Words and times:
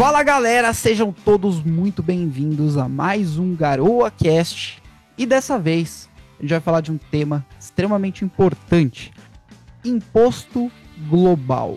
Fala 0.00 0.22
galera, 0.22 0.72
sejam 0.72 1.12
todos 1.12 1.62
muito 1.62 2.02
bem-vindos 2.02 2.78
a 2.78 2.88
mais 2.88 3.36
um 3.36 3.54
Garoa 3.54 4.10
Cast. 4.10 4.82
E 5.18 5.26
dessa 5.26 5.58
vez 5.58 6.08
a 6.38 6.42
gente 6.42 6.52
vai 6.52 6.60
falar 6.60 6.80
de 6.80 6.90
um 6.90 6.96
tema 6.96 7.44
extremamente 7.60 8.24
importante: 8.24 9.12
imposto 9.84 10.72
global. 11.06 11.76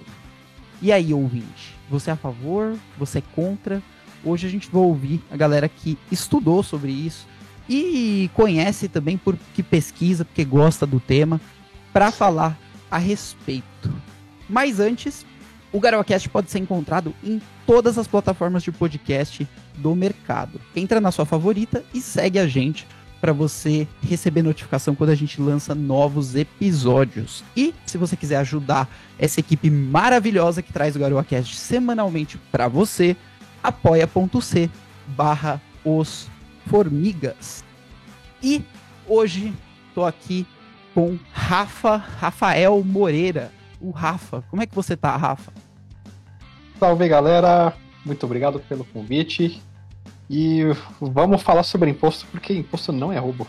E 0.81 0.89
aí, 0.89 1.13
ouvinte, 1.13 1.75
você 1.89 2.11
é 2.11 2.13
a 2.13 2.15
favor? 2.15 2.77
Você 2.97 3.17
é 3.17 3.23
contra? 3.35 3.83
Hoje 4.23 4.47
a 4.47 4.49
gente 4.49 4.69
vai 4.71 4.81
ouvir 4.81 5.21
a 5.29 5.35
galera 5.35 5.67
que 5.67 5.97
estudou 6.09 6.63
sobre 6.63 6.93
isso 6.93 7.27
e 7.67 8.31
conhece 8.33 8.87
também 8.87 9.17
porque 9.17 9.61
pesquisa, 9.61 10.23
porque 10.23 10.45
gosta 10.45 10.87
do 10.87 11.01
tema, 11.01 11.41
para 11.91 12.09
falar 12.09 12.57
a 12.89 12.97
respeito. 12.97 13.93
Mas 14.47 14.79
antes, 14.79 15.25
o 15.73 15.79
GaroaCast 15.79 16.29
pode 16.29 16.51
ser 16.51 16.59
encontrado 16.59 17.13
em 17.23 17.41
todas 17.65 17.97
as 17.97 18.07
plataformas 18.07 18.61
de 18.61 18.71
podcast 18.71 19.47
do 19.75 19.95
mercado. 19.95 20.61
Entra 20.75 21.01
na 21.01 21.11
sua 21.11 21.25
favorita 21.25 21.83
e 21.93 21.99
segue 21.99 22.37
a 22.37 22.47
gente 22.47 22.87
para 23.19 23.33
você 23.33 23.87
receber 24.01 24.43
notificação 24.43 24.93
quando 24.93 25.09
a 25.09 25.15
gente 25.15 25.41
lança 25.41 25.73
novos 25.73 26.35
episódios. 26.35 27.43
E 27.57 27.73
se 27.85 27.97
você 27.97 28.15
quiser 28.15 28.35
ajudar 28.37 28.87
essa 29.17 29.39
equipe 29.39 29.69
maravilhosa 29.71 30.61
que 30.61 30.71
traz 30.71 30.95
o 30.95 30.99
GaroaCast 30.99 31.55
semanalmente 31.55 32.37
para 32.51 32.67
você, 32.67 33.15
apoia.c 33.63 34.69
barra 35.07 35.59
os 35.83 36.29
formigas. 36.67 37.63
E 38.43 38.61
hoje 39.07 39.53
tô 39.95 40.05
aqui 40.05 40.45
com 40.93 41.17
Rafa, 41.31 41.95
Rafael 41.95 42.83
Moreira. 42.83 43.51
O 43.79 43.89
Rafa, 43.89 44.43
como 44.49 44.61
é 44.61 44.65
que 44.65 44.75
você 44.75 44.95
tá, 44.95 45.15
Rafa? 45.17 45.51
Salve 46.83 47.07
galera, 47.07 47.73
muito 48.05 48.25
obrigado 48.25 48.59
pelo 48.59 48.83
convite. 48.83 49.61
E 50.29 50.63
vamos 50.99 51.41
falar 51.41 51.63
sobre 51.63 51.89
imposto, 51.89 52.27
porque 52.29 52.51
imposto 52.51 52.91
não 52.91 53.09
é 53.09 53.17
roubo. 53.17 53.47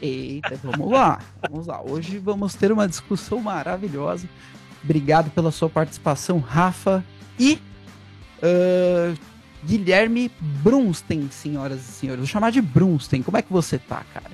Eita, 0.00 0.58
vamos 0.62 0.90
lá, 0.90 1.20
vamos 1.46 1.66
lá. 1.66 1.82
Hoje 1.82 2.16
vamos 2.16 2.54
ter 2.54 2.72
uma 2.72 2.88
discussão 2.88 3.38
maravilhosa. 3.38 4.26
Obrigado 4.82 5.30
pela 5.32 5.50
sua 5.50 5.68
participação, 5.68 6.38
Rafa. 6.38 7.04
E 7.38 7.58
uh, 8.38 9.14
Guilherme 9.62 10.30
Brunsten, 10.40 11.28
senhoras 11.30 11.80
e 11.80 11.92
senhores. 11.92 12.20
Vou 12.20 12.26
chamar 12.26 12.50
de 12.50 12.62
Brunsten. 12.62 13.22
Como 13.22 13.36
é 13.36 13.42
que 13.42 13.52
você 13.52 13.78
tá, 13.78 14.02
cara? 14.14 14.30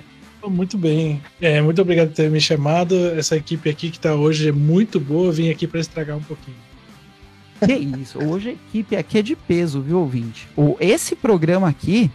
Muito 0.47 0.77
bem. 0.77 1.21
É, 1.41 1.61
muito 1.61 1.81
obrigado 1.81 2.07
por 2.07 2.15
ter 2.15 2.31
me 2.31 2.39
chamado. 2.39 2.95
Essa 3.09 3.35
equipe 3.35 3.69
aqui 3.69 3.91
que 3.91 3.99
tá 3.99 4.15
hoje 4.15 4.47
é 4.47 4.53
muito 4.53 5.01
boa. 5.01 5.27
Eu 5.27 5.33
vim 5.33 5.49
aqui 5.49 5.67
para 5.67 5.81
estragar 5.81 6.15
um 6.15 6.23
pouquinho. 6.23 6.70
Que 7.65 7.73
isso, 7.73 8.17
hoje 8.23 8.49
a 8.49 8.53
equipe 8.53 8.95
aqui 8.95 9.19
é 9.19 9.21
de 9.21 9.35
peso, 9.35 9.81
viu, 9.81 9.99
ouvinte? 9.99 10.47
O, 10.57 10.75
esse 10.79 11.15
programa 11.15 11.69
aqui, 11.69 12.09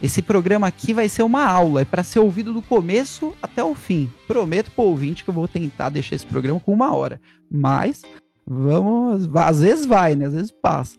esse 0.00 0.22
programa 0.22 0.66
aqui 0.66 0.94
vai 0.94 1.08
ser 1.08 1.22
uma 1.22 1.44
aula, 1.44 1.80
é 1.82 1.84
para 1.84 2.04
ser 2.04 2.20
ouvido 2.20 2.52
do 2.52 2.62
começo 2.62 3.32
até 3.42 3.62
o 3.64 3.74
fim. 3.74 4.10
Prometo 4.26 4.70
pro 4.70 4.84
ouvinte 4.84 5.24
que 5.24 5.30
eu 5.30 5.34
vou 5.34 5.48
tentar 5.48 5.88
deixar 5.88 6.16
esse 6.16 6.26
programa 6.26 6.60
com 6.60 6.72
uma 6.72 6.94
hora. 6.94 7.20
Mas, 7.50 8.02
vamos, 8.46 9.28
às 9.34 9.60
vezes 9.60 9.86
vai, 9.86 10.14
né? 10.14 10.26
Às 10.26 10.34
vezes 10.34 10.50
passa. 10.50 10.96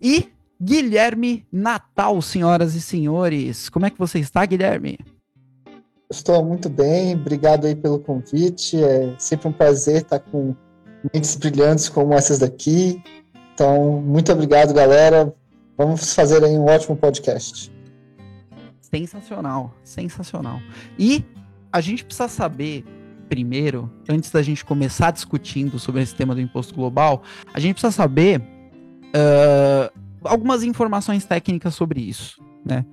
E 0.00 0.28
Guilherme 0.62 1.46
Natal, 1.50 2.20
senhoras 2.20 2.74
e 2.74 2.80
senhores. 2.80 3.70
Como 3.70 3.86
é 3.86 3.90
que 3.90 3.98
você 3.98 4.18
está, 4.18 4.44
Guilherme? 4.44 4.98
Estou 6.10 6.44
muito 6.44 6.68
bem, 6.68 7.14
obrigado 7.14 7.66
aí 7.66 7.74
pelo 7.74 7.98
convite. 7.98 8.82
É 8.82 9.14
sempre 9.18 9.48
um 9.48 9.52
prazer 9.52 10.02
estar 10.02 10.18
com 10.18 10.54
mentes 11.14 11.36
brilhantes 11.36 11.88
como 11.88 12.12
essas 12.12 12.40
daqui. 12.40 13.02
Então, 13.60 14.00
muito 14.00 14.32
obrigado, 14.32 14.72
galera. 14.72 15.34
Vamos 15.76 16.14
fazer 16.14 16.42
aí 16.42 16.56
um 16.56 16.64
ótimo 16.64 16.96
podcast. 16.96 17.70
Sensacional, 18.80 19.74
sensacional. 19.84 20.58
E 20.98 21.22
a 21.70 21.78
gente 21.82 22.02
precisa 22.02 22.26
saber, 22.26 22.86
primeiro, 23.28 23.92
antes 24.08 24.30
da 24.30 24.40
gente 24.40 24.64
começar 24.64 25.10
discutindo 25.10 25.78
sobre 25.78 26.00
esse 26.00 26.14
tema 26.14 26.34
do 26.34 26.40
imposto 26.40 26.74
global, 26.74 27.22
a 27.52 27.60
gente 27.60 27.74
precisa 27.74 27.90
saber 27.90 28.40
uh, 28.40 29.92
algumas 30.24 30.62
informações 30.62 31.26
técnicas 31.26 31.74
sobre 31.74 32.00
isso, 32.00 32.42
né? 32.64 32.86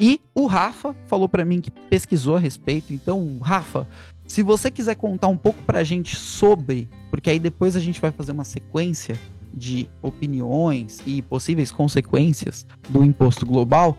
E 0.00 0.20
o 0.34 0.46
Rafa 0.46 0.96
falou 1.06 1.28
para 1.28 1.44
mim 1.44 1.60
que 1.60 1.70
pesquisou 1.70 2.34
a 2.34 2.40
respeito. 2.40 2.92
Então, 2.92 3.38
Rafa, 3.40 3.86
se 4.26 4.42
você 4.42 4.68
quiser 4.68 4.96
contar 4.96 5.28
um 5.28 5.36
pouco 5.36 5.62
pra 5.62 5.84
gente 5.84 6.16
sobre, 6.16 6.88
porque 7.08 7.30
aí 7.30 7.38
depois 7.38 7.76
a 7.76 7.80
gente 7.80 8.00
vai 8.00 8.10
fazer 8.10 8.32
uma 8.32 8.44
sequência 8.44 9.16
de 9.58 9.90
opiniões 10.00 11.02
e 11.04 11.20
possíveis 11.20 11.70
consequências 11.72 12.66
do 12.88 13.04
imposto 13.04 13.44
global, 13.44 13.98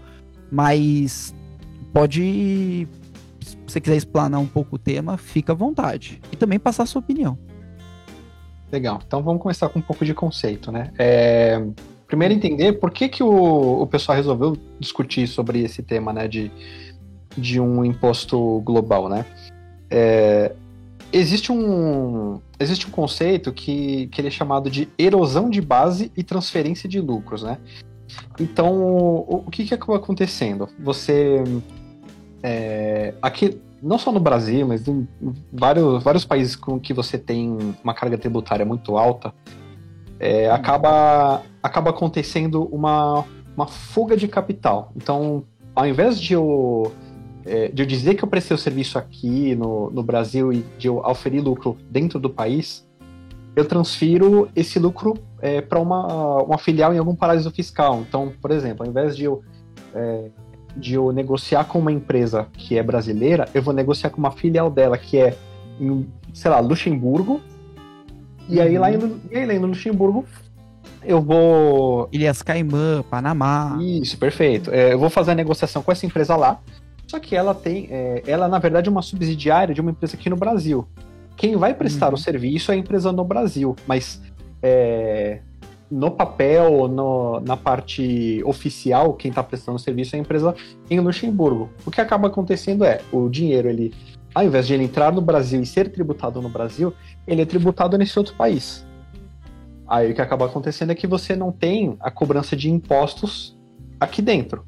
mas 0.52 1.36
pode, 1.94 2.88
se 3.42 3.58
você 3.68 3.80
quiser 3.80 3.98
explanar 3.98 4.40
um 4.40 4.48
pouco 4.48 4.78
o 4.78 4.80
tema, 4.80 5.18
fica 5.18 5.52
à 5.52 5.56
vontade. 5.56 6.22
E 6.32 6.36
também 6.36 6.58
passar 6.58 6.84
a 6.84 6.86
sua 6.86 7.00
opinião. 7.00 7.38
Legal, 8.72 9.02
então 9.06 9.22
vamos 9.22 9.42
começar 9.42 9.68
com 9.70 9.80
um 9.80 9.82
pouco 9.82 10.06
de 10.06 10.14
conceito, 10.14 10.72
né? 10.72 10.92
É, 10.98 11.62
primeiro 12.08 12.34
entender 12.34 12.74
por 12.74 12.92
que, 12.92 13.10
que 13.10 13.24
o, 13.24 13.82
o 13.82 13.88
pessoal 13.88 14.16
resolveu 14.16 14.58
discutir 14.80 15.28
sobre 15.28 15.64
esse 15.64 15.82
tema, 15.82 16.14
né, 16.14 16.28
de, 16.28 16.52
de 17.36 17.60
um 17.60 17.84
imposto 17.84 18.62
global, 18.62 19.10
né? 19.10 19.26
É, 19.90 20.54
existe 21.12 21.52
um 21.52 22.40
existe 22.60 22.88
um 22.88 22.92
conceito 22.92 23.52
que, 23.52 24.08
que 24.08 24.22
ele 24.22 24.28
é 24.28 24.32
chamado 24.32 24.70
de 24.70 24.90
erosão 24.98 25.50
de 25.50 25.62
base 25.62 26.12
e 26.16 26.24
transferência 26.24 26.90
de 26.90 27.00
lucros, 27.00 27.44
né? 27.44 27.58
Então, 28.40 28.82
o, 28.82 29.44
o 29.48 29.52
que, 29.52 29.66
que 29.66 29.74
acaba 29.74 29.98
acontecendo? 29.98 30.68
Você 30.80 31.44
é, 32.44 33.14
aqui 33.22 33.62
não 33.82 33.98
só 33.98 34.12
no 34.12 34.20
Brasil, 34.20 34.68
mas 34.68 34.88
em 34.88 35.08
vários, 35.52 36.04
vários 36.04 36.26
países 36.26 36.56
com 36.56 36.80
que 36.80 36.94
você 36.94 37.18
tem 37.18 37.76
uma 37.84 37.94
carga 37.94 38.18
tributária 38.18 38.66
muito 38.66 38.98
alta, 38.98 39.34
é, 40.20 40.50
acaba, 40.50 41.44
acaba 41.64 41.92
acontecendo 41.92 42.66
uma, 42.74 43.26
uma 43.56 43.68
fuga 43.68 44.18
de 44.18 44.28
capital. 44.28 44.92
Então, 44.96 45.46
ao 45.74 45.88
invés 45.88 46.20
de 46.20 46.34
eu 46.34 46.92
é, 47.50 47.68
de 47.70 47.82
eu 47.82 47.86
dizer 47.86 48.14
que 48.14 48.24
eu 48.24 48.28
prestei 48.28 48.54
o 48.54 48.58
serviço 48.58 49.00
aqui 49.00 49.56
no, 49.56 49.90
no 49.90 50.04
Brasil 50.04 50.54
e 50.54 50.64
de 50.78 50.88
eu 50.88 50.98
oferir 50.98 51.44
lucro 51.44 51.76
dentro 51.90 52.20
do 52.20 52.30
país, 52.30 52.88
eu 53.56 53.66
transfiro 53.66 54.48
esse 54.56 54.78
lucro 54.78 55.16
é, 55.42 55.60
para 55.60 55.80
uma, 55.80 56.44
uma 56.44 56.58
filial 56.60 56.94
em 56.94 57.00
algum 57.00 57.16
paraíso 57.16 57.50
fiscal. 57.50 58.04
Então, 58.08 58.32
por 58.40 58.52
exemplo, 58.52 58.86
ao 58.86 58.90
invés 58.90 59.18
de 59.18 59.24
eu, 59.24 59.42
é, 59.96 60.30
de 60.78 60.94
eu 60.94 61.12
negociar 61.12 61.64
com 61.64 61.80
uma 61.80 61.92
empresa 61.92 62.48
que 62.54 62.78
é 62.78 62.84
brasileira, 62.84 63.50
eu 63.52 63.64
vou 63.64 63.74
negociar 63.74 64.12
com 64.12 64.20
uma 64.20 64.32
filial 64.32 64.70
dela 64.70 64.96
que 64.96 65.18
é 65.18 65.36
em, 65.80 66.08
sei 66.32 66.52
lá, 66.52 66.60
Luxemburgo. 66.60 67.42
E 68.48 68.62
aí 68.62 68.78
lá 68.78 68.92
em, 68.92 68.98
uhum. 68.98 69.20
e 69.32 69.38
aí, 69.38 69.46
lá 69.48 69.54
em 69.56 69.60
Luxemburgo 69.60 70.24
eu 71.04 71.22
vou. 71.22 72.10
Ilhas 72.12 72.42
Caimã, 72.44 73.04
Panamá. 73.10 73.78
Isso, 73.82 74.18
perfeito. 74.18 74.70
É, 74.72 74.94
eu 74.94 75.00
vou 75.00 75.10
fazer 75.10 75.32
a 75.32 75.36
negociação 75.36 75.82
com 75.82 75.92
essa 75.92 76.06
empresa 76.06 76.36
lá. 76.36 76.60
Só 77.10 77.20
que 77.20 77.36
ela 77.36 77.56
tem, 77.56 77.88
é, 77.90 78.22
ela 78.28 78.48
na 78.48 78.60
verdade 78.60 78.88
é 78.88 78.92
uma 78.92 79.02
subsidiária 79.02 79.74
de 79.74 79.82
uma 79.82 79.90
empresa 79.90 80.16
aqui 80.16 80.30
no 80.30 80.36
Brasil. 80.36 80.88
Quem 81.36 81.56
vai 81.56 81.74
prestar 81.74 82.10
uhum. 82.10 82.14
o 82.14 82.18
serviço 82.18 82.72
é 82.72 82.76
a 82.76 82.78
empresa 82.78 83.12
no 83.12 83.24
Brasil, 83.24 83.76
mas 83.88 84.22
é, 84.62 85.40
no 85.90 86.12
papel, 86.12 86.88
no, 86.88 87.40
na 87.40 87.58
parte 87.58 88.44
oficial, 88.46 89.14
quem 89.14 89.30
está 89.30 89.42
prestando 89.42 89.78
o 89.78 89.80
serviço 89.80 90.16
é 90.16 90.20
a 90.20 90.22
empresa 90.22 90.54
em 90.88 91.00
Luxemburgo. 91.00 91.72
O 91.84 91.90
que 91.90 92.00
acaba 92.00 92.28
acontecendo 92.28 92.86
é, 92.86 93.02
o 93.12 93.28
dinheiro, 93.28 93.68
ele, 93.68 93.92
ao 94.36 94.44
invés 94.44 94.68
de 94.68 94.76
ele 94.76 94.84
entrar 94.84 95.12
no 95.12 95.20
Brasil 95.22 95.60
e 95.60 95.66
ser 95.66 95.92
tributado 95.92 96.40
no 96.44 96.50
Brasil, 96.50 96.94
ele 97.26 97.42
é 97.42 97.46
tributado 97.46 97.98
nesse 97.98 98.20
outro 98.20 98.36
país. 98.36 98.86
Aí 99.88 100.12
o 100.12 100.14
que 100.14 100.22
acaba 100.22 100.46
acontecendo 100.46 100.92
é 100.92 100.96
que 100.96 101.08
você 101.08 101.36
não 101.36 101.52
tem 101.52 101.98
a 102.00 102.12
cobrança 102.12 102.56
de 102.56 102.70
impostos 102.70 103.58
aqui 104.00 104.22
dentro. 104.22 104.64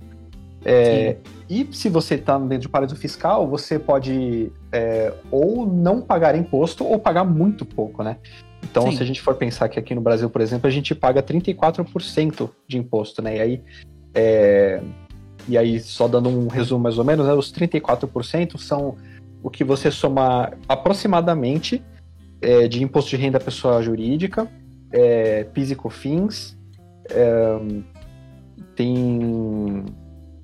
É, 0.66 1.18
e 1.52 1.68
se 1.74 1.90
você 1.90 2.16
está 2.16 2.40
dentro 2.40 2.60
de 2.60 2.70
paraíso 2.70 2.96
fiscal, 2.96 3.46
você 3.46 3.78
pode 3.78 4.50
é, 4.72 5.14
ou 5.30 5.66
não 5.66 6.02
pagar 6.02 6.34
imposto 6.34 6.86
ou 6.86 6.98
pagar 6.98 7.26
muito 7.26 7.66
pouco, 7.66 8.02
né? 8.02 8.16
Então, 8.64 8.90
Sim. 8.90 8.96
se 8.96 9.04
a 9.04 9.06
gente 9.06 9.22
for 9.22 9.36
pensar 9.36 9.68
que 9.68 9.78
aqui 9.78 9.94
no 9.94 10.00
Brasil, 10.00 10.30
por 10.30 10.40
exemplo, 10.40 10.66
a 10.66 10.72
gente 10.72 10.96
paga 10.96 11.22
34% 11.22 12.50
de 12.66 12.78
imposto, 12.78 13.22
né? 13.22 13.36
E 13.36 13.42
aí, 13.42 13.64
é, 14.14 14.82
e 15.46 15.58
aí, 15.58 15.78
só 15.82 16.08
dando 16.08 16.30
um 16.30 16.48
resumo 16.48 16.84
mais 16.84 16.98
ou 16.98 17.04
menos, 17.04 17.28
né, 17.28 17.34
os 17.34 17.52
34% 17.52 18.58
são 18.58 18.96
o 19.44 19.50
que 19.50 19.66
você 19.66 19.92
soma 19.92 20.54
aproximadamente 20.70 21.84
é, 22.42 22.66
de 22.70 22.82
imposto 22.82 23.10
de 23.10 23.18
renda 23.18 23.42
pessoa 23.42 23.84
jurídica, 23.84 24.48
é, 24.90 25.44
PIS 25.44 25.72
e 25.72 25.76
COFINS, 25.76 26.58
é, 27.10 27.60
tem 28.74 29.84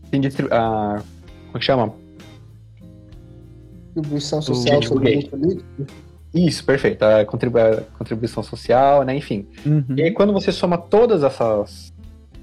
tem 0.10 0.22
distri... 0.22 0.48
a, 0.52 1.02
como 1.48 1.56
é 1.56 1.60
que 1.60 1.66
chama? 1.66 1.94
Contribuição 3.94 4.42
social 4.42 4.82
sobre 4.84 5.18
o 5.18 5.30
político. 5.30 5.38
Isso, 6.34 6.64
perfeito. 6.64 7.04
A, 7.04 7.26
contribu 7.26 7.58
a 7.58 7.82
contribuição 7.98 8.44
social, 8.44 9.04
né? 9.04 9.16
Enfim. 9.16 9.48
Uhum. 9.66 9.96
E 9.96 10.04
aí, 10.04 10.12
quando 10.12 10.34
você 10.34 10.52
soma 10.52 10.78
todas 10.78 11.24
essas, 11.24 11.94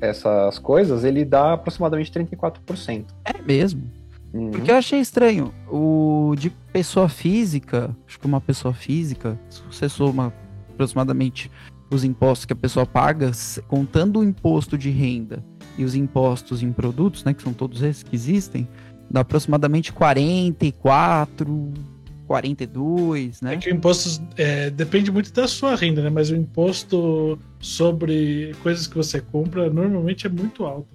essas 0.00 0.58
coisas, 0.58 1.04
ele 1.04 1.24
dá 1.24 1.52
aproximadamente 1.52 2.10
34%. 2.10 3.04
É 3.24 3.40
mesmo. 3.42 3.82
Uhum. 4.32 4.50
Porque 4.50 4.70
eu 4.70 4.76
achei 4.76 4.98
estranho. 4.98 5.52
O 5.70 6.34
de 6.36 6.50
pessoa 6.72 7.08
física, 7.08 7.94
acho 8.06 8.18
que 8.18 8.26
uma 8.26 8.40
pessoa 8.40 8.74
física, 8.74 9.38
se 9.48 9.62
você 9.70 9.88
soma 9.88 10.32
aproximadamente 10.72 11.50
os 11.90 12.02
impostos 12.02 12.44
que 12.44 12.52
a 12.52 12.56
pessoa 12.56 12.84
paga, 12.84 13.30
contando 13.68 14.18
o 14.18 14.24
imposto 14.24 14.76
de 14.76 14.90
renda 14.90 15.44
e 15.76 15.84
os 15.84 15.94
impostos 15.94 16.62
em 16.62 16.72
produtos, 16.72 17.24
né, 17.24 17.34
que 17.34 17.42
são 17.42 17.52
todos 17.52 17.82
esses 17.82 18.02
que 18.02 18.14
existem, 18.14 18.68
dá 19.10 19.20
aproximadamente 19.20 19.92
44, 19.92 21.72
42, 22.26 23.42
É 23.42 23.44
né? 23.44 23.56
que 23.56 23.70
o 23.70 23.74
imposto 23.74 24.22
é, 24.36 24.70
depende 24.70 25.10
muito 25.10 25.32
da 25.32 25.46
sua 25.46 25.74
renda, 25.76 26.02
né? 26.02 26.10
Mas 26.10 26.30
o 26.30 26.36
imposto 26.36 27.38
sobre 27.60 28.54
coisas 28.62 28.86
que 28.86 28.96
você 28.96 29.20
compra 29.20 29.68
normalmente 29.70 30.26
é 30.26 30.30
muito 30.30 30.64
alto. 30.64 30.88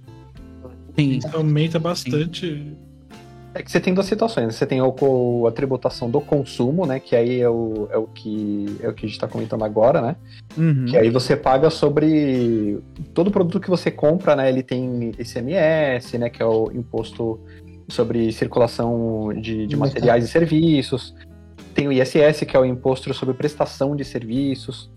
Sim. 0.98 1.18
Isso 1.18 1.28
aumenta 1.32 1.78
bastante. 1.78 2.76
É 3.52 3.62
que 3.62 3.70
você 3.70 3.80
tem 3.80 3.92
duas 3.92 4.06
situações. 4.06 4.54
Você 4.54 4.64
tem 4.64 4.80
o 4.80 5.46
a 5.46 5.52
tributação 5.52 6.08
do 6.08 6.20
consumo, 6.20 6.86
né? 6.86 7.00
Que 7.00 7.16
aí 7.16 7.40
é 7.40 7.48
o, 7.48 7.88
é 7.90 7.96
o 7.96 8.06
que 8.06 8.76
é 8.80 8.88
o 8.88 8.94
que 8.94 9.04
a 9.04 9.08
gente 9.08 9.16
está 9.16 9.26
comentando 9.26 9.64
agora, 9.64 10.00
né? 10.00 10.16
Uhum. 10.56 10.86
Que 10.86 10.96
aí 10.96 11.10
você 11.10 11.36
paga 11.36 11.68
sobre 11.68 12.78
todo 13.12 13.30
produto 13.30 13.58
que 13.58 13.68
você 13.68 13.90
compra, 13.90 14.36
né? 14.36 14.48
Ele 14.48 14.62
tem 14.62 15.12
ICMS, 15.18 16.16
né? 16.18 16.30
Que 16.30 16.42
é 16.42 16.46
o 16.46 16.70
imposto 16.72 17.40
sobre 17.88 18.30
circulação 18.30 19.32
de, 19.34 19.66
de 19.66 19.74
No 19.74 19.80
materiais 19.80 20.24
e 20.24 20.28
serviços. 20.28 21.14
Tem 21.74 21.88
o 21.88 21.92
ISS, 21.92 22.44
que 22.46 22.56
é 22.56 22.60
o 22.60 22.64
imposto 22.64 23.12
sobre 23.12 23.34
prestação 23.34 23.96
de 23.96 24.04
serviços. 24.04 24.90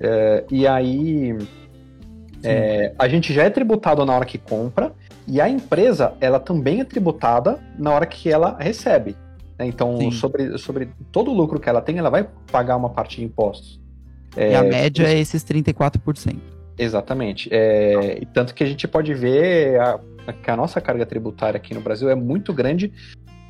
É, 0.00 0.44
e 0.50 0.66
aí 0.66 1.36
é, 2.42 2.92
a 2.98 3.08
gente 3.08 3.32
já 3.32 3.44
é 3.44 3.50
tributado 3.50 4.04
na 4.04 4.14
hora 4.14 4.24
que 4.24 4.38
compra 4.38 4.92
e 5.28 5.40
a 5.40 5.48
empresa 5.48 6.14
ela 6.20 6.40
também 6.40 6.80
é 6.80 6.84
tributada 6.84 7.60
na 7.78 7.92
hora 7.92 8.06
que 8.06 8.30
ela 8.30 8.56
recebe. 8.58 9.14
né? 9.58 9.66
Então 9.66 9.96
Sim. 9.98 10.10
sobre, 10.10 10.56
sobre 10.58 10.88
todo 11.12 11.30
o 11.30 11.34
lucro 11.34 11.60
que 11.60 11.68
ela 11.68 11.80
tem, 11.82 11.98
ela 11.98 12.10
vai 12.10 12.26
pagar 12.50 12.76
uma 12.76 12.88
parte 12.90 13.16
de 13.18 13.24
impostos. 13.24 13.80
E 14.36 14.54
a 14.54 14.62
média 14.62 15.06
é 15.06 15.18
esses 15.18 15.44
34%. 15.44 16.36
Exatamente. 16.78 17.48
É, 17.52 18.18
e 18.22 18.26
tanto 18.26 18.54
que 18.54 18.62
a 18.62 18.66
gente 18.66 18.86
pode 18.86 19.12
ver 19.14 19.80
a- 19.80 19.98
que 20.42 20.50
a 20.50 20.56
nossa 20.56 20.80
carga 20.80 21.04
tributária 21.06 21.56
aqui 21.58 21.74
no 21.74 21.80
Brasil 21.80 22.08
é 22.08 22.14
muito 22.14 22.52
grande 22.52 22.92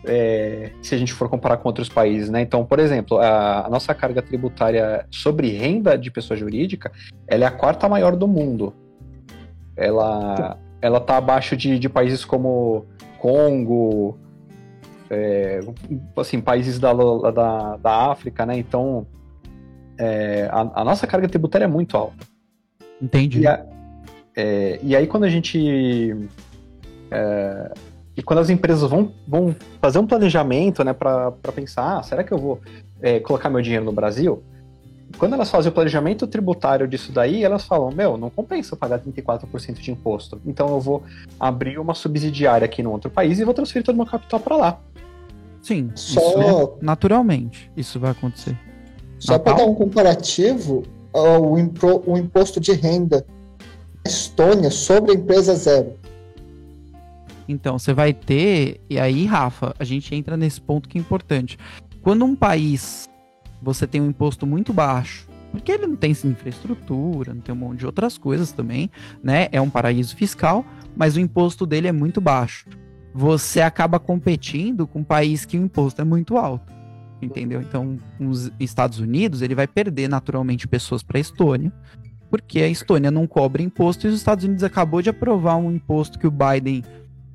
é, 0.07 0.71
se 0.81 0.95
a 0.95 0.99
gente 0.99 1.13
for 1.13 1.29
comparar 1.29 1.57
com 1.59 1.69
outros 1.69 1.89
países, 1.89 2.31
né? 2.31 2.41
Então, 2.41 2.65
por 2.65 2.79
exemplo, 2.79 3.19
a, 3.19 3.67
a 3.67 3.69
nossa 3.69 3.93
carga 3.95 4.23
tributária 4.23 5.05
sobre 5.11 5.51
renda 5.51 5.99
de 5.99 6.11
pessoa 6.11 6.37
jurídica, 6.39 6.91
ela 7.27 7.45
é 7.45 7.47
a 7.49 7.51
quarta 7.51 7.89
maior 7.89 8.15
do 8.17 8.27
mundo. 8.29 8.73
Ela, 9.77 10.57
ela 10.81 11.01
tá 11.01 11.17
abaixo 11.17 11.57
de, 11.57 11.79
de 11.79 11.89
países 11.89 12.25
como 12.25 12.87
Congo, 13.19 14.17
é, 15.11 15.61
assim, 16.17 16.41
países 16.41 16.79
da, 16.79 16.93
da, 16.93 17.77
da 17.77 18.11
África, 18.11 18.47
né? 18.47 18.57
Então, 18.57 19.07
é, 19.99 20.49
a, 20.53 20.81
a 20.81 20.85
nossa 20.85 21.07
carga 21.07 21.29
tributária 21.29 21.65
é 21.65 21.69
muito 21.69 21.97
alta. 21.97 22.27
Entendi. 23.01 23.41
E, 23.41 23.47
a- 23.47 23.65
é, 24.37 24.79
e 24.83 24.95
aí 24.95 25.07
quando 25.07 25.25
a 25.25 25.29
gente. 25.29 26.17
é, 27.11 27.73
e 28.17 28.23
quando 28.23 28.39
as 28.41 28.51
empresas 28.51 28.89
vão, 28.89 29.13
vão 29.27 29.55
fazer 29.81 29.99
um 30.01 30.07
planejamento 30.07 30.83
né, 30.85 30.93
para 30.93 31.33
pensar, 31.55 31.99
ah, 31.99 32.03
será 32.03 32.23
que 32.25 32.33
eu 32.33 32.39
vou 32.39 32.61
é, 33.01 33.21
colocar 33.21 33.49
meu 33.49 33.63
dinheiro 33.63 33.85
no 33.85 33.93
Brasil? 33.93 34.43
Quando 35.17 35.33
elas 35.35 35.51
fazem 35.51 35.71
o 35.71 35.75
planejamento 35.75 36.27
tributário 36.27 36.87
disso 36.87 37.11
daí, 37.13 37.43
elas 37.43 37.65
falam, 37.65 37.91
meu, 37.91 38.19
não 38.19 38.29
compensa 38.29 38.75
eu 38.75 38.79
pagar 38.79 39.01
34% 39.01 39.75
de 39.81 39.91
imposto. 39.91 40.41
Então 40.45 40.69
eu 40.69 40.81
vou 40.81 41.03
abrir 41.41 41.79
uma 41.79 41.95
subsidiária 41.95 42.65
aqui 42.67 42.83
no 42.83 42.93
outro 42.93 43.11
país 43.11 43.39
e 43.39 43.45
vou 43.45 43.55
transferir 43.55 43.85
todo 43.85 43.95
o 43.95 43.99
meu 43.99 44.07
capital 44.07 44.39
para 44.39 44.57
lá. 44.57 44.81
Sim, 45.63 45.91
Só- 45.95 46.21
isso 46.21 46.41
é 46.41 46.85
naturalmente. 46.85 47.71
Isso 47.77 47.99
vai 47.99 48.11
acontecer. 48.11 48.57
Só 49.19 49.39
para 49.39 49.55
dar 49.57 49.65
um 49.65 49.75
comparativo, 49.75 50.85
o, 51.13 51.59
impro- 51.59 52.03
o 52.07 52.17
imposto 52.17 52.61
de 52.61 52.73
renda 52.73 53.27
da 54.05 54.11
Estônia 54.11 54.71
sobre 54.71 55.13
a 55.13 55.15
empresa 55.15 55.55
zero. 55.57 55.95
Então, 57.49 57.79
você 57.79 57.93
vai 57.95 58.13
ter. 58.13 58.81
E 58.91 58.99
aí, 59.01 59.25
Rafa, 59.25 59.75
a 59.79 59.85
gente 59.85 60.15
entra 60.15 60.37
nesse 60.37 60.61
ponto 60.61 60.89
que 60.89 60.99
é 60.99 61.01
importante. 61.01 61.59
Quando 62.03 62.25
um 62.25 62.37
país 62.37 63.08
você 63.63 63.87
tem 63.87 64.01
um 64.01 64.09
imposto 64.09 64.47
muito 64.47 64.73
baixo, 64.73 65.29
porque 65.51 65.73
ele 65.73 65.87
não 65.87 65.97
tem 65.97 66.11
infraestrutura, 66.11 67.35
não 67.35 67.41
tem 67.41 67.55
um 67.55 67.59
monte 67.59 67.81
de 67.81 67.87
outras 67.87 68.19
coisas 68.19 68.53
também, 68.53 68.91
né? 69.23 69.49
É 69.51 69.61
um 69.61 69.71
paraíso 69.71 70.15
fiscal, 70.15 70.65
mas 70.97 71.17
o 71.17 71.21
imposto 71.21 71.67
dele 71.67 71.89
é 71.89 71.93
muito 71.93 72.21
baixo. 72.21 72.67
Você 73.15 73.61
acaba 73.61 73.99
competindo 73.99 74.87
com 74.87 75.01
um 75.01 75.05
país 75.05 75.45
que 75.45 75.59
o 75.59 75.63
imposto 75.63 76.01
é 76.01 76.05
muito 76.05 76.37
alto. 76.37 76.73
Entendeu? 77.21 77.61
Então, 77.61 77.99
os 78.21 78.53
Estados 78.61 79.01
Unidos, 79.01 79.43
ele 79.43 79.55
vai 79.55 79.67
perder 79.67 80.09
naturalmente 80.09 80.69
pessoas 80.69 81.03
para 81.03 81.19
a 81.19 81.21
Estônia, 81.21 81.73
porque 82.31 82.61
a 82.61 82.69
Estônia 82.69 83.11
não 83.11 83.27
cobra 83.27 83.63
imposto 83.63 84.07
e 84.07 84.11
os 84.11 84.15
Estados 84.15 84.45
Unidos 84.45 84.63
acabou 84.63 85.03
de 85.03 85.11
aprovar 85.11 85.57
um 85.57 85.73
imposto 85.73 86.19
que 86.19 86.27
o 86.27 86.31
Biden 86.31 86.85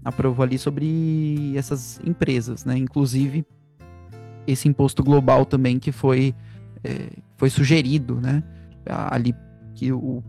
aprovou 0.05 0.43
ali 0.43 0.57
sobre 0.57 1.53
essas 1.57 1.99
empresas, 2.05 2.63
né? 2.63 2.77
Inclusive 2.77 3.45
esse 4.47 4.67
imposto 4.67 5.03
global 5.03 5.45
também 5.45 5.79
que 5.79 5.91
foi 5.91 6.33
é, 6.83 7.07
foi 7.37 7.49
sugerido, 7.49 8.19
né? 8.21 8.43
Ali 8.87 9.33
que 9.75 9.91
o, 9.91 10.21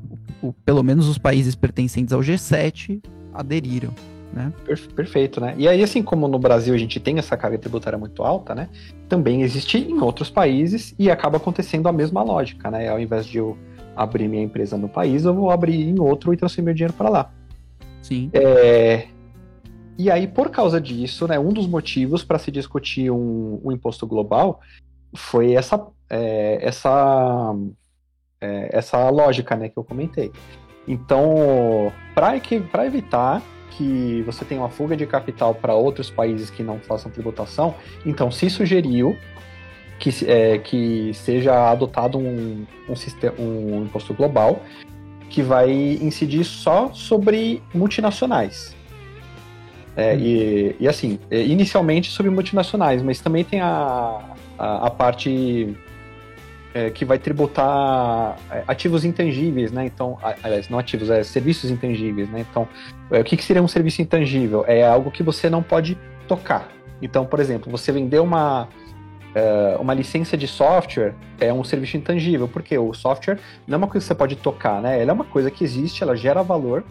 o- 0.42 0.52
pelo 0.64 0.82
menos 0.82 1.08
os 1.08 1.18
países 1.18 1.54
pertencentes 1.54 2.12
ao 2.12 2.20
G7 2.20 3.02
aderiram, 3.32 3.90
né? 4.32 4.52
Per- 4.64 4.88
Perfeito, 4.94 5.40
né? 5.40 5.54
E 5.58 5.66
aí, 5.68 5.82
assim 5.82 6.02
como 6.02 6.28
no 6.28 6.38
Brasil 6.38 6.72
a 6.74 6.78
gente 6.78 6.98
tem 7.00 7.18
essa 7.18 7.36
carga 7.36 7.58
tributária 7.58 7.98
muito 7.98 8.22
alta, 8.22 8.54
né? 8.54 8.68
Também 9.08 9.42
existe 9.42 9.78
em 9.78 10.00
outros 10.00 10.30
países 10.30 10.94
e 10.98 11.10
acaba 11.10 11.36
acontecendo 11.36 11.88
a 11.88 11.92
mesma 11.92 12.22
lógica, 12.22 12.70
né? 12.70 12.88
Ao 12.88 12.98
invés 13.00 13.26
de 13.26 13.38
eu 13.38 13.58
abrir 13.96 14.28
minha 14.28 14.42
empresa 14.42 14.76
no 14.76 14.88
país, 14.88 15.24
eu 15.24 15.34
vou 15.34 15.50
abrir 15.50 15.80
em 15.88 15.98
outro 16.00 16.32
e 16.32 16.36
transferir 16.36 16.64
meu 16.64 16.74
dinheiro 16.74 16.92
para 16.94 17.08
lá. 17.08 17.30
Sim. 18.02 18.28
É, 18.32 19.06
E 19.96 20.10
aí, 20.10 20.26
por 20.26 20.50
causa 20.50 20.80
disso, 20.80 21.28
né, 21.28 21.38
um 21.38 21.52
dos 21.52 21.66
motivos 21.66 22.24
para 22.24 22.38
se 22.38 22.50
discutir 22.50 23.10
um, 23.10 23.60
um 23.64 23.70
imposto 23.70 24.06
global 24.06 24.60
foi 25.14 25.52
essa, 25.52 25.86
é, 26.10 26.58
essa, 26.60 27.54
é, 28.40 28.76
essa 28.76 29.08
lógica 29.08 29.54
né, 29.54 29.68
que 29.68 29.78
eu 29.78 29.84
comentei. 29.84 30.32
Então, 30.86 31.92
para 32.14 32.86
evitar 32.86 33.42
que 33.70 34.22
você 34.22 34.44
tenha 34.44 34.60
uma 34.60 34.68
fuga 34.68 34.96
de 34.96 35.06
capital 35.06 35.54
para 35.54 35.74
outros 35.74 36.10
países 36.10 36.50
que 36.50 36.62
não 36.62 36.78
façam 36.78 37.10
tributação, 37.10 37.74
então 38.04 38.30
se 38.30 38.50
sugeriu 38.50 39.16
que, 39.98 40.10
é, 40.26 40.58
que 40.58 41.12
seja 41.14 41.70
adotado 41.70 42.18
um, 42.18 42.66
um, 42.88 42.96
sistema, 42.96 43.34
um 43.38 43.84
imposto 43.84 44.12
global 44.12 44.62
que 45.30 45.42
vai 45.42 45.70
incidir 45.72 46.44
só 46.44 46.92
sobre 46.92 47.62
multinacionais. 47.72 48.76
É, 49.96 50.16
e, 50.16 50.76
e 50.80 50.88
assim, 50.88 51.18
é, 51.30 51.42
inicialmente 51.42 52.10
sobre 52.10 52.30
multinacionais, 52.30 53.02
mas 53.02 53.20
também 53.20 53.44
tem 53.44 53.60
a, 53.60 54.20
a, 54.58 54.86
a 54.86 54.90
parte 54.90 55.76
é, 56.74 56.90
que 56.90 57.04
vai 57.04 57.18
tributar 57.18 58.36
é, 58.50 58.64
ativos 58.66 59.04
intangíveis, 59.04 59.70
né? 59.70 59.86
Então, 59.86 60.18
aliás, 60.42 60.68
não 60.68 60.78
ativos, 60.78 61.08
é 61.08 61.22
serviços 61.22 61.70
intangíveis, 61.70 62.28
né? 62.28 62.44
Então, 62.50 62.68
é, 63.10 63.20
o 63.20 63.24
que, 63.24 63.36
que 63.36 63.44
seria 63.44 63.62
um 63.62 63.68
serviço 63.68 64.02
intangível? 64.02 64.64
É 64.66 64.84
algo 64.84 65.10
que 65.12 65.22
você 65.22 65.48
não 65.48 65.62
pode 65.62 65.96
tocar. 66.26 66.68
Então, 67.00 67.24
por 67.24 67.38
exemplo, 67.38 67.70
você 67.70 67.92
vender 67.92 68.18
uma, 68.18 68.68
é, 69.32 69.76
uma 69.78 69.94
licença 69.94 70.36
de 70.36 70.48
software 70.48 71.14
é 71.38 71.52
um 71.52 71.62
serviço 71.62 71.96
intangível, 71.96 72.48
porque 72.48 72.76
o 72.76 72.92
software 72.92 73.38
não 73.68 73.76
é 73.76 73.78
uma 73.78 73.86
coisa 73.86 74.04
que 74.04 74.08
você 74.08 74.14
pode 74.14 74.36
tocar, 74.36 74.82
né? 74.82 75.00
Ela 75.00 75.12
é 75.12 75.14
uma 75.14 75.24
coisa 75.24 75.52
que 75.52 75.62
existe, 75.62 76.02
ela 76.02 76.16
gera 76.16 76.42
valor 76.42 76.82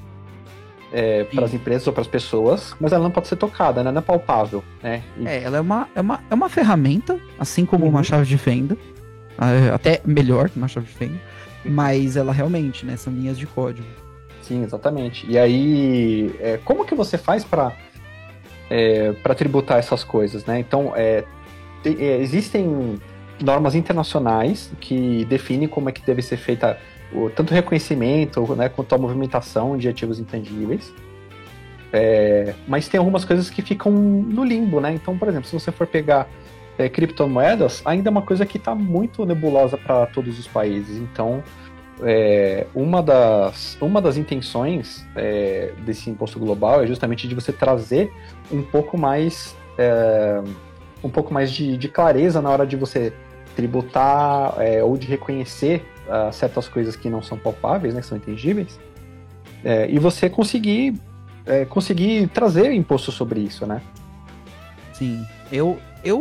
é, 0.93 1.23
para 1.25 1.43
as 1.45 1.53
empresas 1.53 1.85
ou 1.87 1.91
para 1.91 2.01
as 2.03 2.07
pessoas, 2.07 2.75
mas 2.79 2.93
ela 2.93 3.03
não 3.03 3.09
pode 3.11 3.27
ser 3.27 3.35
tocada, 3.35 3.83
né? 3.83 3.91
Não 3.91 3.97
é 3.99 4.01
palpável, 4.01 4.63
né? 4.81 5.01
E- 5.17 5.27
É, 5.27 5.41
ela 5.43 5.57
é 5.57 5.61
uma, 5.61 5.89
é 5.95 6.01
uma, 6.01 6.19
é 6.29 6.33
uma 6.35 6.47
ferramenta, 6.49 7.19
assim 7.39 7.65
como 7.65 7.83
Uhum. 7.85 7.89
uma 7.89 8.03
chave 8.03 8.25
de 8.25 8.37
fenda. 8.37 8.77
ah, 9.37 9.73
Até 9.73 9.99
melhor 10.05 10.49
que 10.49 10.57
uma 10.57 10.67
chave 10.67 10.85
de 10.85 10.93
fenda. 10.93 11.19
Mas 11.65 12.15
ela 12.15 12.31
realmente, 12.31 12.85
né? 12.85 12.95
São 12.95 13.11
linhas 13.11 13.37
de 13.37 13.47
código. 13.47 13.87
Sim, 14.43 14.63
exatamente. 14.63 15.25
E 15.29 15.37
aí, 15.39 16.35
é, 16.39 16.59
como 16.63 16.85
que 16.85 16.93
você 16.93 17.17
faz 17.17 17.43
para 17.43 17.73
para 19.21 19.35
tributar 19.35 19.77
essas 19.77 20.03
coisas, 20.03 20.45
né? 20.45 20.59
Então, 20.59 20.93
é, 20.95 21.23
tem- 21.83 21.95
é, 21.99 22.17
existem 22.19 22.99
normas 23.43 23.75
internacionais 23.75 24.71
que 24.79 25.25
definem 25.25 25.67
como 25.67 25.89
é 25.89 25.91
que 25.91 26.03
deve 26.05 26.21
ser 26.23 26.37
feita 26.37 26.77
o, 27.15 27.29
tanto 27.29 27.53
reconhecimento, 27.53 28.55
né, 28.55 28.69
quanto 28.69 28.93
a 28.93 28.97
movimentação 28.97 29.77
de 29.77 29.87
ativos 29.87 30.19
intangíveis. 30.19 30.93
É, 31.91 32.55
mas 32.67 32.87
tem 32.87 32.97
algumas 32.97 33.23
coisas 33.23 33.49
que 33.49 33.61
ficam 33.61 33.91
no 33.91 34.43
limbo, 34.43 34.81
né? 34.81 34.93
Então, 34.93 35.15
por 35.15 35.27
exemplo, 35.27 35.47
se 35.47 35.53
você 35.53 35.71
for 35.71 35.85
pegar 35.85 36.27
é, 36.77 36.89
criptomoedas, 36.89 37.83
ainda 37.85 38.09
é 38.09 38.11
uma 38.11 38.23
coisa 38.23 38.45
que 38.47 38.57
está 38.57 38.73
muito 38.73 39.25
nebulosa 39.25 39.77
para 39.77 40.07
todos 40.07 40.39
os 40.39 40.47
países. 40.47 40.97
Então, 40.97 41.43
é, 42.01 42.65
uma, 42.73 43.03
das, 43.03 43.77
uma 43.79 44.01
das 44.01 44.17
intenções 44.17 45.05
é, 45.15 45.71
desse 45.85 46.09
imposto 46.09 46.39
global 46.39 46.83
é 46.83 46.87
justamente 46.87 47.27
de 47.27 47.35
você 47.35 47.51
trazer 47.51 48.11
um 48.51 48.63
pouco 48.63 48.97
mais, 48.97 49.55
é, 49.77 50.41
um 51.03 51.09
pouco 51.09 51.33
mais 51.33 51.51
de, 51.51 51.77
de, 51.77 51.87
clareza 51.87 52.41
na 52.41 52.49
hora 52.49 52.65
de 52.65 52.75
você 52.75 53.13
tributar 53.55 54.55
é, 54.57 54.83
ou 54.83 54.97
de 54.97 55.05
reconhecer 55.05 55.85
uh, 56.07 56.31
certas 56.31 56.67
coisas 56.67 56.95
que 56.95 57.09
não 57.09 57.21
são 57.21 57.37
palpáveis, 57.37 57.93
né, 57.93 58.01
que 58.01 58.07
são 58.07 58.17
intangíveis, 58.17 58.79
é, 59.63 59.89
e 59.89 59.97
você 59.97 60.29
conseguir, 60.29 60.93
é, 61.45 61.65
conseguir 61.65 62.27
trazer 62.27 62.71
imposto 62.73 63.11
sobre 63.11 63.39
isso, 63.39 63.65
né? 63.65 63.81
Sim, 64.93 65.25
eu, 65.51 65.79
eu, 66.03 66.19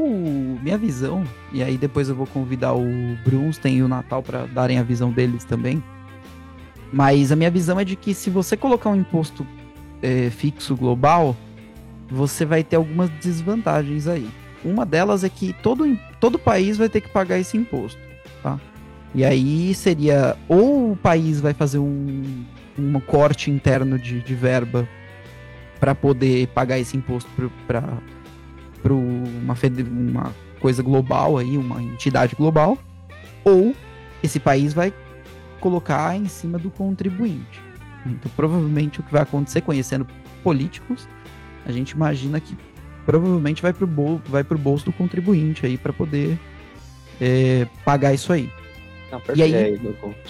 minha 0.62 0.78
visão, 0.78 1.24
e 1.52 1.62
aí 1.62 1.76
depois 1.76 2.08
eu 2.08 2.14
vou 2.14 2.26
convidar 2.26 2.72
o 2.74 2.86
Brunsten 3.24 3.76
e 3.76 3.82
o 3.82 3.88
Natal 3.88 4.22
para 4.22 4.46
darem 4.46 4.78
a 4.78 4.82
visão 4.82 5.10
deles 5.10 5.44
também. 5.44 5.82
Mas 6.92 7.32
a 7.32 7.36
minha 7.36 7.50
visão 7.50 7.80
é 7.80 7.84
de 7.84 7.96
que 7.96 8.14
se 8.14 8.30
você 8.30 8.56
colocar 8.56 8.90
um 8.90 8.96
imposto 8.96 9.46
é, 10.02 10.30
fixo 10.30 10.76
global, 10.76 11.36
você 12.08 12.44
vai 12.44 12.62
ter 12.62 12.76
algumas 12.76 13.08
desvantagens 13.10 14.06
aí. 14.06 14.28
Uma 14.64 14.86
delas 14.86 15.24
é 15.24 15.28
que 15.28 15.52
todo, 15.52 15.84
todo 16.20 16.38
país 16.38 16.76
vai 16.76 16.88
ter 16.88 17.00
que 17.00 17.08
pagar 17.08 17.38
esse 17.38 17.56
imposto? 17.56 17.98
E 19.14 19.24
aí 19.24 19.74
seria 19.74 20.36
ou 20.48 20.92
o 20.92 20.96
país 20.96 21.40
vai 21.40 21.52
fazer 21.52 21.78
um, 21.78 22.44
um 22.78 23.00
corte 23.00 23.50
interno 23.50 23.98
de, 23.98 24.20
de 24.20 24.34
verba 24.34 24.88
para 25.78 25.94
poder 25.94 26.46
pagar 26.48 26.78
esse 26.78 26.96
imposto 26.96 27.28
para 27.66 28.94
uma, 28.94 29.54
uma 29.90 30.32
coisa 30.60 30.82
global 30.82 31.38
aí, 31.38 31.58
uma 31.58 31.82
entidade 31.82 32.34
global, 32.36 32.78
ou 33.44 33.74
esse 34.22 34.38
país 34.38 34.72
vai 34.72 34.94
colocar 35.60 36.16
em 36.16 36.26
cima 36.26 36.58
do 36.58 36.70
contribuinte. 36.70 37.60
Então, 38.06 38.30
provavelmente 38.34 39.00
o 39.00 39.02
que 39.02 39.12
vai 39.12 39.22
acontecer, 39.22 39.60
conhecendo 39.60 40.06
políticos, 40.42 41.08
a 41.66 41.72
gente 41.72 41.90
imagina 41.90 42.40
que 42.40 42.56
provavelmente 43.04 43.60
vai 43.60 43.72
para 43.72 43.84
o 43.84 43.86
bol 43.86 44.20
vai 44.26 44.44
bolso 44.44 44.84
do 44.84 44.92
contribuinte 44.92 45.66
aí 45.66 45.76
para 45.76 45.92
poder 45.92 46.38
é, 47.20 47.66
pagar 47.84 48.14
isso 48.14 48.32
aí. 48.32 48.50
Não, 49.12 49.20
e 49.34 49.42
aí... 49.42 49.74
É, 49.74 49.78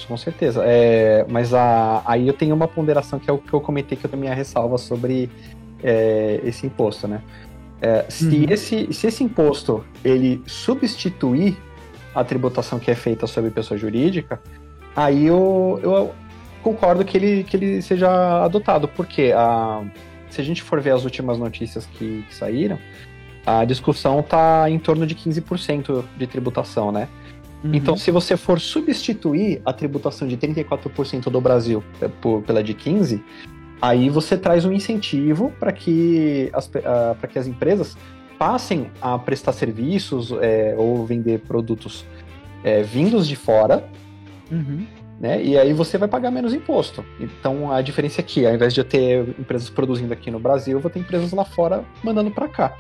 com 0.07 0.17
certeza. 0.17 0.63
É, 0.65 1.25
mas 1.29 1.55
a, 1.55 2.03
aí 2.05 2.27
eu 2.27 2.35
tenho 2.35 2.55
uma 2.55 2.67
ponderação 2.67 3.19
que 3.19 3.31
é 3.31 3.33
o 3.33 3.39
que 3.39 3.53
eu 3.53 3.61
comentei 3.61 3.97
que 3.97 4.05
eu 4.05 4.19
minha 4.19 4.35
ressalva 4.35 4.77
sobre 4.77 5.31
é, 5.83 6.41
esse 6.45 6.67
imposto, 6.67 7.07
né? 7.07 7.23
É, 7.81 8.05
se, 8.09 8.27
uhum. 8.27 8.47
esse, 8.49 8.93
se 8.93 9.07
esse 9.07 9.25
imposto 9.25 9.85
ele 10.05 10.41
substituir 10.47 11.57
a 12.15 12.23
tributação 12.23 12.79
que 12.79 12.91
é 12.91 12.95
feita 12.95 13.27
sobre 13.27 13.51
pessoa 13.51 13.79
jurídica, 13.79 14.41
aí 14.95 15.27
eu, 15.27 15.81
eu 15.83 16.15
concordo 16.63 17.05
que 17.05 17.17
ele, 17.17 17.45
que 17.45 17.57
ele 17.57 17.83
seja 17.83 18.45
adotado, 18.45 18.87
porque 18.87 19.33
a, 19.35 19.83
se 20.31 20.41
a 20.41 20.45
gente 20.45 20.63
for 20.63 20.81
ver 20.81 20.91
as 20.91 21.05
últimas 21.05 21.39
notícias 21.39 21.87
que, 21.87 22.25
que 22.29 22.35
saíram, 22.35 22.79
a 23.45 23.65
discussão 23.65 24.21
está 24.21 24.71
em 24.71 24.79
torno 24.79 25.07
de 25.07 25.15
15% 25.15 26.05
de 26.17 26.27
tributação, 26.27 26.93
né? 26.93 27.09
Uhum. 27.65 27.75
Então, 27.75 27.97
se 27.97 28.11
você 28.11 28.37
for 28.37 28.59
substituir 28.61 29.63
a 29.65 29.73
tributação 29.73 30.27
de 30.27 30.37
34% 30.37 31.31
do 31.31 31.41
Brasil 31.41 31.83
por, 32.21 32.43
pela 32.43 32.63
de 32.63 32.75
15%, 32.75 33.21
Aí 33.83 34.09
você 34.09 34.39
traz 34.39 34.65
um 34.65 34.71
incentivo 34.71 35.53
para 35.59 35.73
que, 35.73 36.49
as, 36.53 36.67
uh, 36.67 37.29
que 37.29 37.37
as 37.37 37.49
empresas 37.49 37.97
passem 38.39 38.93
a 39.01 39.19
prestar 39.19 39.53
serviços 39.53 40.33
é, 40.41 40.73
ou 40.79 41.05
vender 41.05 41.41
produtos 41.41 42.07
é, 42.63 42.85
vindos 42.85 43.27
de 43.27 43.35
fora, 43.35 43.89
uhum. 44.53 44.87
né? 45.21 45.43
E 45.43 45.59
aí 45.59 45.73
você 45.73 45.99
vai 45.99 46.09
pagar 46.09 46.31
menos 46.31 46.55
imposto. 46.55 47.05
Então 47.19 47.73
a 47.73 47.83
diferença 47.83 48.21
é 48.21 48.25
que, 48.25 48.47
ao 48.47 48.55
invés 48.55 48.73
de 48.73 48.79
eu 48.81 48.85
ter 48.85 49.29
empresas 49.37 49.69
produzindo 49.69 50.13
aqui 50.13 50.31
no 50.31 50.39
Brasil, 50.39 50.79
eu 50.79 50.81
vou 50.81 50.91
ter 50.91 51.01
empresas 51.01 51.33
lá 51.33 51.45
fora 51.45 51.85
mandando 52.05 52.31
para 52.31 52.47
cá. 52.47 52.77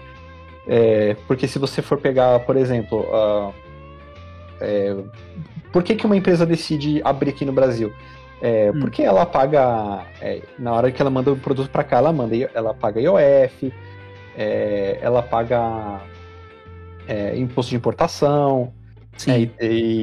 É, 0.69 1.17
porque 1.27 1.49
se 1.49 1.59
você 1.59 1.83
for 1.83 1.99
pegar, 1.99 2.39
por 2.41 2.57
exemplo, 2.57 3.01
uh, 3.01 3.53
é, 4.62 4.97
por 5.73 5.83
que, 5.83 5.95
que 5.95 6.07
uma 6.07 6.16
empresa 6.16 6.47
decide 6.47 7.00
abrir 7.04 7.31
aqui 7.31 7.45
no 7.45 7.52
Brasil? 7.52 7.92
É, 8.40 8.71
hum. 8.71 8.81
Porque 8.81 9.02
ela 9.02 9.25
paga. 9.25 10.04
É, 10.21 10.42
na 10.59 10.73
hora 10.73 10.90
que 10.90 11.00
ela 11.00 11.11
manda 11.11 11.33
o 11.33 11.37
produto 11.37 11.71
para 11.71 11.85
cá, 11.85 11.99
ela 11.99 12.12
manda, 12.12 12.37
ela 12.54 12.75
paga 12.75 13.00
IOF, 13.00 13.73
é, 14.37 14.99
ela 15.00 15.23
paga 15.23 16.00
é, 17.07 17.37
imposto 17.38 17.71
de 17.71 17.76
importação. 17.76 18.73
É, 19.28 19.40
e, 19.40 19.52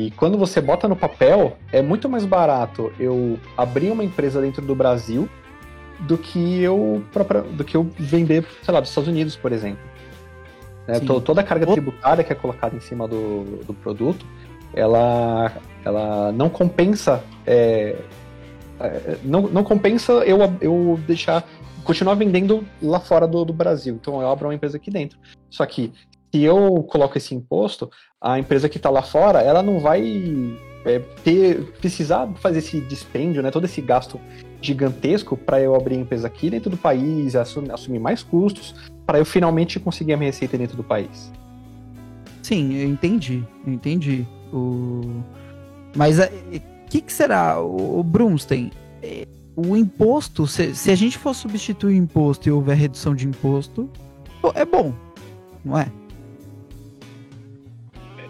e, 0.08 0.12
quando 0.12 0.38
você 0.38 0.62
bota 0.62 0.88
no 0.88 0.96
papel, 0.96 1.58
é 1.72 1.82
muito 1.82 2.08
mais 2.08 2.26
barato 2.26 2.94
eu 3.00 3.40
abrir 3.58 3.92
uma 3.92 4.04
empresa 4.04 4.40
dentro 4.40 4.62
do 4.62 4.76
Brasil 4.76 5.28
do 6.02 6.18
que 6.18 6.62
eu 6.62 7.04
do 7.58 7.64
que 7.64 7.76
eu 7.76 7.90
vender, 7.98 8.46
sei 8.62 8.74
lá, 8.74 8.80
dos 8.80 8.90
Estados 8.90 9.10
Unidos, 9.10 9.36
por 9.36 9.52
exemplo. 9.52 9.82
É, 10.88 11.00
toda 11.00 11.42
a 11.42 11.44
carga 11.44 11.68
tributária 11.68 12.24
que 12.24 12.32
é 12.32 12.36
colocada 12.36 12.76
em 12.76 12.80
cima 12.80 13.08
do, 13.08 13.64
do 13.64 13.74
produto, 13.76 14.26
ela, 14.74 15.52
ela 15.84 16.32
não 16.32 16.50
compensa 16.50 17.24
é, 17.46 17.96
é, 18.80 19.18
não, 19.24 19.42
não 19.42 19.64
compensa 19.64 20.14
eu, 20.26 20.40
eu 20.62 21.00
deixar 21.06 21.46
continuar 21.84 22.16
vendendo 22.16 22.66
lá 22.82 23.00
fora 23.00 23.28
do, 23.28 23.44
do 23.44 23.54
Brasil. 23.54 23.98
Então 24.00 24.22
eu 24.22 24.30
abro 24.30 24.48
uma 24.48 24.54
empresa 24.54 24.78
aqui 24.78 24.90
dentro. 24.90 25.18
Só 25.50 25.66
que 25.66 25.92
se 26.32 26.44
eu 26.44 26.84
coloco 26.84 27.18
esse 27.18 27.36
imposto, 27.36 27.90
a 28.22 28.40
empresa 28.40 28.70
que 28.70 28.78
está 28.78 28.90
lá 28.90 29.02
fora, 29.02 29.42
ela 29.42 29.62
não 29.62 29.80
vai 29.80 30.58
é, 30.86 31.00
ter 31.24 31.74
precisar 31.80 32.28
fazer 32.36 32.60
esse 32.60 32.80
dispêndio, 32.82 33.42
né, 33.42 33.52
todo 33.52 33.66
esse 33.66 33.82
gasto 33.82 34.20
gigantesco 34.62 35.36
para 35.36 35.60
eu 35.60 35.76
abrir 35.76 35.96
a 35.96 36.00
empresa 36.00 36.28
aqui 36.28 36.50
dentro 36.50 36.70
do 36.70 36.78
país, 36.78 37.36
assumir, 37.36 37.72
assumir 37.72 38.00
mais 38.00 38.22
custos, 38.22 38.76
para 39.06 39.18
eu 39.18 39.26
finalmente 39.26 39.80
conseguir 39.80 40.14
a 40.14 40.18
minha 40.18 40.30
receita 40.30 40.58
dentro 40.58 40.78
do 40.78 40.84
país. 40.84 41.32
Sim, 42.44 42.76
eu 42.76 42.88
entendi, 42.88 43.44
eu 43.66 43.74
entendi. 43.74 44.28
O... 44.54 45.24
Mas 45.96 46.20
é, 46.20 46.32
que, 46.90 47.02
que 47.02 47.14
será, 47.14 47.60
o, 47.62 48.00
o 48.00 48.04
Brunstein? 48.04 48.72
É, 49.02 49.28
o 49.56 49.76
imposto, 49.76 50.48
se, 50.48 50.74
se, 50.74 50.92
a 50.92 50.96
gente 50.96 51.18
for 51.18 51.34
substituir 51.34 51.94
o 51.94 51.98
imposto 51.98 52.48
e 52.48 52.52
houver 52.52 52.78
redução 52.78 53.14
de 53.14 53.28
imposto, 53.28 53.90
é 54.56 54.66
bom, 54.66 54.94
não 55.64 55.78
é? 55.78 55.92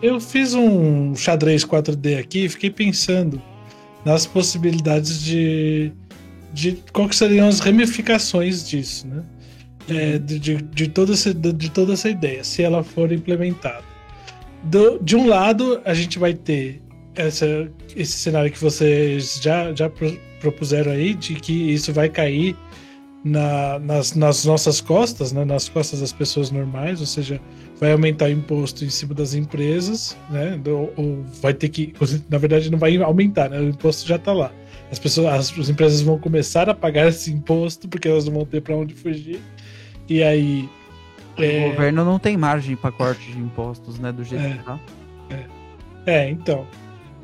Eu 0.01 0.19
fiz 0.19 0.53
um 0.53 1.13
xadrez 1.15 1.65
4D 1.65 2.19
aqui 2.19 2.45
e 2.45 2.49
fiquei 2.49 2.69
pensando 2.69 3.41
nas 4.05 4.25
possibilidades 4.25 5.21
de, 5.21 5.91
de 6.53 6.83
quais 6.93 7.17
seriam 7.17 7.47
as 7.47 7.59
ramificações 7.59 8.67
disso, 8.67 9.07
né? 9.07 9.23
É, 9.89 10.19
de, 10.19 10.39
de, 10.39 10.57
de, 10.57 10.87
toda 10.87 11.13
essa, 11.13 11.33
de 11.33 11.71
toda 11.71 11.93
essa 11.93 12.09
ideia, 12.09 12.43
se 12.43 12.61
ela 12.61 12.83
for 12.83 13.11
implementada. 13.11 13.83
Do, 14.63 14.99
de 14.99 15.15
um 15.15 15.27
lado, 15.27 15.81
a 15.85 15.93
gente 15.93 16.19
vai 16.19 16.33
ter 16.33 16.81
essa, 17.15 17.69
esse 17.95 18.13
cenário 18.13 18.51
que 18.51 18.59
vocês 18.59 19.39
já, 19.41 19.73
já 19.73 19.89
propuseram 20.39 20.91
aí, 20.91 21.13
de 21.13 21.35
que 21.35 21.73
isso 21.73 21.91
vai 21.93 22.09
cair 22.09 22.55
na, 23.23 23.79
nas, 23.79 24.15
nas, 24.15 24.45
nossas 24.45 24.79
costas, 24.79 25.31
né, 25.31 25.43
nas 25.43 25.67
costas 25.67 26.01
das 26.01 26.13
pessoas 26.13 26.51
normais, 26.51 26.99
ou 26.99 27.05
seja, 27.05 27.39
vai 27.79 27.91
aumentar 27.91 28.25
o 28.25 28.31
imposto 28.31 28.85
em 28.85 28.89
cima 28.89 29.13
das 29.13 29.33
empresas, 29.33 30.17
né, 30.29 30.59
ou, 30.67 30.93
ou 30.95 31.23
vai 31.41 31.53
ter 31.53 31.69
que, 31.69 31.93
na 32.29 32.37
verdade, 32.37 32.71
não 32.71 32.79
vai 32.79 32.95
aumentar, 32.97 33.49
né, 33.49 33.59
o 33.59 33.69
imposto 33.69 34.07
já 34.07 34.15
está 34.15 34.33
lá. 34.33 34.51
As 34.91 34.97
pessoas, 34.97 35.27
as, 35.27 35.59
as, 35.59 35.69
empresas 35.69 36.01
vão 36.01 36.17
começar 36.17 36.67
a 36.69 36.73
pagar 36.73 37.07
esse 37.09 37.31
imposto 37.31 37.87
porque 37.87 38.07
elas 38.07 38.25
não 38.25 38.33
vão 38.33 38.45
ter 38.45 38.61
para 38.61 38.75
onde 38.75 38.95
fugir. 38.95 39.39
E 40.07 40.23
aí 40.23 40.67
o 41.39 41.43
é... 41.43 41.69
governo 41.69 42.05
não 42.05 42.19
tem 42.19 42.37
margem 42.37 42.75
para 42.75 42.91
corte 42.91 43.31
de 43.31 43.39
impostos, 43.39 43.99
né, 43.99 44.11
do 44.11 44.23
jeito 44.23 44.45
é, 44.45 44.51
que 44.51 44.63
tá. 44.63 44.79
É. 45.29 45.45
é, 46.05 46.29
então. 46.29 46.65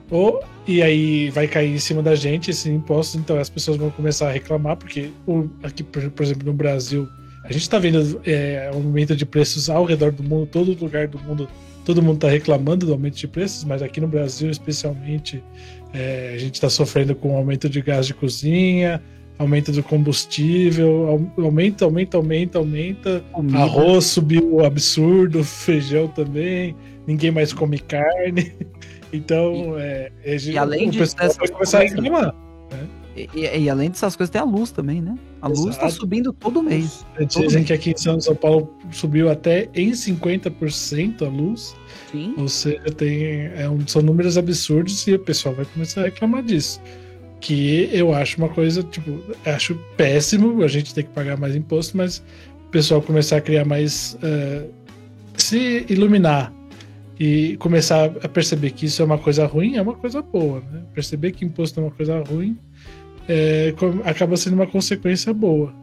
Ou, 0.09 0.43
e 0.67 0.81
aí 0.81 1.29
vai 1.31 1.47
cair 1.47 1.73
em 1.73 1.79
cima 1.79 2.03
da 2.03 2.15
gente 2.15 2.51
esse 2.51 2.69
imposto, 2.69 3.17
então 3.17 3.39
as 3.39 3.49
pessoas 3.49 3.77
vão 3.77 3.89
começar 3.89 4.29
a 4.29 4.31
reclamar, 4.31 4.77
porque 4.77 5.09
o, 5.25 5.49
aqui, 5.63 5.83
por, 5.83 6.09
por 6.11 6.23
exemplo, 6.23 6.45
no 6.45 6.53
Brasil, 6.53 7.07
a 7.43 7.51
gente 7.51 7.63
está 7.63 7.79
vendo 7.79 8.21
é, 8.25 8.69
aumento 8.73 9.15
de 9.15 9.25
preços 9.25 9.69
ao 9.69 9.83
redor 9.83 10.11
do 10.11 10.23
mundo, 10.23 10.47
todo 10.47 10.77
lugar 10.79 11.07
do 11.07 11.19
mundo, 11.19 11.47
todo 11.83 12.01
mundo 12.01 12.15
está 12.15 12.29
reclamando 12.29 12.85
do 12.85 12.93
aumento 12.93 13.15
de 13.15 13.27
preços, 13.27 13.63
mas 13.63 13.81
aqui 13.81 13.99
no 13.99 14.07
Brasil, 14.07 14.49
especialmente, 14.49 15.43
é, 15.93 16.33
a 16.35 16.37
gente 16.37 16.55
está 16.55 16.69
sofrendo 16.69 17.15
com 17.15 17.35
aumento 17.35 17.67
de 17.67 17.81
gás 17.81 18.05
de 18.05 18.13
cozinha, 18.13 19.01
aumento 19.37 19.71
do 19.71 19.83
combustível, 19.83 21.29
aumenta, 21.37 21.85
aumenta, 21.85 22.17
aumenta, 22.17 22.57
aumenta. 22.57 23.23
Comida. 23.31 23.57
Arroz 23.59 24.05
subiu 24.05 24.63
absurdo, 24.65 25.43
feijão 25.45 26.07
também, 26.07 26.75
ninguém 27.07 27.31
mais 27.31 27.53
come 27.53 27.79
carne. 27.79 28.53
Então, 29.13 29.75
e, 29.79 29.81
é, 29.81 30.11
e 30.51 30.57
além 30.57 30.89
o 30.89 30.93
pessoal 30.93 31.31
vai 31.37 31.47
começar 31.47 31.77
a 31.79 31.81
reclamar. 31.83 32.35
Né? 32.69 32.87
E, 33.15 33.29
e- 33.33 33.59
e 33.61 33.69
além 33.69 33.89
dessas 33.89 34.13
coisas, 34.13 34.29
tem 34.29 34.41
a 34.41 34.43
luz 34.43 34.71
também, 34.71 35.01
né? 35.01 35.15
A 35.41 35.47
luz 35.47 35.77
tá 35.77 35.85
Exato. 35.85 35.93
subindo 36.01 36.33
todo 36.33 36.61
mês. 36.61 37.05
Dizem 37.29 37.63
que 37.63 37.71
aqui 37.71 37.91
em 37.91 37.97
São 37.97 38.19
São 38.19 38.35
Paulo 38.35 38.75
subiu 38.91 39.29
até 39.29 39.69
em 39.73 39.91
50% 39.91 41.21
a 41.21 41.29
luz. 41.29 41.73
Sim. 42.11 42.33
Ou 42.37 42.49
seja, 42.49 42.81
tem, 42.97 43.45
é 43.55 43.69
um- 43.69 43.87
são 43.87 44.01
números 44.01 44.37
absurdos 44.37 45.07
e 45.07 45.13
o 45.13 45.19
pessoal 45.19 45.55
vai 45.55 45.63
começar 45.65 46.01
a 46.01 46.05
reclamar 46.05 46.43
disso. 46.43 46.81
Que 47.39 47.89
eu 47.93 48.13
acho 48.13 48.37
uma 48.37 48.49
coisa, 48.49 48.81
tipo, 48.83 49.19
acho 49.45 49.75
péssimo 49.97 50.63
a 50.63 50.67
gente 50.67 50.93
ter 50.93 51.03
que 51.03 51.09
pagar 51.09 51.37
mais 51.37 51.55
imposto, 51.55 51.95
mas 51.97 52.23
o 52.67 52.69
pessoal 52.69 53.01
começar 53.01 53.37
a 53.37 53.41
criar 53.41 53.65
mais. 53.65 54.17
eh, 54.23 54.65
se 55.37 55.85
iluminar 55.89 56.51
e 57.19 57.55
começar 57.57 58.05
a 58.23 58.27
perceber 58.27 58.71
que 58.71 58.85
isso 58.85 59.01
é 59.01 59.05
uma 59.05 59.17
coisa 59.17 59.45
ruim, 59.45 59.75
é 59.75 59.81
uma 59.81 59.93
coisa 59.93 60.21
boa, 60.21 60.61
né? 60.71 60.81
Perceber 60.93 61.31
que 61.33 61.43
imposto 61.45 61.79
é 61.79 61.83
uma 61.83 61.91
coisa 61.91 62.19
ruim 62.21 62.57
é, 63.27 63.73
acaba 64.05 64.37
sendo 64.37 64.53
uma 64.53 64.65
consequência 64.67 65.33
boa. 65.33 65.73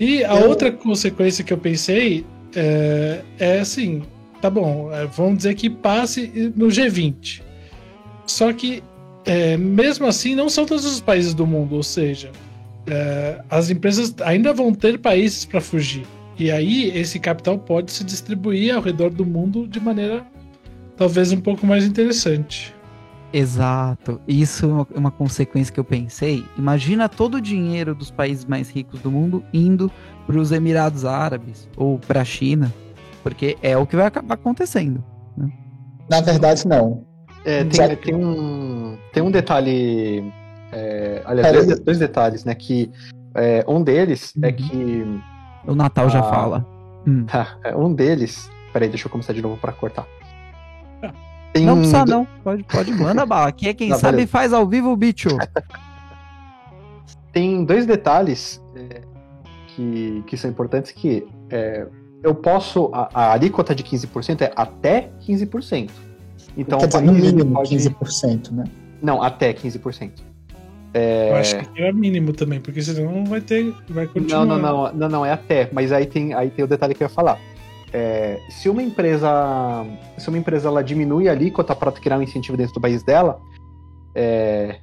E 0.00 0.24
a 0.24 0.34
Eu- 0.40 0.48
outra 0.48 0.72
consequência 0.72 1.44
que 1.44 1.52
eu 1.52 1.58
pensei 1.58 2.24
é, 2.56 3.20
é 3.38 3.60
assim: 3.60 4.02
tá 4.40 4.50
bom, 4.50 4.90
vamos 5.14 5.38
dizer 5.38 5.54
que 5.54 5.70
passe 5.70 6.52
no 6.56 6.66
G20. 6.66 7.40
Só 8.26 8.52
que, 8.52 8.82
é, 9.24 9.56
mesmo 9.56 10.06
assim, 10.06 10.34
não 10.34 10.48
são 10.48 10.66
todos 10.66 10.84
os 10.84 11.00
países 11.00 11.34
do 11.34 11.46
mundo, 11.46 11.76
ou 11.76 11.82
seja, 11.82 12.30
é, 12.86 13.40
as 13.48 13.70
empresas 13.70 14.14
ainda 14.22 14.52
vão 14.52 14.74
ter 14.74 14.98
países 14.98 15.44
para 15.44 15.60
fugir. 15.60 16.06
E 16.38 16.50
aí, 16.50 16.90
esse 16.96 17.18
capital 17.18 17.58
pode 17.58 17.92
se 17.92 18.02
distribuir 18.02 18.74
ao 18.74 18.82
redor 18.82 19.10
do 19.10 19.24
mundo 19.24 19.66
de 19.66 19.78
maneira 19.78 20.24
talvez 20.96 21.32
um 21.32 21.40
pouco 21.40 21.66
mais 21.66 21.84
interessante. 21.84 22.74
Exato. 23.32 24.20
Isso 24.28 24.66
é 24.66 24.68
uma, 24.68 24.88
uma 24.94 25.10
consequência 25.10 25.72
que 25.72 25.80
eu 25.80 25.84
pensei. 25.84 26.44
Imagina 26.56 27.08
todo 27.08 27.36
o 27.36 27.40
dinheiro 27.40 27.94
dos 27.94 28.10
países 28.10 28.44
mais 28.44 28.68
ricos 28.70 29.00
do 29.00 29.10
mundo 29.10 29.42
indo 29.52 29.90
para 30.26 30.38
os 30.38 30.52
Emirados 30.52 31.04
Árabes 31.04 31.68
ou 31.76 31.98
para 31.98 32.20
a 32.20 32.24
China, 32.24 32.72
porque 33.22 33.56
é 33.62 33.76
o 33.76 33.86
que 33.86 33.96
vai 33.96 34.06
acabar 34.06 34.34
acontecendo. 34.34 35.02
Na 36.10 36.20
verdade, 36.20 36.66
não. 36.66 37.04
É, 37.44 37.64
tem, 37.64 37.72
Já- 37.72 37.96
tem 37.96 38.14
um, 38.14 38.96
tem 39.12 39.22
um 39.22 39.30
detalhe. 39.30 40.24
é, 40.72 41.22
aliás, 41.24 41.66
dois, 41.66 41.80
dois 41.80 41.98
detalhes, 41.98 42.44
né? 42.44 42.54
Que 42.54 42.90
é, 43.34 43.64
um 43.66 43.82
deles 43.82 44.32
é 44.42 44.48
Uhum. 44.48 44.52
que. 44.52 45.20
O 45.66 45.74
Natal 45.74 46.08
já 46.08 46.22
fala. 46.22 46.64
é, 47.64 47.74
um 47.76 47.92
deles. 47.92 48.50
Peraí, 48.72 48.88
deixa 48.88 49.06
eu 49.06 49.10
começar 49.10 49.32
de 49.32 49.42
novo 49.42 49.56
pra 49.56 49.72
cortar. 49.72 50.06
Tem 51.52 51.66
Não 51.66 51.76
precisa 51.76 52.04
não. 52.06 52.26
Pode, 52.42 52.62
pode, 52.64 52.92
manda 52.92 53.26
bala. 53.26 53.48
Aqui 53.48 53.68
é 53.68 53.74
quem 53.74 53.90
Não, 53.90 53.98
sabe 53.98 54.12
beleza. 54.12 54.30
faz 54.32 54.52
ao 54.54 54.66
vivo, 54.66 54.96
bicho. 54.96 55.28
tem 57.32 57.64
dois 57.64 57.84
detalhes 57.86 58.62
é, 58.74 59.02
que, 59.68 60.22
que 60.26 60.36
são 60.36 60.50
importantes 60.50 60.92
que 60.92 61.26
é, 61.50 61.86
eu 62.22 62.34
posso. 62.34 62.90
A, 62.94 63.08
a 63.12 63.32
alíquota 63.32 63.74
de 63.74 63.82
15% 63.82 64.40
é 64.42 64.52
até 64.56 65.10
15%. 65.26 65.90
Então 66.56 66.78
Quer 66.78 66.86
dizer, 66.86 67.00
no 67.02 67.12
mínimo 67.12 67.54
pode. 67.54 67.74
15%, 67.74 68.50
né? 68.50 68.64
Não, 69.00 69.22
até 69.22 69.52
15%. 69.52 70.10
Eu 70.94 71.36
acho 71.36 71.58
que 71.58 71.80
é 71.82 71.90
mínimo 71.90 72.34
também, 72.34 72.60
porque 72.60 72.82
senão 72.82 73.10
não 73.10 73.24
vai 73.24 73.40
ter. 73.40 73.74
Vai 73.88 74.06
continuar. 74.06 74.44
Não, 74.44 74.58
não, 74.58 74.84
não, 74.84 74.92
não, 74.92 75.08
não, 75.08 75.26
é 75.26 75.32
até. 75.32 75.68
Mas 75.72 75.90
aí 75.90 76.04
tem, 76.04 76.34
aí 76.34 76.50
tem 76.50 76.64
o 76.64 76.68
detalhe 76.68 76.94
que 76.94 77.02
eu 77.02 77.06
ia 77.06 77.08
falar. 77.08 77.38
É, 77.94 78.38
se 78.50 78.68
uma 78.68 78.82
empresa, 78.82 79.28
se 80.18 80.28
uma 80.28 80.36
empresa 80.38 80.68
ela 80.68 80.82
diminui 80.84 81.28
a 81.28 81.32
alíquota 81.32 81.74
para 81.74 81.90
criar 81.92 82.18
um 82.18 82.22
incentivo 82.22 82.56
dentro 82.56 82.74
do 82.74 82.80
país 82.80 83.02
dela, 83.02 83.40
é, 84.14 84.78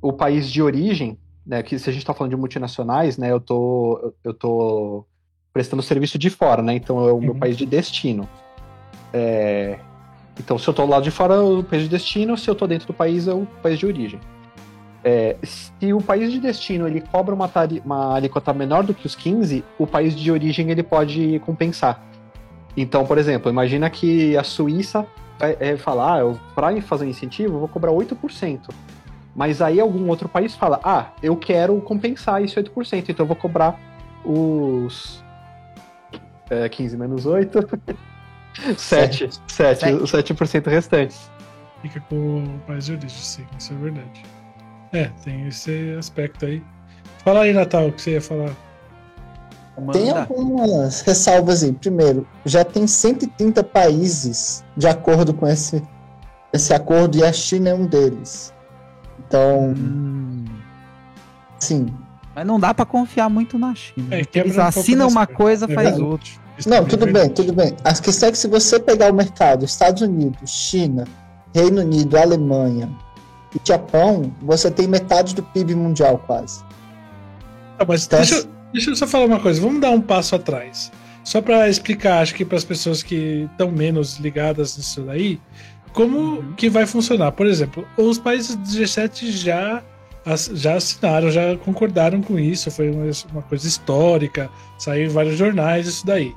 o 0.00 0.12
país 0.12 0.50
de 0.50 0.60
origem, 0.62 1.16
né, 1.46 1.62
que 1.62 1.78
se 1.78 1.88
a 1.88 1.92
gente 1.92 2.02
está 2.02 2.12
falando 2.14 2.30
de 2.30 2.36
multinacionais, 2.36 3.16
né, 3.18 3.30
eu 3.30 3.40
tô, 3.40 4.12
eu 4.24 4.34
tô 4.34 5.04
prestando 5.52 5.82
serviço 5.82 6.18
de 6.18 6.30
fora, 6.30 6.62
né, 6.62 6.74
então 6.74 7.08
é 7.08 7.12
o 7.12 7.20
meu 7.20 7.32
Uhum. 7.34 7.38
país 7.38 7.56
de 7.56 7.66
destino. 7.66 8.28
É, 9.12 9.78
então, 10.38 10.58
se 10.58 10.66
eu 10.66 10.74
tô 10.74 10.86
lá 10.86 11.00
de 11.00 11.10
fora, 11.10 11.34
é 11.34 11.38
o 11.38 11.62
país 11.62 11.82
de 11.82 11.88
destino, 11.88 12.36
se 12.36 12.48
eu 12.48 12.54
tô 12.54 12.66
dentro 12.66 12.86
do 12.86 12.94
país, 12.94 13.28
é 13.28 13.34
o 13.34 13.46
país 13.62 13.78
de 13.78 13.86
origem. 13.86 14.20
É, 15.04 15.36
se 15.42 15.92
o 15.92 16.00
país 16.00 16.32
de 16.32 16.38
destino 16.38 16.86
ele 16.86 17.00
cobra 17.00 17.34
uma, 17.34 17.50
uma 17.84 18.14
alíquota 18.14 18.52
menor 18.52 18.84
do 18.84 18.94
que 18.94 19.04
os 19.04 19.14
15, 19.14 19.64
o 19.78 19.86
país 19.86 20.14
de 20.14 20.30
origem 20.30 20.70
ele 20.70 20.82
pode 20.82 21.40
compensar. 21.40 22.00
Então, 22.76 23.04
por 23.04 23.18
exemplo, 23.18 23.50
imagina 23.50 23.90
que 23.90 24.36
a 24.36 24.44
Suíça 24.44 25.06
vai 25.38 25.56
é, 25.58 25.76
falar, 25.76 26.22
ah, 26.22 26.34
para 26.54 26.80
fazer 26.82 27.04
um 27.04 27.08
incentivo, 27.08 27.54
eu 27.54 27.58
vou 27.60 27.68
cobrar 27.68 27.90
8%. 27.90 28.60
Mas 29.34 29.60
aí 29.60 29.80
algum 29.80 30.08
outro 30.08 30.28
país 30.28 30.54
fala, 30.54 30.80
ah, 30.84 31.06
eu 31.22 31.36
quero 31.36 31.80
compensar 31.80 32.42
esse 32.42 32.54
8%, 32.54 33.08
então 33.08 33.24
eu 33.24 33.26
vou 33.26 33.36
cobrar 33.36 33.78
os 34.24 35.22
é, 36.48 36.68
15 36.68 36.96
menos 36.96 37.26
8, 37.26 37.58
7, 38.76 39.28
7, 39.46 39.92
os 39.94 40.12
7% 40.12 40.66
restantes. 40.68 41.30
Fica 41.80 42.00
com 42.08 42.44
o 42.44 42.58
país 42.66 42.86
de 42.86 42.92
origem, 42.92 43.10
sim, 43.10 43.46
isso 43.58 43.72
é 43.72 43.76
verdade. 43.76 44.22
É, 44.92 45.10
tem 45.24 45.48
esse 45.48 45.96
aspecto 45.98 46.44
aí. 46.46 46.62
Fala 47.24 47.40
aí, 47.42 47.52
Natal, 47.52 47.88
o 47.88 47.92
que 47.92 48.02
você 48.02 48.12
ia 48.12 48.20
falar. 48.20 48.50
Tem 49.92 50.10
algumas 50.10 51.00
ressalvas 51.00 51.62
aí. 51.64 51.72
Primeiro, 51.72 52.26
já 52.44 52.62
tem 52.62 52.86
130 52.86 53.64
países 53.64 54.62
de 54.76 54.86
acordo 54.86 55.32
com 55.32 55.46
esse, 55.46 55.82
esse 56.52 56.74
acordo 56.74 57.16
e 57.16 57.24
a 57.24 57.32
China 57.32 57.70
é 57.70 57.74
um 57.74 57.86
deles. 57.86 58.52
Então, 59.26 59.70
Hum, 59.74 60.44
sim. 61.58 61.86
mas 62.34 62.46
não 62.46 62.60
dá 62.60 62.74
pra 62.74 62.84
confiar 62.84 63.30
muito 63.30 63.58
na 63.58 63.74
China. 63.74 64.14
É, 64.14 64.22
eles 64.34 64.58
um 64.58 64.62
assinam 64.62 65.08
uma 65.08 65.26
coisa, 65.26 65.64
É 65.64 65.74
faz 65.74 65.98
outra. 65.98 66.30
Não, 66.66 66.84
tudo 66.84 67.08
é 67.08 67.12
bem, 67.12 67.28
tudo 67.30 67.52
bem. 67.52 67.74
A 67.84 67.92
questão 67.94 68.28
é 68.28 68.32
que 68.32 68.38
se 68.38 68.48
você 68.48 68.78
pegar 68.78 69.10
o 69.10 69.14
mercado 69.14 69.64
Estados 69.64 70.02
Unidos, 70.02 70.50
China, 70.50 71.04
Reino 71.54 71.80
Unido, 71.80 72.16
Alemanha 72.16 72.88
e 73.54 73.60
Japão, 73.66 74.32
você 74.40 74.70
tem 74.70 74.86
metade 74.88 75.34
do 75.34 75.42
PIB 75.42 75.74
mundial 75.74 76.18
quase. 76.26 76.62
Tá, 77.78 77.84
mas 77.86 78.06
Então, 78.06 78.18
deixa, 78.20 78.34
eu- 78.36 78.46
deixa 78.72 78.90
eu 78.90 78.96
só 78.96 79.06
falar 79.06 79.26
uma 79.26 79.40
coisa. 79.40 79.60
Vamos 79.60 79.80
dar 79.80 79.90
um 79.90 80.00
passo 80.00 80.34
atrás. 80.34 80.90
Só 81.24 81.40
para 81.40 81.68
explicar, 81.68 82.20
acho 82.22 82.34
que 82.34 82.44
para 82.44 82.58
as 82.58 82.64
pessoas 82.64 83.02
que 83.02 83.48
estão 83.52 83.70
menos 83.70 84.18
ligadas 84.18 84.76
nisso 84.76 85.02
daí, 85.02 85.40
como 85.92 86.18
Uhum. 86.18 86.52
que 86.56 86.68
vai 86.68 86.86
funcionar. 86.86 87.32
Por 87.32 87.46
exemplo, 87.46 87.86
os 87.96 88.18
países 88.18 88.56
do 88.56 88.64
G7 88.68 89.30
já, 89.30 89.82
já 90.54 90.74
assinaram, 90.74 91.30
já 91.30 91.56
concordaram 91.58 92.20
com 92.22 92.38
isso. 92.38 92.70
Foi 92.70 92.90
uma, 92.90 93.04
uma 93.32 93.42
coisa 93.42 93.68
histórica, 93.68 94.50
saiu 94.78 95.04
em 95.06 95.08
vários 95.08 95.36
jornais, 95.36 95.86
isso 95.86 96.04
daí. 96.04 96.34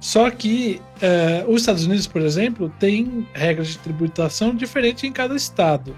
Só 0.00 0.30
que 0.30 0.80
eh, 1.02 1.44
os 1.48 1.62
Estados 1.62 1.84
Unidos, 1.84 2.06
por 2.06 2.22
exemplo, 2.22 2.72
tem 2.78 3.26
regras 3.34 3.68
de 3.68 3.78
tributação 3.78 4.54
diferentes 4.54 5.02
em 5.04 5.12
cada 5.12 5.34
estado. 5.34 5.94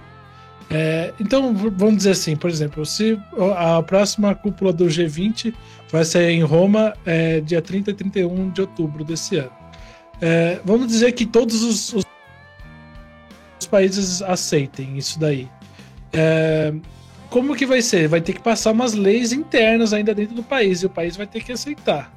É, 0.72 1.12
então, 1.20 1.52
vamos 1.54 1.96
dizer 1.98 2.12
assim, 2.12 2.36
por 2.36 2.48
exemplo, 2.48 2.86
se 2.86 3.18
a 3.56 3.82
próxima 3.82 4.34
cúpula 4.36 4.72
do 4.72 4.86
G20 4.86 5.52
vai 5.90 6.04
ser 6.04 6.30
em 6.30 6.42
Roma 6.44 6.94
é, 7.04 7.40
dia 7.40 7.60
30 7.60 7.90
e 7.90 7.94
31 7.94 8.50
de 8.50 8.60
outubro 8.60 9.02
desse 9.04 9.36
ano. 9.36 9.50
É, 10.20 10.60
vamos 10.64 10.86
dizer 10.86 11.10
que 11.12 11.26
todos 11.26 11.62
os, 11.64 11.92
os- 11.92 12.04
os 13.60 13.66
países 13.66 14.22
aceitem 14.22 14.96
isso 14.96 15.18
daí. 15.18 15.48
É, 16.12 16.72
como 17.28 17.54
que 17.56 17.66
vai 17.66 17.82
ser? 17.82 18.06
Vai 18.08 18.20
ter 18.20 18.32
que 18.34 18.40
passar 18.40 18.70
umas 18.70 18.94
leis 18.94 19.32
internas 19.32 19.92
ainda 19.92 20.14
dentro 20.14 20.36
do 20.36 20.42
país 20.42 20.82
e 20.82 20.86
o 20.86 20.90
país 20.90 21.16
vai 21.16 21.26
ter 21.26 21.42
que 21.42 21.50
aceitar. 21.52 22.12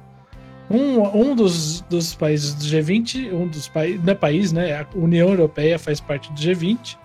Um, 0.70 1.30
um 1.30 1.36
dos, 1.36 1.82
dos 1.82 2.14
países 2.14 2.54
do 2.54 2.64
G20, 2.64 3.32
um 3.32 3.46
dos 3.46 3.68
países, 3.68 4.02
não 4.02 4.12
é 4.12 4.14
país, 4.16 4.52
né? 4.52 4.74
A 4.80 4.86
União 4.94 5.28
Europeia 5.28 5.78
faz 5.78 6.00
parte 6.00 6.32
do 6.32 6.40
G20. 6.40 6.96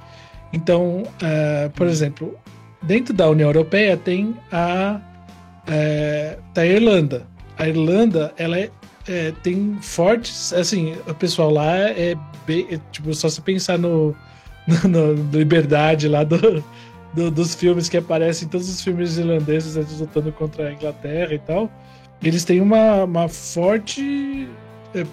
Então, 0.53 1.03
eh, 1.21 1.69
por 1.75 1.85
exemplo, 1.87 2.35
dentro 2.81 3.13
da 3.13 3.29
União 3.29 3.49
Europeia 3.49 3.95
tem 3.97 4.35
a, 4.51 4.99
eh, 5.67 6.37
da 6.53 6.65
Irlanda. 6.65 7.27
A 7.57 7.67
Irlanda, 7.67 8.33
ela 8.37 8.57
é, 8.57 8.69
é, 9.07 9.33
tem 9.43 9.77
fortes, 9.81 10.53
assim, 10.53 10.95
o 11.07 11.13
pessoal 11.13 11.51
lá 11.51 11.75
é, 11.77 12.15
bem, 12.47 12.65
é, 12.71 12.79
tipo, 12.91 13.13
só 13.13 13.27
se 13.29 13.41
pensar 13.41 13.77
no, 13.77 14.15
no, 14.87 15.15
no 15.15 15.37
Liberdade 15.37 16.07
lá 16.07 16.23
do, 16.23 16.63
do- 17.13 17.29
dos 17.31 17.53
filmes 17.55 17.89
que 17.89 17.97
aparecem, 17.97 18.47
todos 18.47 18.69
os 18.69 18.81
filmes 18.81 19.17
irlandeses 19.17 19.75
lutando 19.99 20.31
contra 20.31 20.69
a 20.69 20.73
Inglaterra 20.73 21.33
e 21.33 21.39
tal, 21.39 21.69
eles 22.21 22.43
têm 22.43 22.59
uma, 22.61 23.03
uma 23.05 23.27
forte, 23.29 24.47
é, 24.93 25.05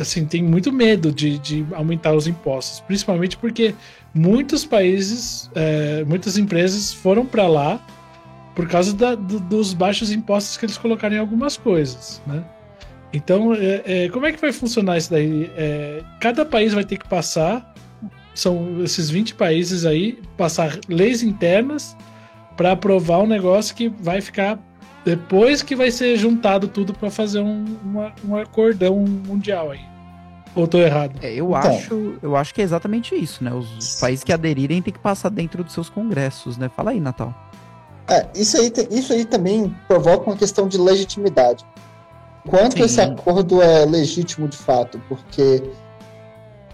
assim, 0.00 0.24
tem 0.24 0.42
muito 0.42 0.72
medo 0.72 1.12
de, 1.12 1.38
de 1.38 1.66
aumentar 1.72 2.14
os 2.14 2.26
impostos, 2.26 2.80
principalmente 2.80 3.36
porque 3.36 3.74
muitos 4.14 4.64
países, 4.64 5.50
é, 5.54 6.04
muitas 6.04 6.38
empresas 6.38 6.92
foram 6.92 7.26
para 7.26 7.46
lá 7.46 7.84
por 8.54 8.66
causa 8.68 8.94
da- 8.94 9.14
do- 9.14 9.38
dos 9.40 9.74
baixos 9.74 10.10
impostos 10.10 10.56
que 10.56 10.64
eles 10.64 10.78
colocaram 10.78 11.14
em 11.14 11.18
algumas 11.18 11.56
coisas, 11.58 12.22
né? 12.26 12.42
Então, 13.12 13.54
é, 13.54 13.82
é, 14.04 14.08
como 14.08 14.26
é 14.26 14.32
que 14.32 14.40
vai 14.40 14.52
funcionar 14.52 14.96
isso 14.98 15.10
daí? 15.10 15.50
É, 15.56 16.02
cada 16.20 16.44
país 16.44 16.72
vai 16.74 16.84
ter 16.84 16.96
que 16.98 17.06
passar, 17.08 17.74
são 18.34 18.82
esses 18.82 19.08
20 19.10 19.34
países 19.34 19.86
aí, 19.86 20.18
passar 20.36 20.78
leis 20.88 21.22
internas 21.22 21.96
para 22.56 22.72
aprovar 22.72 23.18
um 23.22 23.26
negócio 23.26 23.74
que 23.74 23.88
vai 23.88 24.20
ficar 24.20 24.58
depois 25.06 25.62
que 25.62 25.76
vai 25.76 25.92
ser 25.92 26.16
juntado 26.16 26.66
tudo 26.66 26.92
para 26.92 27.08
fazer 27.12 27.38
um, 27.38 27.64
uma, 27.84 28.12
um 28.28 28.34
acordão 28.36 28.98
mundial 28.98 29.70
aí. 29.70 29.78
Ou 30.52 30.66
tô 30.66 30.78
errado? 30.78 31.16
É, 31.22 31.32
eu, 31.32 31.50
Então. 31.50 31.70
acho, 31.70 32.14
eu 32.20 32.34
acho 32.34 32.52
que 32.52 32.60
é 32.60 32.64
exatamente 32.64 33.14
isso, 33.14 33.44
né? 33.44 33.54
Os 33.54 34.00
países 34.00 34.24
que 34.24 34.32
aderirem 34.32 34.82
têm 34.82 34.92
que 34.92 34.98
passar 34.98 35.28
dentro 35.28 35.62
dos 35.62 35.72
seus 35.72 35.88
congressos, 35.88 36.58
né? 36.58 36.68
Fala 36.68 36.90
aí, 36.90 36.98
Natal. 36.98 37.32
É, 38.08 38.26
isso 38.34 38.56
aí, 38.56 38.72
isso 38.90 39.12
aí 39.12 39.24
também 39.24 39.72
provoca 39.86 40.28
uma 40.28 40.36
questão 40.36 40.66
de 40.66 40.76
legitimidade. 40.76 41.64
Quanto 42.48 42.76
Sim. 42.76 42.82
esse 42.82 43.00
acordo 43.00 43.62
é 43.62 43.84
legítimo 43.84 44.48
de 44.48 44.56
fato? 44.56 45.00
Porque 45.08 45.62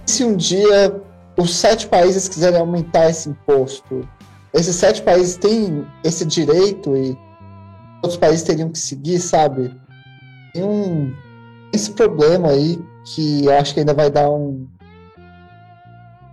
se 0.06 0.24
um 0.24 0.34
dia 0.34 1.02
os 1.36 1.54
sete 1.54 1.86
países 1.86 2.28
quiserem 2.28 2.60
aumentar 2.60 3.10
esse 3.10 3.28
imposto, 3.28 4.08
esses 4.54 4.74
sete 4.74 5.02
países 5.02 5.36
têm 5.36 5.84
esse 6.02 6.24
direito 6.24 6.96
e 6.96 7.18
outros 8.02 8.16
países 8.16 8.42
teriam 8.42 8.68
que 8.68 8.78
seguir, 8.78 9.18
sabe? 9.20 9.74
Tem 10.52 10.62
um 10.64 11.14
esse 11.72 11.92
problema 11.92 12.48
aí 12.48 12.78
que 13.14 13.46
eu 13.46 13.56
acho 13.58 13.72
que 13.72 13.80
ainda 13.80 13.94
vai 13.94 14.10
dar 14.10 14.30
um 14.30 14.66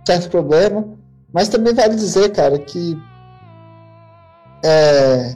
certo 0.06 0.28
problema, 0.28 0.86
mas 1.32 1.48
também 1.48 1.72
vale 1.72 1.94
dizer, 1.94 2.30
cara, 2.32 2.58
que 2.58 3.00
é, 4.62 5.34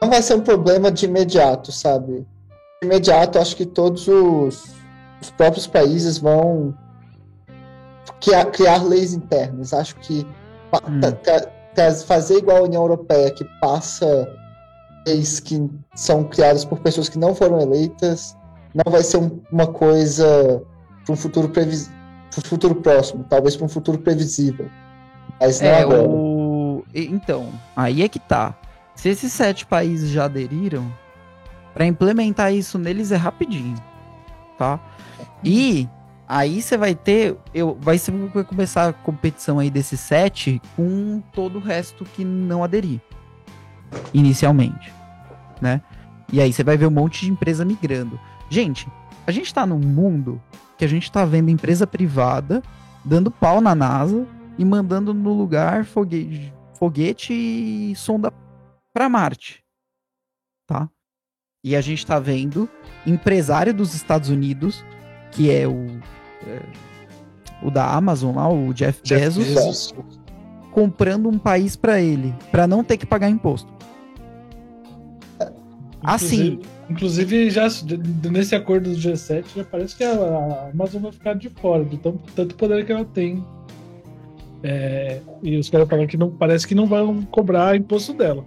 não 0.00 0.08
vai 0.08 0.22
ser 0.22 0.34
um 0.34 0.40
problema 0.40 0.90
de 0.90 1.04
imediato, 1.04 1.70
sabe? 1.72 2.26
De 2.80 2.86
imediato, 2.86 3.38
acho 3.38 3.54
que 3.56 3.66
todos 3.66 4.08
os, 4.08 4.74
os 5.20 5.30
próprios 5.30 5.66
países 5.66 6.16
vão 6.18 6.74
criar, 8.20 8.46
criar 8.46 8.82
leis 8.82 9.12
internas. 9.12 9.72
Acho 9.74 9.96
que 9.96 10.26
Hum. 10.88 11.00
ta- 11.00 11.12
ta- 11.12 11.48
fazer 12.06 12.38
igual 12.38 12.58
a 12.58 12.62
União 12.62 12.82
Europeia, 12.82 13.30
que 13.30 13.44
passa 13.60 14.28
leis 15.06 15.38
que 15.40 15.70
são 15.94 16.24
criadas 16.24 16.64
por 16.64 16.80
pessoas 16.80 17.08
que 17.08 17.18
não 17.18 17.34
foram 17.34 17.60
eleitas, 17.60 18.36
não 18.74 18.90
vai 18.90 19.02
ser 19.02 19.18
um- 19.18 19.40
uma 19.52 19.66
coisa 19.66 20.62
para 21.04 21.12
um 21.12 21.16
futuro 21.16 21.48
previs... 21.48 21.90
pro 22.32 22.42
futuro 22.48 22.74
próximo, 22.76 23.24
talvez 23.28 23.56
para 23.56 23.66
um 23.66 23.68
futuro 23.68 23.98
previsível. 23.98 24.68
Mas 25.40 25.60
não 25.60 25.68
É, 25.68 25.82
agora. 25.82 26.02
o... 26.02 26.84
Então, 26.94 27.48
aí 27.76 28.02
é 28.02 28.08
que 28.08 28.18
tá. 28.18 28.54
Se 28.94 29.08
esses 29.10 29.32
sete 29.32 29.64
países 29.66 30.10
já 30.10 30.24
aderiram, 30.24 30.90
pra 31.74 31.84
implementar 31.86 32.52
isso 32.52 32.78
neles 32.78 33.12
é 33.12 33.16
rapidinho, 33.16 33.76
tá? 34.58 34.80
E 35.44 35.86
aí 36.28 36.60
você 36.60 36.76
vai 36.76 36.94
ter, 36.94 37.36
eu, 37.54 37.76
vai, 37.80 37.98
vai 38.32 38.44
começar 38.44 38.88
a 38.88 38.92
competição 38.92 39.58
aí 39.58 39.70
desses 39.70 40.00
sete 40.00 40.60
com 40.74 41.22
todo 41.32 41.56
o 41.56 41.62
resto 41.62 42.04
que 42.04 42.24
não 42.24 42.64
aderir, 42.64 43.00
inicialmente, 44.12 44.92
né? 45.60 45.80
E 46.32 46.40
aí 46.40 46.52
você 46.52 46.64
vai 46.64 46.76
ver 46.76 46.86
um 46.86 46.90
monte 46.90 47.20
de 47.20 47.30
empresa 47.30 47.64
migrando. 47.64 48.18
Gente, 48.50 48.88
a 49.26 49.30
gente 49.30 49.52
tá 49.52 49.64
num 49.64 49.78
mundo 49.78 50.42
que 50.76 50.84
a 50.84 50.88
gente 50.88 51.10
tá 51.10 51.24
vendo 51.24 51.50
empresa 51.50 51.86
privada 51.86 52.62
dando 53.04 53.30
pau 53.30 53.60
na 53.60 53.74
NASA 53.74 54.26
e 54.58 54.64
mandando 54.64 55.14
no 55.14 55.32
lugar 55.32 55.84
foguete, 55.84 56.52
foguete 56.78 57.32
e 57.32 57.94
sonda 57.94 58.32
para 58.92 59.08
Marte, 59.08 59.62
tá? 60.66 60.88
E 61.62 61.76
a 61.76 61.80
gente 61.80 62.04
tá 62.04 62.18
vendo 62.18 62.68
empresário 63.06 63.72
dos 63.72 63.94
Estados 63.94 64.28
Unidos, 64.28 64.84
que 65.30 65.50
é 65.50 65.66
o 65.66 66.00
o 67.62 67.70
da 67.70 67.94
Amazon 67.94 68.36
lá, 68.36 68.48
o 68.48 68.72
Jeff, 68.72 69.00
Jeff 69.02 69.20
Bezos, 69.20 69.46
Bezos. 69.46 69.94
comprando 70.72 71.28
um 71.28 71.38
país 71.38 71.76
para 71.76 72.00
ele, 72.00 72.34
para 72.50 72.66
não 72.66 72.84
ter 72.84 72.96
que 72.96 73.06
pagar 73.06 73.30
imposto. 73.30 73.74
Assim, 76.02 76.60
Inclusive, 76.88 77.50
já 77.50 77.66
nesse 78.30 78.54
acordo 78.54 78.90
do 78.90 78.96
G7, 78.96 79.44
já 79.56 79.64
parece 79.64 79.96
que 79.96 80.04
a, 80.04 80.70
Amazon 80.72 81.02
vai 81.02 81.12
ficar 81.12 81.34
de 81.34 81.50
fora, 81.50 81.84
de 81.84 81.96
tão, 81.96 82.16
tanto 82.34 82.54
poder 82.54 82.86
que 82.86 82.92
ela 82.92 83.04
tem. 83.04 83.44
É, 84.62 85.20
e 85.42 85.56
os 85.56 85.68
caras 85.68 85.88
falam 85.88 86.06
que 86.06 86.16
não 86.16 86.30
parece 86.30 86.66
que 86.66 86.74
não 86.74 86.86
vão 86.86 87.22
cobrar 87.22 87.76
imposto 87.76 88.12
dela. 88.12 88.44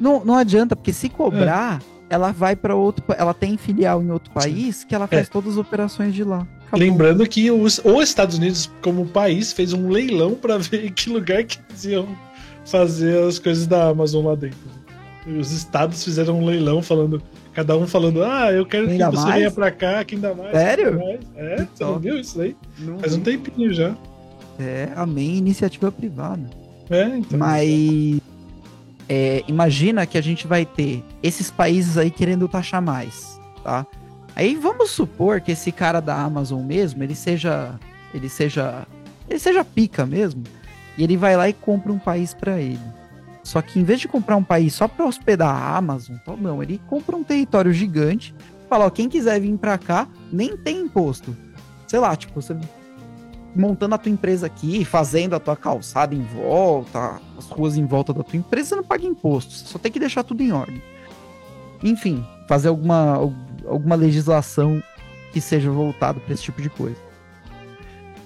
não, 0.00 0.24
não 0.24 0.34
adianta, 0.34 0.74
porque 0.74 0.92
se 0.92 1.08
cobrar, 1.08 1.82
ela 2.08 2.32
vai 2.32 2.56
para 2.56 2.74
outro, 2.74 3.04
ela 3.16 3.34
tem 3.34 3.56
filial 3.56 4.02
em 4.02 4.10
outro 4.10 4.32
país 4.32 4.84
que 4.84 4.94
ela 4.94 5.06
faz 5.06 5.28
todas 5.28 5.52
as 5.52 5.58
operações 5.58 6.14
de 6.14 6.24
lá. 6.24 6.46
Acabou. 6.72 6.86
Lembrando 6.88 7.26
que 7.28 7.50
os, 7.50 7.80
os 7.84 8.08
Estados 8.08 8.38
Unidos, 8.38 8.70
como 8.80 9.04
país, 9.06 9.52
fez 9.52 9.72
um 9.72 9.88
leilão 9.88 10.34
para 10.34 10.56
ver 10.58 10.86
em 10.86 10.88
que 10.92 11.10
lugar 11.10 11.44
que 11.44 11.58
eles 11.68 11.84
iam 11.84 12.08
fazer 12.64 13.22
as 13.24 13.38
coisas 13.38 13.66
da 13.66 13.88
Amazon 13.88 14.24
lá 14.26 14.34
dentro. 14.34 14.58
E 15.26 15.32
os 15.32 15.52
estados 15.52 16.02
fizeram 16.02 16.40
um 16.40 16.44
leilão 16.46 16.82
falando, 16.82 17.22
cada 17.52 17.76
um 17.76 17.86
falando, 17.86 18.24
ah, 18.24 18.50
eu 18.52 18.64
quero 18.66 18.88
Quem 18.88 18.98
que 18.98 19.04
você 19.04 19.16
mais? 19.24 19.34
venha 19.34 19.50
pra 19.50 19.70
cá, 19.70 20.02
quem 20.04 20.18
dá 20.18 20.34
mais. 20.34 20.50
Sério? 20.52 20.98
mais. 20.98 21.20
É, 21.36 21.56
Que 21.56 21.68
você 21.76 21.84
não 21.84 21.98
viu 21.98 22.18
isso 22.18 22.40
aí? 22.40 22.56
Não- 22.78 22.98
Faz 22.98 23.14
um 23.14 23.20
tempinho 23.20 23.72
já. 23.72 23.94
É, 24.58 24.88
amém 24.96 25.36
iniciativa 25.36 25.92
privada. 25.92 26.48
É, 26.90 27.16
então. 27.16 27.38
Mas 27.38 28.20
é, 29.08 29.42
imagina 29.46 30.06
que 30.06 30.16
a 30.18 30.20
gente 30.22 30.46
vai 30.46 30.64
ter 30.64 31.02
esses 31.22 31.50
países 31.50 31.96
aí 31.98 32.10
querendo 32.10 32.48
taxar 32.48 32.80
mais, 32.82 33.38
tá? 33.62 33.86
Aí 34.34 34.56
vamos 34.56 34.90
supor 34.90 35.40
que 35.40 35.52
esse 35.52 35.70
cara 35.70 36.00
da 36.00 36.16
Amazon 36.20 36.62
mesmo, 36.62 37.02
ele 37.02 37.14
seja, 37.14 37.74
ele 38.14 38.28
seja, 38.28 38.86
ele 39.28 39.38
seja 39.38 39.64
pica 39.64 40.06
mesmo, 40.06 40.42
e 40.96 41.04
ele 41.04 41.16
vai 41.16 41.36
lá 41.36 41.48
e 41.48 41.52
compra 41.52 41.92
um 41.92 41.98
país 41.98 42.32
pra 42.32 42.58
ele. 42.60 42.80
Só 43.44 43.60
que 43.60 43.78
em 43.80 43.84
vez 43.84 44.00
de 44.00 44.08
comprar 44.08 44.36
um 44.36 44.44
país 44.44 44.72
só 44.72 44.86
pra 44.88 45.04
hospedar 45.04 45.48
a 45.54 45.76
Amazon, 45.76 46.16
tal, 46.24 46.36
não, 46.36 46.62
ele 46.62 46.80
compra 46.88 47.16
um 47.16 47.24
território 47.24 47.72
gigante, 47.72 48.34
fala, 48.70 48.86
ó, 48.86 48.90
quem 48.90 49.08
quiser 49.08 49.40
vir 49.40 49.56
pra 49.58 49.76
cá, 49.76 50.06
nem 50.32 50.56
tem 50.56 50.80
imposto. 50.80 51.36
Sei 51.86 51.98
lá, 51.98 52.14
tipo, 52.16 52.40
você 52.40 52.56
montando 53.54 53.94
a 53.94 53.98
tua 53.98 54.10
empresa 54.10 54.46
aqui, 54.46 54.82
fazendo 54.82 55.34
a 55.36 55.40
tua 55.40 55.54
calçada 55.56 56.14
em 56.14 56.22
volta, 56.22 57.20
as 57.36 57.46
ruas 57.48 57.76
em 57.76 57.84
volta 57.84 58.14
da 58.14 58.22
tua 58.22 58.38
empresa, 58.38 58.70
você 58.70 58.76
não 58.76 58.84
paga 58.84 59.04
imposto. 59.04 59.52
Você 59.52 59.66
só 59.66 59.78
tem 59.78 59.92
que 59.92 59.98
deixar 60.00 60.22
tudo 60.24 60.42
em 60.42 60.52
ordem. 60.52 60.80
Enfim, 61.82 62.24
fazer 62.48 62.68
alguma, 62.68 63.16
al- 63.16 63.34
alguma 63.72 63.94
legislação 63.94 64.82
que 65.32 65.40
seja 65.40 65.70
voltado 65.70 66.20
para 66.20 66.34
esse 66.34 66.42
tipo 66.42 66.60
de 66.60 66.68
coisa. 66.68 66.96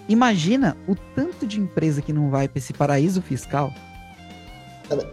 Imagina 0.08 0.76
o 0.86 0.94
tanto 0.94 1.46
de 1.46 1.60
empresa 1.60 2.02
que 2.02 2.12
não 2.12 2.30
vai 2.30 2.48
para 2.48 2.58
esse 2.58 2.72
paraíso 2.72 3.22
fiscal. 3.22 3.72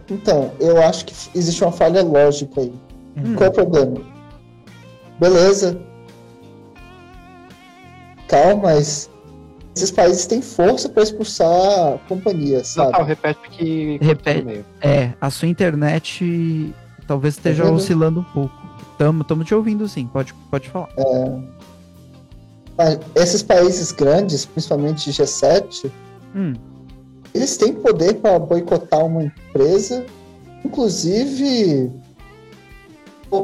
Então, 0.08 0.52
eu 0.60 0.80
acho 0.82 1.04
que 1.04 1.14
existe 1.34 1.62
uma 1.64 1.72
falha 1.72 2.02
lógica 2.02 2.60
aí. 2.60 2.72
Hum. 3.16 3.34
Qual 3.34 3.46
é 3.46 3.50
o 3.50 3.52
problema? 3.52 4.00
Beleza. 5.18 5.80
Calma, 8.28 8.62
mas 8.64 9.10
esses 9.74 9.90
países 9.90 10.26
têm 10.26 10.40
força 10.40 10.88
para 10.88 11.02
expulsar 11.02 11.98
companhias, 12.08 12.68
sabe? 12.68 13.02
repete 13.02 13.50
que 13.50 13.98
Repete. 14.00 14.64
É, 14.80 15.12
a 15.20 15.30
sua 15.30 15.48
internet 15.48 16.72
talvez 17.06 17.34
esteja 17.34 17.64
vendo? 17.64 17.76
oscilando 17.76 18.20
um 18.20 18.24
pouco. 18.24 18.54
Tamo, 18.98 19.24
tamo 19.24 19.44
te 19.44 19.54
ouvindo 19.54 19.88
sim, 19.88 20.06
pode, 20.06 20.32
pode 20.50 20.68
falar. 20.70 20.88
Mas 22.76 22.98
esses 23.14 23.42
países 23.42 23.92
grandes, 23.92 24.44
principalmente 24.44 25.10
G7, 25.10 25.90
Hum, 26.34 26.54
eles 27.32 27.56
têm 27.56 27.72
poder 27.72 28.14
para 28.14 28.38
boicotar 28.38 29.04
uma 29.04 29.22
empresa, 29.24 30.04
inclusive 30.64 31.90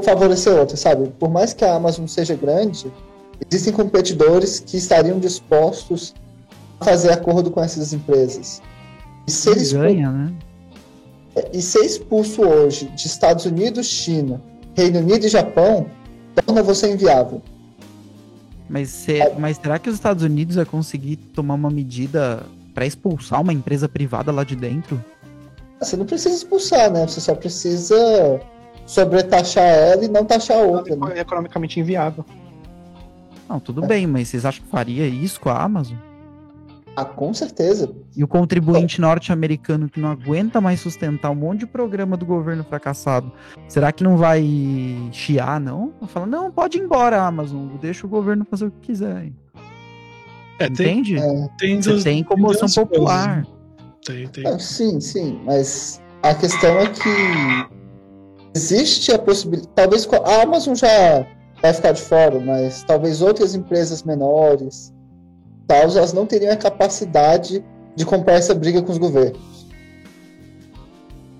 favorecer 0.04 0.52
outra, 0.54 0.76
sabe? 0.76 1.08
Por 1.18 1.28
mais 1.30 1.52
que 1.52 1.64
a 1.64 1.74
Amazon 1.74 2.06
seja 2.06 2.34
grande, 2.36 2.90
existem 3.50 3.72
competidores 3.72 4.60
que 4.60 4.76
estariam 4.76 5.18
dispostos 5.18 6.14
a 6.80 6.84
fazer 6.84 7.10
acordo 7.12 7.50
com 7.50 7.60
essas 7.60 7.92
empresas. 7.92 8.62
E 9.26 9.30
ser, 9.30 9.56
expu- 9.56 9.78
ganha, 9.80 10.10
né? 10.10 10.32
E 11.52 11.62
ser 11.62 11.80
expulso 11.84 12.42
hoje 12.42 12.86
de 12.88 13.06
Estados 13.06 13.44
Unidos, 13.46 13.86
China, 13.86 14.40
Reino 14.74 14.98
Unido 14.98 15.26
e 15.26 15.28
Japão 15.28 15.86
torna 16.46 16.62
você 16.62 16.92
inviável. 16.92 17.42
Mas, 18.68 18.88
se- 18.90 19.30
mas 19.38 19.56
será 19.56 19.78
que 19.78 19.88
os 19.88 19.94
Estados 19.96 20.22
Unidos 20.22 20.56
vai 20.56 20.64
conseguir 20.64 21.16
tomar 21.16 21.54
uma 21.54 21.70
medida 21.70 22.44
para 22.74 22.86
expulsar 22.86 23.40
uma 23.40 23.52
empresa 23.52 23.88
privada 23.88 24.30
lá 24.30 24.44
de 24.44 24.54
dentro? 24.54 25.02
Você 25.80 25.96
não 25.96 26.04
precisa 26.06 26.34
expulsar, 26.34 26.90
né? 26.90 27.06
Você 27.06 27.20
só 27.20 27.34
precisa 27.34 28.40
sobretaxar 28.86 29.64
ela 29.64 30.04
e 30.04 30.08
não 30.08 30.24
taxar 30.24 30.58
a 30.58 30.62
outra. 30.62 30.94
Né? 30.94 31.12
É 31.16 31.20
economicamente 31.20 31.80
inviável. 31.80 32.24
Não, 33.48 33.58
tudo 33.58 33.82
bem, 33.82 34.06
mas 34.06 34.28
vocês 34.28 34.44
acham 34.44 34.62
que 34.64 34.70
faria 34.70 35.06
isso 35.06 35.40
com 35.40 35.48
a 35.48 35.60
Amazon? 35.62 35.96
Ah, 36.96 37.04
com 37.04 37.32
certeza. 37.32 37.90
E 38.16 38.22
o 38.22 38.28
contribuinte 38.28 39.00
norte-americano 39.00 39.88
que 39.88 40.00
não 40.00 40.10
aguenta 40.10 40.60
mais 40.60 40.80
sustentar 40.80 41.30
um 41.30 41.34
monte 41.36 41.60
de 41.60 41.66
programa 41.66 42.16
do 42.16 42.26
governo 42.26 42.64
fracassado, 42.64 43.32
será 43.68 43.90
que 43.92 44.02
não 44.04 44.16
vai 44.16 44.44
chiar, 45.12 45.60
não? 45.60 45.92
Fala, 46.08 46.26
não, 46.26 46.50
pode 46.50 46.78
ir 46.78 46.82
embora, 46.82 47.22
Amazon, 47.22 47.68
deixa 47.80 48.06
o 48.06 48.10
governo 48.10 48.44
fazer 48.44 48.66
o 48.66 48.70
que 48.70 48.80
quiser. 48.80 49.16
aí." 49.16 49.32
É, 50.58 50.68
tem, 50.68 50.98
Entende? 50.98 51.16
tem, 51.58 51.80
Você 51.80 52.02
tem 52.04 52.22
comoção 52.22 52.60
coisas, 52.68 52.74
popular. 52.76 53.36
né? 53.38 53.46
Tem, 54.04 54.28
tem. 54.28 54.46
Ah, 54.46 54.58
sim, 54.58 55.00
sim, 55.00 55.40
mas 55.44 56.02
A 56.22 56.34
questão 56.34 56.78
é 56.78 56.86
que 56.86 57.70
existe 58.54 59.12
a 59.12 59.18
possibilidade. 59.18 59.72
Talvez 59.74 60.06
a 60.12 60.42
Amazon 60.42 60.74
já 60.74 61.24
vai 61.62 61.72
ficar 61.72 61.92
de 61.92 62.02
fora, 62.02 62.38
mas 62.40 62.82
talvez 62.84 63.22
outras 63.22 63.54
empresas 63.54 64.02
menores, 64.02 64.92
tal, 65.70 65.96
elas 65.96 66.12
não 66.12 66.26
teriam 66.26 66.52
a 66.52 66.56
capacidade 66.56 67.64
de 67.94 68.04
comprar 68.04 68.34
essa 68.34 68.54
briga 68.54 68.82
com 68.82 68.90
os 68.90 68.98
governos. 68.98 69.38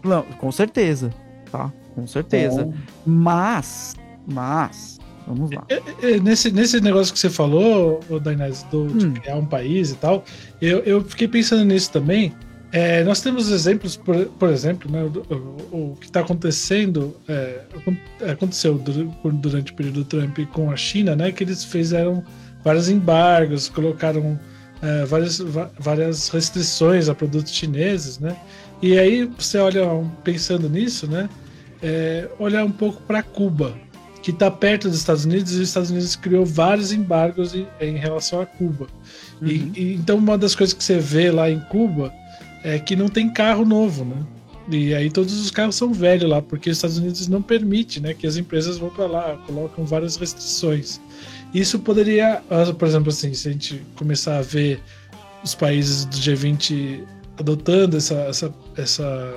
Não, 0.05 0.23
com 0.23 0.53
certeza, 0.53 1.13
tá? 1.51 1.73
Com 1.95 2.07
certeza. 2.07 2.63
Então... 2.63 2.75
Mas, 3.05 3.95
mas, 4.27 4.99
vamos 5.27 5.51
lá. 5.51 5.65
É, 5.69 6.13
é, 6.13 6.21
nesse, 6.21 6.53
nesse 6.53 6.81
negócio 6.81 7.13
que 7.13 7.19
você 7.19 7.29
falou, 7.29 8.01
Dainese, 8.23 8.65
do, 8.67 8.83
hum. 8.83 8.97
de 8.97 9.21
criar 9.21 9.37
um 9.37 9.45
país 9.45 9.91
e 9.91 9.97
tal, 9.97 10.25
eu, 10.63 10.79
eu 10.81 11.03
fiquei 11.03 11.27
pensando 11.27 11.65
nisso 11.65 11.91
também. 11.91 12.33
É, 12.73 13.03
nós 13.03 13.21
temos 13.21 13.51
exemplos, 13.51 13.97
por, 13.97 14.27
por 14.27 14.49
exemplo, 14.49 14.89
né, 14.91 15.03
o, 15.03 15.35
o, 15.35 15.93
o 15.93 15.97
que 15.97 16.07
está 16.07 16.21
acontecendo, 16.21 17.17
é, 17.29 17.63
aconteceu 18.31 18.81
durante 19.25 19.73
o 19.73 19.75
período 19.75 20.05
do 20.05 20.05
Trump 20.05 20.39
com 20.53 20.71
a 20.71 20.77
China, 20.77 21.17
né, 21.17 21.33
que 21.33 21.43
eles 21.43 21.65
fizeram 21.65 22.23
vários 22.65 22.89
embargos, 22.89 23.69
colocaram 23.69 24.39
é, 24.83 25.05
várias, 25.05 25.39
várias 25.79 26.29
restrições 26.29 27.09
a 27.09 27.15
produtos 27.15 27.53
chineses, 27.53 28.19
né, 28.19 28.37
e 28.83 28.99
aí 28.99 29.25
você 29.39 29.59
olha, 29.59 29.83
pensando 30.25 30.69
nisso, 30.69 31.07
né, 31.07 31.29
é, 31.83 32.29
olhar 32.39 32.65
um 32.65 32.73
pouco 32.73 33.03
para 33.03 33.23
Cuba, 33.23 33.75
que 34.23 34.31
está 34.31 34.51
perto 34.51 34.89
dos 34.89 34.99
Estados 34.99 35.25
Unidos, 35.25 35.53
e 35.53 35.57
os 35.57 35.69
Estados 35.69 35.91
Unidos 35.91 36.15
criou 36.17 36.45
vários 36.45 36.93
embargos 36.93 37.55
em, 37.55 37.67
em 37.81 37.97
relação 37.97 38.41
a 38.41 38.47
Cuba. 38.47 38.87
Uhum. 39.41 39.49
E, 39.49 39.73
e, 39.75 39.95
então, 39.95 40.19
uma 40.19 40.37
das 40.37 40.55
coisas 40.55 40.75
que 40.75 40.85
você 40.85 40.99
vê 40.99 41.31
lá 41.31 41.51
em 41.51 41.61
Cuba 41.61 42.13
é 42.63 42.79
que 42.79 42.95
não 42.95 43.09
tem 43.09 43.33
carro 43.33 43.65
novo, 43.65 44.05
né? 44.05 44.17
E 44.71 44.95
aí 44.95 45.11
todos 45.11 45.41
os 45.41 45.51
carros 45.51 45.75
são 45.75 45.93
velhos 45.93 46.31
lá, 46.31 46.41
porque 46.41 46.71
os 46.71 46.77
Estados 46.77 46.99
Unidos 46.99 47.27
não 47.27 47.43
permite, 47.43 47.99
né, 47.99 48.15
que 48.15 48.27
as 48.27 48.37
empresas 48.37 48.79
vão 48.79 48.89
para 48.89 49.07
lá, 49.07 49.37
colocam 49.47 49.85
várias 49.85 50.17
restrições. 50.17 51.01
Isso 51.53 51.79
poderia, 51.81 52.43
ah, 52.49 52.73
por 52.73 52.87
exemplo, 52.87 53.09
assim, 53.09 53.35
se 53.35 53.49
a 53.49 53.53
gente 53.53 53.83
começar 53.97 54.39
a 54.39 54.43
ver 54.43 54.81
os 55.43 55.55
países 55.55 56.05
do 56.05 56.17
G20 56.17 57.05
adotando 57.39 57.97
essa, 57.97 58.15
essa, 58.15 58.55
essa 58.77 59.35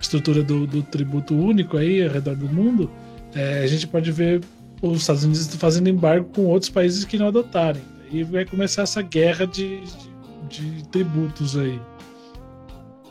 estrutura 0.00 0.42
do, 0.42 0.66
do 0.66 0.82
tributo 0.82 1.34
único 1.34 1.76
aí 1.76 2.02
ao 2.02 2.10
redor 2.10 2.36
do 2.36 2.46
mundo, 2.48 2.90
é, 3.34 3.62
a 3.62 3.66
gente 3.66 3.86
pode 3.86 4.10
ver 4.12 4.40
os 4.80 5.00
Estados 5.00 5.24
Unidos 5.24 5.54
fazendo 5.56 5.88
embargo 5.88 6.30
com 6.34 6.42
outros 6.46 6.70
países 6.70 7.04
que 7.04 7.18
não 7.18 7.28
adotarem. 7.28 7.82
E 8.10 8.22
vai 8.22 8.44
começar 8.44 8.82
essa 8.82 9.02
guerra 9.02 9.46
de, 9.46 9.80
de, 10.48 10.70
de 10.70 10.88
tributos 10.88 11.56
aí. 11.56 11.80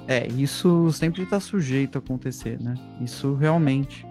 É, 0.07 0.27
isso 0.27 0.91
sempre 0.91 1.23
está 1.23 1.39
sujeito 1.39 1.97
a 1.97 1.99
acontecer, 1.99 2.59
né? 2.59 2.75
Isso 3.01 3.35
realmente 3.35 4.05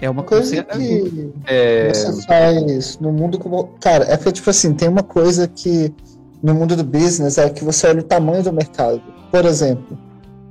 é 0.00 0.10
uma 0.10 0.22
coisa 0.22 0.62
que 0.62 1.32
é... 1.46 1.92
você 1.92 2.22
faz 2.22 2.98
no 2.98 3.12
mundo 3.12 3.38
como. 3.38 3.64
Cara, 3.80 4.04
é 4.12 4.16
que, 4.16 4.32
tipo 4.32 4.50
assim, 4.50 4.74
tem 4.74 4.88
uma 4.88 5.02
coisa 5.02 5.46
que 5.46 5.94
no 6.42 6.54
mundo 6.54 6.76
do 6.76 6.84
business 6.84 7.38
é 7.38 7.48
que 7.48 7.64
você 7.64 7.86
olha 7.86 8.00
o 8.00 8.04
tamanho 8.04 8.42
do 8.42 8.52
mercado. 8.52 9.02
Por 9.30 9.44
exemplo, 9.44 9.98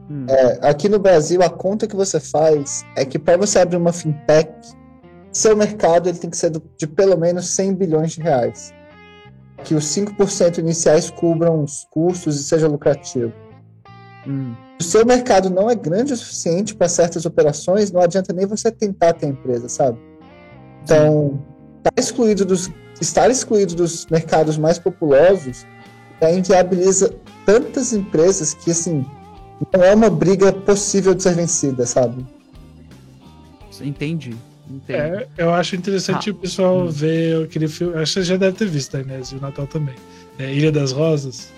hum. 0.09 0.25
é, 0.27 0.59
aqui 0.67 0.89
no 0.89 0.97
Brasil, 0.97 1.41
a 1.43 1.49
conta 1.49 1.87
que 1.87 1.95
você 1.95 2.19
faz 2.19 2.83
é 2.95 3.05
que 3.05 3.19
para 3.19 3.37
você 3.37 3.59
abrir 3.59 3.77
uma 3.77 3.93
fintech, 3.93 4.51
seu 5.31 5.55
mercado 5.55 6.09
ele 6.09 6.17
tem 6.17 6.29
que 6.29 6.37
ser 6.37 6.51
de 6.51 6.87
pelo 6.87 7.17
menos 7.17 7.47
100 7.49 7.75
bilhões 7.75 8.13
de 8.13 8.21
reais. 8.21 8.73
Que 9.63 9.75
os 9.75 9.85
5% 9.85 10.57
iniciais 10.57 11.09
cubram 11.09 11.63
os 11.63 11.85
custos 11.91 12.39
e 12.39 12.43
seja 12.43 12.67
lucrativo. 12.67 13.31
Hum. 14.27 14.53
Se 14.83 14.89
o 14.89 14.91
seu 14.91 15.05
mercado 15.05 15.49
não 15.49 15.69
é 15.69 15.75
grande 15.75 16.11
o 16.11 16.17
suficiente 16.17 16.75
para 16.75 16.89
certas 16.89 17.25
operações, 17.25 17.89
não 17.89 18.01
adianta 18.01 18.33
nem 18.33 18.45
você 18.45 18.69
tentar 18.69 19.13
ter 19.13 19.27
empresa, 19.27 19.69
sabe? 19.69 19.97
Então, 20.83 21.41
tá 21.81 21.91
excluído 21.97 22.43
dos, 22.43 22.69
estar 22.99 23.29
excluído 23.29 23.75
dos 23.75 24.05
mercados 24.07 24.57
mais 24.57 24.77
populosos 24.77 25.65
já 26.21 26.31
inviabiliza 26.31 27.13
tantas 27.45 27.93
empresas 27.93 28.53
que, 28.53 28.71
assim, 28.71 29.05
não 29.73 29.83
é 29.83 29.95
uma 29.95 30.09
briga 30.09 30.51
possível 30.51 31.13
de 31.13 31.23
ser 31.23 31.33
vencida, 31.33 31.85
sabe? 31.85 32.25
Entendi. 33.81 34.35
Entendi. 34.69 34.99
É, 34.99 35.27
eu 35.37 35.53
acho 35.53 35.75
interessante 35.77 36.29
ah. 36.29 36.33
o 36.33 36.35
pessoal 36.35 36.81
hum. 36.81 36.89
ver 36.89 37.45
aquele 37.45 37.67
filme. 37.67 37.95
Acho 37.95 38.13
que 38.13 38.19
você 38.19 38.23
já 38.23 38.37
deve 38.37 38.57
ter 38.57 38.67
visto, 38.67 38.97
Inés, 38.97 39.29
e 39.29 39.35
o 39.35 39.41
Natal 39.41 39.67
também. 39.67 39.95
É 40.37 40.53
Ilha 40.53 40.71
das 40.71 40.91
Rosas. 40.91 41.51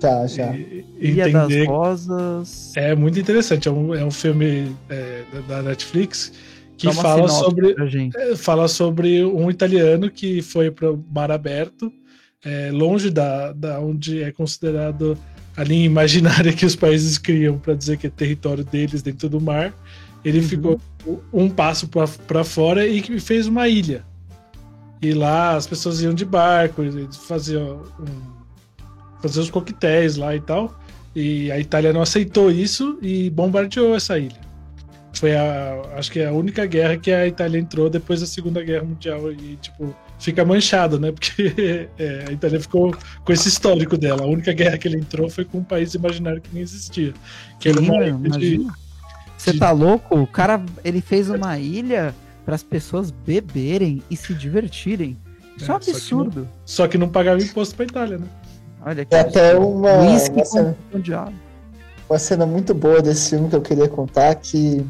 Já, 0.00 0.26
já. 0.26 0.54
Ilha 0.98 1.30
das 1.30 1.66
Rosas. 1.66 2.72
É 2.76 2.94
muito 2.94 3.18
interessante. 3.18 3.68
É 3.68 3.70
um, 3.70 3.94
é 3.94 4.04
um 4.04 4.10
filme 4.10 4.74
é, 4.88 5.22
da 5.48 5.62
Netflix 5.62 6.32
que 6.76 6.92
fala 6.92 7.28
sobre, 7.28 7.74
é, 8.14 8.36
fala 8.36 8.68
sobre 8.68 9.24
um 9.24 9.50
italiano 9.50 10.10
que 10.10 10.42
foi 10.42 10.70
para 10.70 10.92
o 10.92 11.04
mar 11.10 11.30
aberto, 11.30 11.90
é, 12.44 12.70
longe 12.70 13.10
da, 13.10 13.52
da 13.52 13.80
onde 13.80 14.22
é 14.22 14.30
considerado 14.30 15.16
a 15.56 15.64
linha 15.64 15.86
imaginária 15.86 16.52
que 16.52 16.66
os 16.66 16.76
países 16.76 17.16
criam 17.16 17.58
para 17.58 17.74
dizer 17.74 17.96
que 17.96 18.06
é 18.06 18.10
território 18.10 18.62
deles 18.62 19.02
dentro 19.02 19.28
do 19.28 19.40
mar. 19.40 19.74
Ele 20.22 20.40
uhum. 20.40 20.44
ficou 20.48 20.80
um 21.32 21.48
passo 21.48 21.88
para 21.88 22.44
fora 22.44 22.86
e 22.86 23.00
fez 23.20 23.46
uma 23.46 23.68
ilha. 23.68 24.04
E 25.00 25.12
lá 25.12 25.56
as 25.56 25.66
pessoas 25.66 26.02
iam 26.02 26.12
de 26.12 26.24
barco, 26.24 26.82
faziam 27.26 27.82
um, 27.98 28.35
fazer 29.28 29.40
os 29.40 29.50
coquetéis 29.50 30.16
lá 30.16 30.34
e 30.34 30.40
tal. 30.40 30.78
E 31.14 31.50
a 31.50 31.58
Itália 31.58 31.92
não 31.92 32.02
aceitou 32.02 32.50
isso 32.50 32.98
e 33.00 33.30
bombardeou 33.30 33.94
essa 33.94 34.18
ilha. 34.18 34.46
Foi 35.14 35.34
a, 35.34 35.80
acho 35.96 36.12
que 36.12 36.20
é 36.20 36.26
a 36.26 36.32
única 36.32 36.66
guerra 36.66 36.98
que 36.98 37.10
a 37.10 37.26
Itália 37.26 37.58
entrou 37.58 37.88
depois 37.88 38.20
da 38.20 38.26
Segunda 38.26 38.62
Guerra 38.62 38.84
Mundial 38.84 39.32
e 39.32 39.56
tipo 39.56 39.96
fica 40.18 40.44
manchado, 40.44 40.98
né? 40.98 41.10
Porque 41.12 41.88
é, 41.98 42.24
a 42.28 42.32
Itália 42.32 42.60
ficou 42.60 42.94
com 43.24 43.32
esse 43.32 43.48
histórico 43.48 43.96
dela. 43.96 44.22
A 44.22 44.26
única 44.26 44.52
guerra 44.52 44.76
que 44.76 44.88
ele 44.88 44.98
entrou 44.98 45.30
foi 45.30 45.44
com 45.44 45.58
um 45.58 45.64
país 45.64 45.94
imaginário 45.94 46.40
que 46.40 46.50
nem 46.52 46.62
existia, 46.62 47.14
que 47.58 47.68
era 47.68 47.80
uma 47.80 48.04
ilha 48.04 48.30
de, 48.38 48.66
Você 49.38 49.52
de... 49.52 49.58
tá 49.58 49.70
louco? 49.70 50.20
O 50.20 50.26
cara 50.26 50.62
ele 50.84 51.00
fez 51.00 51.30
uma 51.30 51.58
ilha 51.58 52.14
para 52.44 52.54
as 52.54 52.62
pessoas 52.62 53.10
beberem 53.10 54.02
e 54.10 54.16
se 54.16 54.34
divertirem. 54.34 55.16
Isso 55.56 55.64
é, 55.64 55.68
é 55.68 55.72
um 55.72 55.76
absurdo. 55.76 56.30
Só 56.30 56.30
que, 56.30 56.38
não, 56.38 56.48
só 56.66 56.88
que 56.88 56.98
não 56.98 57.08
pagava 57.08 57.40
imposto 57.40 57.74
para 57.74 57.86
Itália, 57.86 58.18
né? 58.18 58.26
Olha 58.86 59.02
aqui. 59.02 59.12
É 59.16 59.18
até 59.18 59.56
uma, 59.56 59.94
uma, 59.94 60.18
cena, 60.44 60.76
uma 62.08 62.18
cena 62.20 62.46
muito 62.46 62.72
boa 62.72 63.02
desse 63.02 63.30
filme 63.30 63.48
que 63.48 63.56
eu 63.56 63.60
queria 63.60 63.88
contar 63.88 64.32
que 64.36 64.86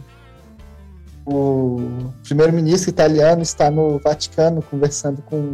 o 1.25 2.13
primeiro-ministro 2.23 2.91
italiano 2.91 3.41
está 3.41 3.71
no 3.71 3.99
Vaticano 3.99 4.61
conversando 4.61 5.23
com 5.23 5.51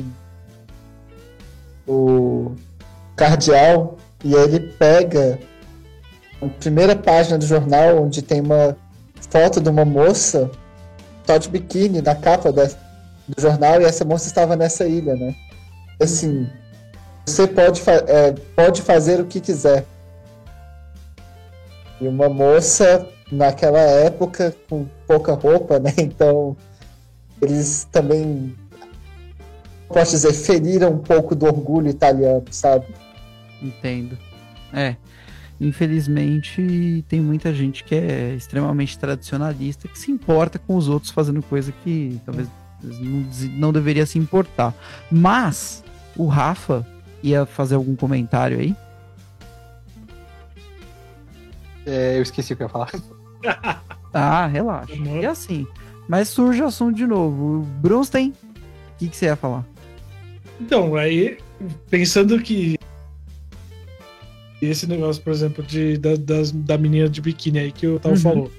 o 1.86 2.56
cardeal 3.14 3.96
e 4.24 4.34
ele 4.34 4.58
pega 4.58 5.38
a 6.42 6.46
primeira 6.48 6.96
página 6.96 7.38
do 7.38 7.46
jornal 7.46 8.02
onde 8.02 8.22
tem 8.22 8.40
uma 8.40 8.76
foto 9.30 9.60
de 9.60 9.68
uma 9.68 9.84
moça 9.84 10.50
só 11.24 11.38
de 11.38 11.48
biquíni 11.48 12.02
na 12.02 12.16
capa 12.16 12.52
da, 12.52 12.64
do 12.64 13.40
jornal 13.40 13.80
e 13.80 13.84
essa 13.84 14.04
moça 14.04 14.26
estava 14.26 14.56
nessa 14.56 14.84
ilha, 14.84 15.14
né? 15.14 15.32
Assim, 16.00 16.48
você 17.24 17.46
pode, 17.46 17.82
é, 18.08 18.32
pode 18.54 18.82
fazer 18.82 19.20
o 19.20 19.26
que 19.26 19.40
quiser. 19.40 19.86
E 22.00 22.08
uma 22.08 22.28
moça, 22.28 23.08
naquela 23.30 23.78
época, 23.78 24.54
com 24.68 24.86
pouca 25.06 25.34
roupa, 25.34 25.78
né? 25.78 25.92
Então, 25.98 26.56
eles 27.40 27.86
também, 27.90 28.54
posso 29.88 30.12
dizer, 30.12 30.32
feriram 30.32 30.92
um 30.92 30.98
pouco 30.98 31.34
do 31.34 31.46
orgulho 31.46 31.88
italiano, 31.88 32.44
sabe? 32.50 32.86
Entendo. 33.60 34.18
É. 34.72 34.96
Infelizmente, 35.60 37.04
tem 37.08 37.20
muita 37.20 37.54
gente 37.54 37.84
que 37.84 37.94
é 37.94 38.34
extremamente 38.34 38.98
tradicionalista, 38.98 39.86
que 39.86 39.96
se 39.96 40.10
importa 40.10 40.58
com 40.58 40.74
os 40.74 40.88
outros 40.88 41.12
fazendo 41.12 41.40
coisa 41.40 41.72
que 41.84 42.20
talvez 42.26 42.48
não, 42.82 43.24
não 43.58 43.72
deveria 43.72 44.04
se 44.04 44.18
importar. 44.18 44.74
Mas, 45.08 45.84
o 46.16 46.26
Rafa, 46.26 46.84
ia 47.22 47.46
fazer 47.46 47.74
algum 47.74 47.94
comentário 47.94 48.58
aí? 48.58 48.74
É, 51.86 52.18
eu 52.18 52.22
esqueci 52.22 52.52
o 52.52 52.56
que 52.56 52.62
eu 52.62 52.66
ia 52.66 52.70
falar. 52.70 52.90
ah, 54.12 54.46
relaxa. 54.46 54.94
E 54.94 55.26
assim, 55.26 55.66
mas 56.08 56.28
surge 56.28 56.62
o 56.62 56.66
assunto 56.66 56.96
de 56.96 57.06
novo. 57.06 57.62
Brunstein, 57.80 58.30
o 58.30 58.98
que, 58.98 59.08
que 59.08 59.16
você 59.16 59.26
ia 59.26 59.36
falar? 59.36 59.64
Então, 60.60 60.94
aí, 60.94 61.38
pensando 61.90 62.40
que 62.40 62.78
esse 64.60 64.86
negócio, 64.86 65.20
por 65.22 65.32
exemplo, 65.32 65.64
de, 65.64 65.98
da, 65.98 66.14
das, 66.14 66.52
da 66.52 66.78
menina 66.78 67.08
de 67.08 67.20
biquíni 67.20 67.58
aí 67.58 67.72
que 67.72 67.86
o 67.86 67.98
Tal 67.98 68.12
uhum. 68.12 68.18
falou. 68.18 68.52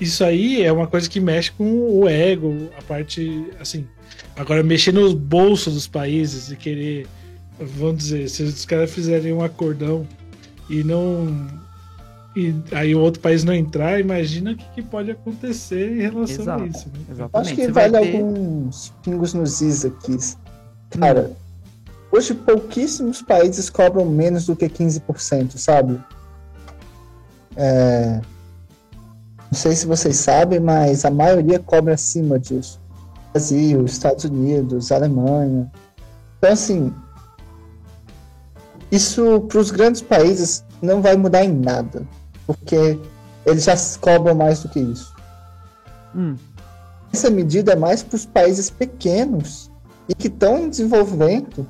Isso 0.00 0.24
aí 0.24 0.62
é 0.62 0.72
uma 0.72 0.86
coisa 0.86 1.08
que 1.08 1.20
mexe 1.20 1.52
com 1.52 2.00
o 2.00 2.08
ego, 2.08 2.70
a 2.78 2.82
parte, 2.82 3.44
assim. 3.60 3.86
Agora, 4.34 4.62
mexer 4.62 4.92
nos 4.92 5.12
bolsos 5.12 5.74
dos 5.74 5.86
países 5.86 6.50
e 6.50 6.56
querer 6.56 7.06
vamos 7.58 7.98
dizer, 8.04 8.28
se 8.28 8.42
os 8.42 8.64
caras 8.64 8.90
fizerem 8.90 9.32
um 9.32 9.42
acordão 9.42 10.06
e 10.68 10.82
não 10.82 11.46
e 12.36 12.52
aí 12.72 12.94
o 12.96 13.00
outro 13.00 13.20
país 13.20 13.44
não 13.44 13.54
entrar, 13.54 14.00
imagina 14.00 14.52
o 14.52 14.56
que, 14.56 14.64
que 14.74 14.82
pode 14.82 15.08
acontecer 15.10 15.92
em 15.96 16.00
relação 16.00 16.42
Exato. 16.42 16.62
a 16.64 16.66
isso. 16.66 16.88
Né? 16.88 17.04
Exatamente. 17.10 17.48
Acho 17.48 17.54
que 17.54 17.64
Você 17.66 17.72
vale 17.72 17.92
ter- 17.92 18.16
alguns 18.16 18.92
pingos 19.04 19.34
nos 19.34 19.60
is 19.60 19.84
aqui. 19.84 20.16
Cara, 20.98 21.30
hoje 22.10 22.34
pouquíssimos 22.34 23.22
países 23.22 23.70
cobram 23.70 24.04
menos 24.06 24.46
do 24.46 24.56
que 24.56 24.68
15%, 24.68 25.56
sabe? 25.58 26.00
É, 27.56 28.20
Não 29.50 29.58
sei 29.60 29.76
se 29.76 29.86
vocês 29.86 30.16
sabem, 30.16 30.58
mas 30.58 31.04
a 31.04 31.10
maioria 31.10 31.60
cobra 31.60 31.94
acima 31.94 32.36
disso. 32.40 32.80
Brasil, 33.32 33.84
Estados 33.84 34.24
Unidos, 34.24 34.90
Alemanha. 34.90 35.70
Então, 36.38 36.50
assim, 36.52 36.92
isso 38.94 39.40
para 39.42 39.58
os 39.58 39.70
grandes 39.70 40.00
países 40.00 40.64
não 40.82 41.00
vai 41.00 41.16
mudar 41.16 41.44
em 41.44 41.52
nada, 41.52 42.06
porque 42.46 42.98
eles 43.46 43.64
já 43.64 43.74
cobram 44.00 44.34
mais 44.34 44.60
do 44.60 44.68
que 44.68 44.80
isso 44.80 45.14
Hum, 46.14 46.36
essa 47.12 47.28
medida 47.28 47.72
é 47.72 47.76
mais 47.76 48.02
para 48.02 48.16
os 48.16 48.24
países 48.24 48.70
pequenos 48.70 49.70
e 50.08 50.14
que 50.14 50.28
estão 50.28 50.58
em 50.58 50.70
desenvolvimento 50.70 51.66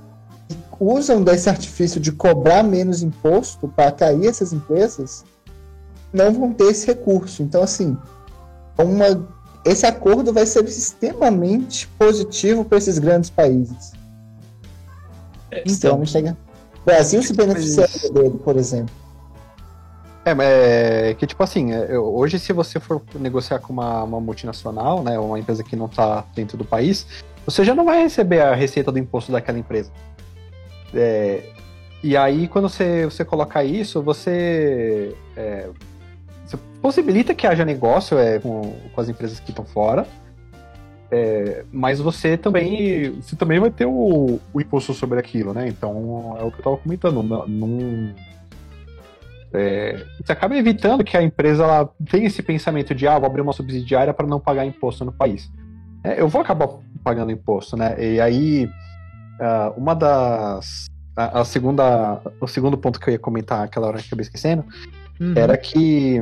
e 0.50 0.56
usam 0.78 1.22
desse 1.22 1.48
artifício 1.48 2.00
de 2.00 2.12
cobrar 2.12 2.62
menos 2.62 3.02
imposto 3.02 3.68
para 3.68 3.88
atrair 3.88 4.26
essas 4.26 4.52
empresas, 4.52 5.24
não 6.12 6.32
vão 6.32 6.52
ter 6.52 6.64
esse 6.64 6.86
recurso. 6.86 7.42
Então, 7.42 7.62
assim, 7.62 7.96
uma, 8.78 9.26
esse 9.64 9.86
acordo 9.86 10.32
vai 10.32 10.44
ser 10.44 10.64
extremamente 10.64 11.88
positivo 11.98 12.64
para 12.64 12.78
esses 12.78 12.98
grandes 12.98 13.30
países. 13.30 13.92
então, 15.50 15.62
Extremamente 15.64 16.14
legal. 16.14 16.36
O 16.43 16.43
Brasil 16.84 17.22
se 17.22 17.32
beneficiaria 17.32 18.10
dele, 18.10 18.38
por 18.42 18.56
exemplo. 18.56 18.94
É, 20.24 20.32
mas 20.32 20.48
é 20.48 21.14
que 21.14 21.26
tipo 21.26 21.42
assim, 21.42 21.72
é, 21.72 21.98
hoje 21.98 22.38
se 22.38 22.52
você 22.52 22.80
for 22.80 23.02
negociar 23.14 23.58
com 23.58 23.72
uma, 23.72 24.02
uma 24.04 24.20
multinacional, 24.20 25.02
né, 25.02 25.18
uma 25.18 25.38
empresa 25.38 25.62
que 25.62 25.76
não 25.76 25.86
está 25.86 26.24
dentro 26.34 26.56
do 26.56 26.64
país, 26.64 27.06
você 27.44 27.62
já 27.62 27.74
não 27.74 27.84
vai 27.84 28.02
receber 28.02 28.40
a 28.40 28.54
receita 28.54 28.90
do 28.90 28.98
imposto 28.98 29.30
daquela 29.30 29.58
empresa. 29.58 29.90
É, 30.94 31.42
e 32.02 32.16
aí 32.16 32.48
quando 32.48 32.70
você, 32.70 33.04
você 33.04 33.22
coloca 33.22 33.62
isso, 33.62 34.02
você, 34.02 35.14
é, 35.36 35.68
você 36.46 36.56
possibilita 36.80 37.34
que 37.34 37.46
haja 37.46 37.64
negócio 37.64 38.18
é, 38.18 38.38
com, 38.38 38.76
com 38.94 39.00
as 39.00 39.10
empresas 39.10 39.40
que 39.40 39.50
estão 39.50 39.64
fora, 39.64 40.06
é, 41.16 41.64
mas 41.70 42.00
você 42.00 42.36
também, 42.36 43.10
você 43.22 43.36
também 43.36 43.60
vai 43.60 43.70
ter 43.70 43.86
o, 43.86 44.40
o 44.52 44.60
imposto 44.60 44.92
sobre 44.92 45.20
aquilo, 45.20 45.54
né? 45.54 45.68
Então 45.68 46.36
é 46.40 46.42
o 46.42 46.50
que 46.50 46.56
eu 46.56 46.58
estava 46.58 46.76
comentando, 46.76 47.22
não- 47.22 47.46
não 47.46 48.14
é, 49.52 50.04
você 50.20 50.32
acaba 50.32 50.56
evitando 50.56 51.04
que 51.04 51.16
a 51.16 51.22
empresa 51.22 51.62
ela 51.62 51.88
tenha 52.10 52.26
esse 52.26 52.42
pensamento 52.42 52.92
de 52.92 53.06
ah, 53.06 53.16
vou 53.16 53.26
abrir 53.26 53.42
uma 53.42 53.52
subsidiária 53.52 54.12
para 54.12 54.26
não 54.26 54.40
pagar 54.40 54.66
imposto 54.66 55.04
no 55.04 55.12
país. 55.12 55.48
É, 56.02 56.20
eu 56.20 56.26
vou 56.26 56.42
acabar 56.42 56.68
pagando 57.04 57.30
imposto, 57.30 57.76
né? 57.76 57.94
E 57.96 58.20
aí, 58.20 58.68
ah, 59.40 59.72
uma 59.76 59.94
das. 59.94 60.86
A, 61.16 61.42
a 61.42 61.44
segunda, 61.44 62.20
o 62.40 62.48
segundo 62.48 62.76
ponto 62.76 62.98
que 62.98 63.08
eu 63.08 63.12
ia 63.12 63.20
comentar 63.20 63.62
aquela 63.62 63.86
hora 63.86 63.98
que 63.98 64.02
eu 64.02 64.08
acabei 64.08 64.22
esquecendo 64.24 64.64
uhum. 65.20 65.34
era 65.36 65.56
que 65.56 66.20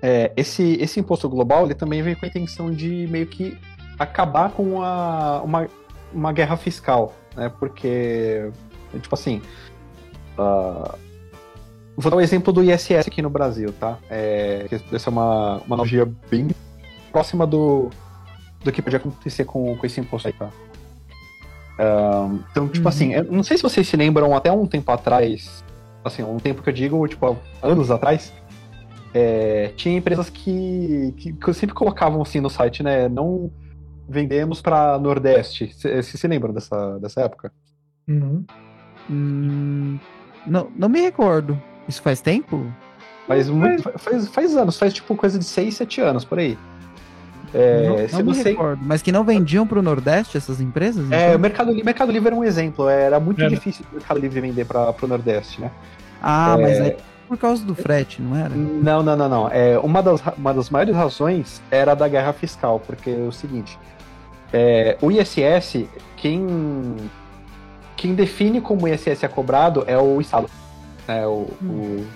é, 0.00 0.32
esse, 0.36 0.76
esse 0.80 0.98
imposto 1.00 1.28
global 1.28 1.64
ele 1.64 1.74
também 1.74 2.00
vem 2.02 2.14
com 2.14 2.24
a 2.24 2.28
intenção 2.28 2.70
de 2.70 3.08
meio 3.08 3.26
que 3.26 3.58
acabar 4.02 4.50
com 4.50 4.82
a, 4.82 5.42
uma, 5.42 5.68
uma 6.12 6.32
guerra 6.32 6.56
fiscal, 6.56 7.14
né? 7.36 7.50
Porque, 7.58 8.50
tipo 9.00 9.14
assim, 9.14 9.40
ah, 10.38 10.94
vou 11.96 12.10
dar 12.10 12.16
o 12.16 12.20
exemplo 12.20 12.52
do 12.52 12.62
ISS 12.62 13.06
aqui 13.06 13.22
no 13.22 13.30
Brasil, 13.30 13.72
tá? 13.78 13.98
É, 14.10 14.66
essa 14.92 15.08
é 15.08 15.12
uma, 15.12 15.56
uma 15.58 15.74
analogia 15.76 16.10
bem 16.30 16.48
próxima 17.10 17.46
do, 17.46 17.90
do 18.64 18.72
que 18.72 18.80
pode 18.82 18.96
acontecer 18.96 19.44
com, 19.44 19.76
com 19.76 19.86
esse 19.86 20.00
imposto 20.00 20.28
aí, 20.28 20.34
tá? 20.34 20.50
Ah, 21.78 22.28
então, 22.50 22.68
tipo 22.68 22.84
Uhum. 22.84 22.88
assim, 22.88 23.12
eu 23.14 23.24
não 23.24 23.42
sei 23.42 23.56
se 23.56 23.62
vocês 23.62 23.86
se 23.88 23.96
lembram, 23.96 24.34
até 24.36 24.52
um 24.52 24.66
tempo 24.66 24.90
atrás, 24.92 25.64
assim, 26.04 26.22
um 26.22 26.38
tempo 26.38 26.62
que 26.62 26.68
eu 26.68 26.72
digo, 26.74 27.06
tipo, 27.08 27.36
anos 27.62 27.90
atrás, 27.90 28.32
é, 29.14 29.72
tinha 29.76 29.96
empresas 29.96 30.30
que, 30.30 31.14
que, 31.18 31.32
que 31.32 31.52
sempre 31.54 31.74
colocavam 31.74 32.22
assim 32.22 32.40
no 32.40 32.48
site, 32.48 32.82
né? 32.82 33.08
Não 33.08 33.50
vendemos 34.08 34.60
para 34.60 34.98
Nordeste. 34.98 35.72
Vocês 35.76 36.06
se 36.06 36.28
lembram 36.28 36.52
dessa, 36.52 36.98
dessa 36.98 37.22
época? 37.22 37.52
Uhum. 38.08 38.44
Hum, 39.10 39.98
não, 40.46 40.68
não 40.76 40.88
me 40.88 41.00
recordo. 41.00 41.60
Isso 41.88 42.02
faz 42.02 42.20
tempo? 42.20 42.66
Faz, 43.26 43.48
muito, 43.48 43.82
faz, 43.98 44.28
faz 44.28 44.56
anos, 44.56 44.78
faz 44.78 44.92
tipo 44.92 45.14
coisa 45.16 45.38
de 45.38 45.44
6, 45.44 45.74
7 45.74 46.00
anos 46.00 46.24
por 46.24 46.38
aí. 46.38 46.58
É, 47.54 47.86
não 47.88 48.08
se 48.08 48.14
não 48.14 48.24
me 48.24 48.34
você. 48.34 48.50
recordo. 48.50 48.82
Mas 48.84 49.02
que 49.02 49.12
não 49.12 49.24
vendiam 49.24 49.66
pro 49.66 49.82
Nordeste 49.82 50.36
essas 50.36 50.60
empresas? 50.60 51.10
É, 51.10 51.26
então? 51.26 51.36
o 51.36 51.38
Mercado 51.38 51.68
Livre, 51.68 51.84
Mercado 51.84 52.12
Livre 52.12 52.28
era 52.28 52.36
um 52.36 52.44
exemplo. 52.44 52.88
Era 52.88 53.20
muito 53.20 53.40
Era. 53.40 53.50
difícil 53.50 53.84
o 53.92 53.94
Mercado 53.96 54.18
Livre 54.18 54.40
vender 54.40 54.64
para 54.64 54.94
o 55.02 55.06
Nordeste, 55.06 55.60
né? 55.60 55.70
Ah, 56.20 56.56
mas 56.58 56.78
É. 56.78 56.96
por 57.32 57.38
causa 57.38 57.64
do 57.64 57.74
frete, 57.74 58.20
não 58.20 58.36
era? 58.36 58.50
Não, 58.54 59.02
não, 59.02 59.16
não, 59.16 59.26
não. 59.28 59.48
É, 59.50 59.78
uma, 59.78 60.02
das, 60.02 60.20
uma 60.36 60.52
das 60.52 60.68
maiores 60.68 60.94
razões 60.94 61.62
era 61.70 61.94
da 61.94 62.06
guerra 62.06 62.30
fiscal, 62.34 62.78
porque 62.78 63.08
é 63.08 63.14
o 63.26 63.32
seguinte: 63.32 63.78
é, 64.52 64.98
o 65.00 65.10
ISS, 65.10 65.86
quem, 66.14 66.94
quem 67.96 68.14
define 68.14 68.60
como 68.60 68.84
o 68.84 68.88
ISS 68.88 69.24
é 69.24 69.28
cobrado 69.28 69.82
é 69.86 69.96
o 69.96 70.20
Estado. 70.20 70.46
É 71.08 71.26
o, 71.26 71.48
o, 71.62 72.06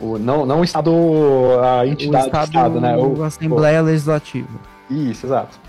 o- 0.00 0.18
não, 0.18 0.46
não 0.46 0.60
o 0.60 0.64
Estado, 0.64 0.90
a 1.62 1.86
entidade 1.86 2.24
do 2.24 2.26
Estado, 2.28 2.44
Estado, 2.46 2.80
né? 2.80 2.96
O, 2.96 3.22
Assembleia 3.22 3.82
Legislativa, 3.82 4.48
isso, 4.90 5.26
exato. 5.26 5.60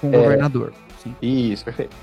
com 0.00 0.08
o 0.08 0.14
É. 0.14 0.18
governador. 0.18 0.72
Sim. 1.02 1.14
Isso, 1.20 1.62
perfeito. 1.62 1.94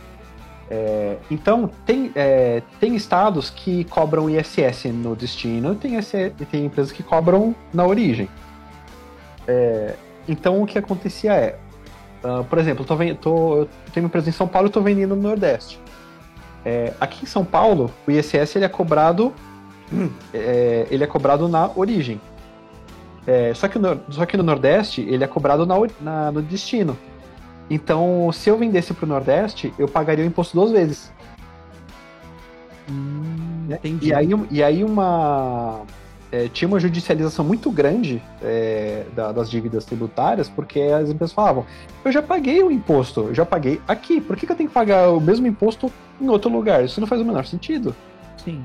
É, 0.74 1.18
então, 1.30 1.70
tem, 1.86 2.14
é, 2.16 2.62
tem 2.80 2.96
estados 2.96 3.50
que 3.50 3.84
cobram 3.84 4.30
ISS 4.30 4.86
no 4.86 5.18
destino 5.18 5.76
tem, 5.76 5.98
e 6.00 6.46
tem 6.46 6.66
empresas 6.66 6.94
que 6.94 7.04
cobram 7.04 7.54
na 7.74 7.86
origem. 7.86 8.30
É, 9.46 9.96
então, 10.30 10.62
o 10.62 10.66
que 10.66 10.80
acontecia 10.80 11.34
é, 11.34 11.58
ah, 12.24 12.46
por 12.50 12.58
exemplo, 12.58 12.86
eu, 12.90 13.16
tô, 13.16 13.16
tô, 13.16 13.58
eu 13.58 13.70
tenho 13.94 14.06
uma 14.06 14.08
empresa 14.08 14.30
em 14.30 14.32
São 14.32 14.48
Paulo 14.48 14.68
e 14.68 14.70
estou 14.70 14.82
vendendo 14.82 15.14
no 15.14 15.22
Nordeste. 15.22 15.78
É, 16.64 16.94
aqui 17.02 17.26
em 17.26 17.28
São 17.28 17.44
Paulo, 17.44 17.92
o 18.08 18.12
ISS 18.12 18.56
ele 18.56 18.64
é 18.64 18.70
cobrado, 18.70 19.34
é, 20.34 20.88
ele 20.90 21.04
é 21.04 21.08
cobrado 21.08 21.50
na 21.50 21.70
origem. 21.76 22.22
É, 23.28 23.54
só, 23.54 23.68
que 23.68 23.78
no, 23.78 24.00
só 24.10 24.26
que 24.26 24.38
no 24.38 24.44
Nordeste, 24.44 25.02
ele 25.02 25.24
é 25.24 25.28
cobrado 25.28 25.66
na, 25.66 25.76
na- 26.00 26.32
no 26.32 26.42
destino. 26.42 26.98
Então, 27.74 28.30
se 28.34 28.50
eu 28.50 28.58
vendesse 28.58 28.94
pro 28.94 29.08
Nordeste, 29.08 29.74
eu 29.80 29.88
pagaria 29.88 30.26
o 30.26 30.28
imposto 30.28 30.58
duas 30.58 30.72
vezes. 30.72 31.10
Hum, 32.90 33.66
né? 33.70 33.78
entendi. 33.78 34.10
E 34.10 34.14
aí, 34.14 34.30
e 34.50 34.62
aí 34.62 34.84
uma. 34.84 35.82
é, 36.34 36.50
tinha 36.50 36.68
uma 36.68 36.82
judicialização 36.82 37.46
muito 37.46 37.72
grande 37.72 38.22
é, 38.44 39.06
da- 39.16 39.32
das 39.32 39.50
dívidas 39.50 39.86
tributárias, 39.86 40.50
porque 40.50 40.82
as 40.82 41.10
empresas 41.10 41.34
falavam: 41.34 41.66
eu 42.04 42.12
já 42.12 42.22
paguei 42.22 42.62
o 42.62 42.70
imposto, 42.70 43.22
eu 43.30 43.34
já 43.34 43.46
paguei 43.46 43.80
aqui, 43.88 44.20
por 44.20 44.36
que, 44.36 44.46
que 44.46 44.52
eu 44.52 44.56
tenho 44.58 44.68
que 44.68 44.74
pagar 44.76 45.10
o 45.10 45.22
mesmo 45.22 45.48
imposto 45.48 45.90
em 46.20 46.28
outro 46.28 46.52
lugar? 46.52 46.84
Isso 46.84 47.00
não 47.00 47.08
faz 47.08 47.22
o 47.22 47.26
menor 47.26 47.46
sentido. 47.46 47.96
Sim. 48.44 48.62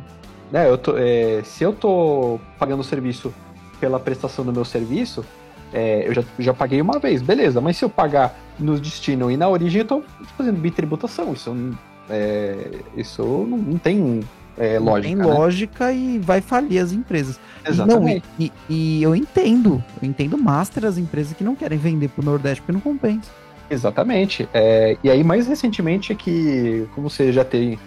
Né? 0.50 0.68
Eu 0.68 0.78
tô, 0.78 0.96
é, 0.96 1.42
se 1.44 1.62
eu 1.62 1.72
tô 1.72 2.40
pagando 2.58 2.80
o 2.80 2.84
serviço 2.84 3.32
pela 3.78 4.00
prestação 4.00 4.44
do 4.44 4.52
meu 4.52 4.64
serviço, 4.64 5.24
é, 5.72 6.08
eu 6.08 6.14
já, 6.14 6.22
já 6.38 6.54
paguei 6.54 6.80
uma 6.80 6.98
vez, 6.98 7.22
beleza, 7.22 7.60
mas 7.60 7.76
se 7.76 7.84
eu 7.84 7.90
pagar 7.90 8.34
no 8.58 8.78
destino 8.78 9.30
e 9.30 9.36
na 9.36 9.48
origem, 9.48 9.80
eu 9.82 9.86
tô 9.86 10.02
fazendo 10.36 10.58
bitributação. 10.58 11.32
Isso, 11.32 11.52
não- 11.54 11.78
é, 12.08 12.70
isso 12.96 13.22
não, 13.22 13.58
não 13.58 13.78
tem 13.78 14.20
é, 14.58 14.78
Não 14.78 14.86
lógica. 14.86 15.08
Tem 15.08 15.16
né? 15.16 15.24
lógica 15.24 15.92
e 15.92 16.18
vai 16.18 16.40
falir 16.40 16.82
as 16.82 16.92
empresas. 16.92 17.38
E 17.66 17.68
Exatamente. 17.70 18.24
Não, 18.38 18.46
e, 18.46 18.52
e- 18.70 18.98
e 18.98 19.02
eu 19.02 19.14
entendo. 19.14 19.84
Eu 20.00 20.08
entendo 20.08 20.38
master 20.38 20.84
as 20.86 20.96
empresas 20.96 21.34
que 21.36 21.44
não 21.44 21.54
querem 21.54 21.76
vender 21.78 22.08
pro 22.08 22.24
Nordeste 22.24 22.62
porque 22.62 22.72
não 22.72 22.80
compensa. 22.80 23.30
Exatamente. 23.68 24.48
É, 24.54 24.96
e 25.04 25.10
aí, 25.10 25.22
mais 25.22 25.46
recentemente, 25.46 26.12
é 26.12 26.14
que, 26.14 26.86
como 26.94 27.10
você 27.10 27.32
já 27.32 27.44
tem. 27.44 27.78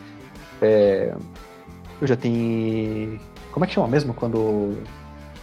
É, 0.62 1.16
eu 2.01 2.08
já 2.08 2.16
tem. 2.16 3.20
Como 3.51 3.64
é 3.64 3.68
que 3.68 3.74
chama 3.74 3.88
mesmo 3.88 4.14
quando, 4.14 4.78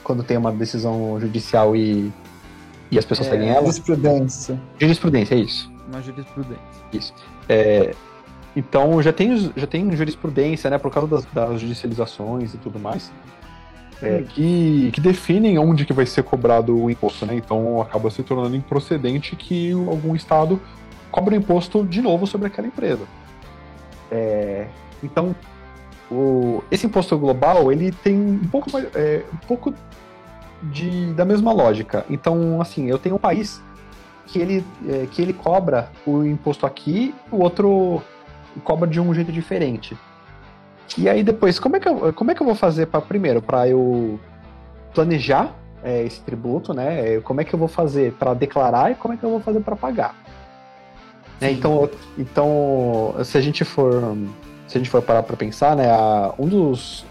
quando 0.04 0.22
tem 0.22 0.36
uma 0.36 0.52
decisão 0.52 1.18
judicial 1.18 1.74
e, 1.74 2.12
e 2.90 2.98
as 2.98 3.04
pessoas 3.04 3.28
É, 3.28 3.30
seguem 3.32 3.48
ela? 3.48 3.60
Jurisprudência. 3.62 4.60
Jurisprudência, 4.78 5.34
é 5.34 5.38
isso. 5.38 5.72
Uma 5.88 6.02
jurisprudência. 6.02 6.64
Isso. 6.92 7.14
É, 7.48 7.94
então 8.54 9.02
já 9.02 9.12
tem, 9.12 9.36
já 9.56 9.66
tem 9.66 9.94
jurisprudência, 9.94 10.70
né, 10.70 10.78
por 10.78 10.90
causa 10.90 11.08
das, 11.08 11.24
das 11.26 11.60
judicializações 11.60 12.54
e 12.54 12.58
tudo 12.58 12.78
mais, 12.78 13.12
é, 14.02 14.22
que, 14.22 14.90
que 14.92 15.00
definem 15.00 15.58
onde 15.58 15.84
que 15.84 15.92
vai 15.92 16.06
ser 16.06 16.22
cobrado 16.22 16.76
o 16.76 16.90
imposto, 16.90 17.24
né? 17.24 17.34
Então 17.34 17.80
acaba 17.80 18.10
se 18.10 18.22
tornando 18.22 18.54
improcedente 18.54 19.34
que 19.36 19.72
algum 19.72 20.14
estado 20.14 20.60
cobra 21.10 21.34
o 21.34 21.36
imposto 21.36 21.84
de 21.84 22.02
novo 22.02 22.26
sobre 22.26 22.46
aquela 22.46 22.66
empresa. 22.66 23.04
É, 24.10 24.66
então 25.02 25.34
o, 26.10 26.62
esse 26.70 26.86
imposto 26.86 27.18
global 27.18 27.72
ele 27.72 27.90
tem 27.90 28.16
um 28.16 28.48
pouco 28.48 28.70
mais, 28.70 28.86
é, 28.94 29.24
um 29.32 29.46
pouco 29.46 29.72
de, 30.70 31.12
da 31.14 31.24
mesma 31.24 31.52
lógica. 31.52 32.04
Então, 32.08 32.60
assim, 32.60 32.88
eu 32.88 32.98
tenho 32.98 33.16
um 33.16 33.18
país 33.18 33.62
que 34.26 34.38
ele, 34.38 34.64
é, 34.88 35.06
que 35.10 35.22
ele 35.22 35.32
cobra 35.32 35.90
o 36.06 36.24
imposto 36.24 36.66
aqui, 36.66 37.14
o 37.30 37.42
outro 37.42 38.02
cobra 38.64 38.88
de 38.88 39.00
um 39.00 39.12
jeito 39.14 39.30
diferente. 39.30 39.96
E 40.96 41.08
aí 41.08 41.22
depois, 41.22 41.58
como 41.58 41.76
é 41.76 41.80
que 41.80 41.88
eu, 41.88 42.12
como 42.12 42.30
é 42.30 42.34
que 42.34 42.40
eu 42.40 42.46
vou 42.46 42.54
fazer 42.54 42.86
para 42.86 43.00
primeiro, 43.00 43.42
para 43.42 43.68
eu 43.68 44.18
planejar 44.94 45.54
é, 45.82 46.02
esse 46.04 46.20
tributo, 46.20 46.72
né? 46.72 47.20
Como 47.20 47.40
é 47.40 47.44
que 47.44 47.54
eu 47.54 47.58
vou 47.58 47.68
fazer 47.68 48.12
para 48.12 48.34
declarar 48.34 48.92
e 48.92 48.94
como 48.94 49.14
é 49.14 49.16
que 49.16 49.24
eu 49.24 49.30
vou 49.30 49.40
fazer 49.40 49.60
para 49.60 49.76
pagar? 49.76 50.14
É, 51.40 51.50
então, 51.50 51.90
então, 52.16 53.14
se 53.22 53.36
a 53.36 53.40
gente 53.40 53.62
for, 53.62 54.16
se 54.66 54.78
a 54.78 54.80
gente 54.80 54.88
for 54.88 55.02
parar 55.02 55.22
para 55.22 55.36
pensar, 55.36 55.76
né, 55.76 55.90
a, 55.90 56.32
um 56.38 56.48
dos 56.48 57.04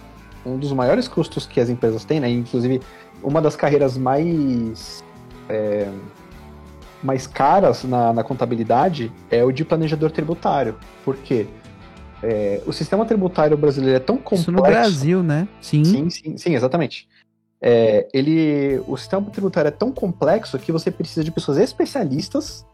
um 0.46 0.58
dos 0.58 0.72
maiores 0.72 1.08
custos 1.08 1.48
que 1.48 1.60
as 1.60 1.70
empresas 1.70 2.06
têm, 2.06 2.20
né, 2.20 2.30
inclusive 2.30 2.80
uma 3.26 3.42
das 3.42 3.56
carreiras 3.56 3.98
mais 3.98 5.04
é, 5.50 5.90
mais 7.04 7.28
caras 7.28 7.84
na, 7.84 8.14
na, 8.14 8.24
contabilidade 8.24 9.12
é 9.30 9.44
o 9.44 9.52
de 9.52 9.66
planejador 9.66 10.12
tributário. 10.12 10.76
Por 11.04 11.16
quê? 11.18 11.48
É, 12.24 12.62
o 12.66 12.74
sistema 12.74 13.06
tributário 13.06 13.56
brasileiro 13.58 13.98
é 13.98 14.00
tão 14.00 14.18
complexo. 14.18 14.44
Isso 14.44 14.52
no 14.52 14.62
Brasil, 14.62 15.24
né? 15.24 15.48
Sim. 15.62 15.84
Sim, 15.84 16.10
sim, 16.10 16.38
sim 16.38 16.56
exatamente. 16.56 17.08
É, 17.62 18.08
ele, 18.14 18.82
o 18.88 18.98
sistema 18.98 19.30
tributário 19.30 19.68
é 19.70 19.72
tão 19.72 19.92
complexo 19.92 20.58
que 20.58 20.72
você 20.72 20.90
precisa 20.90 21.24
de 21.24 21.32
pessoas 21.32 21.58
especialistas 21.58 22.66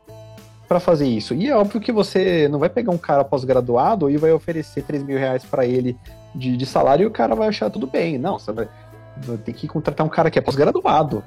para 0.67 0.79
fazer 0.79 1.07
isso. 1.07 1.33
E 1.33 1.49
é 1.49 1.55
óbvio 1.55 1.81
que 1.81 1.91
você 1.91 2.47
não 2.47 2.57
vai 2.57 2.69
pegar 2.69 2.91
um 2.91 2.97
cara 2.97 3.25
pós-graduado 3.25 4.09
e 4.09 4.15
vai 4.15 4.31
oferecer 4.31 4.83
3 4.83 5.03
mil 5.03 5.17
reais 5.17 5.43
para 5.43 5.65
ele 5.65 5.97
de, 6.33 6.55
de, 6.55 6.65
salário 6.65 7.03
e 7.03 7.05
o 7.05 7.11
cara 7.11 7.35
vai 7.35 7.49
achar 7.49 7.69
tudo 7.69 7.85
bem. 7.85 8.17
Não, 8.17 8.39
você 8.39 8.53
vai, 8.53 8.69
ter 9.43 9.53
que 9.53 9.67
contratar 9.67 10.05
um 10.05 10.09
cara 10.09 10.29
que 10.29 10.39
é 10.39 10.41
pós-graduado. 10.41 11.23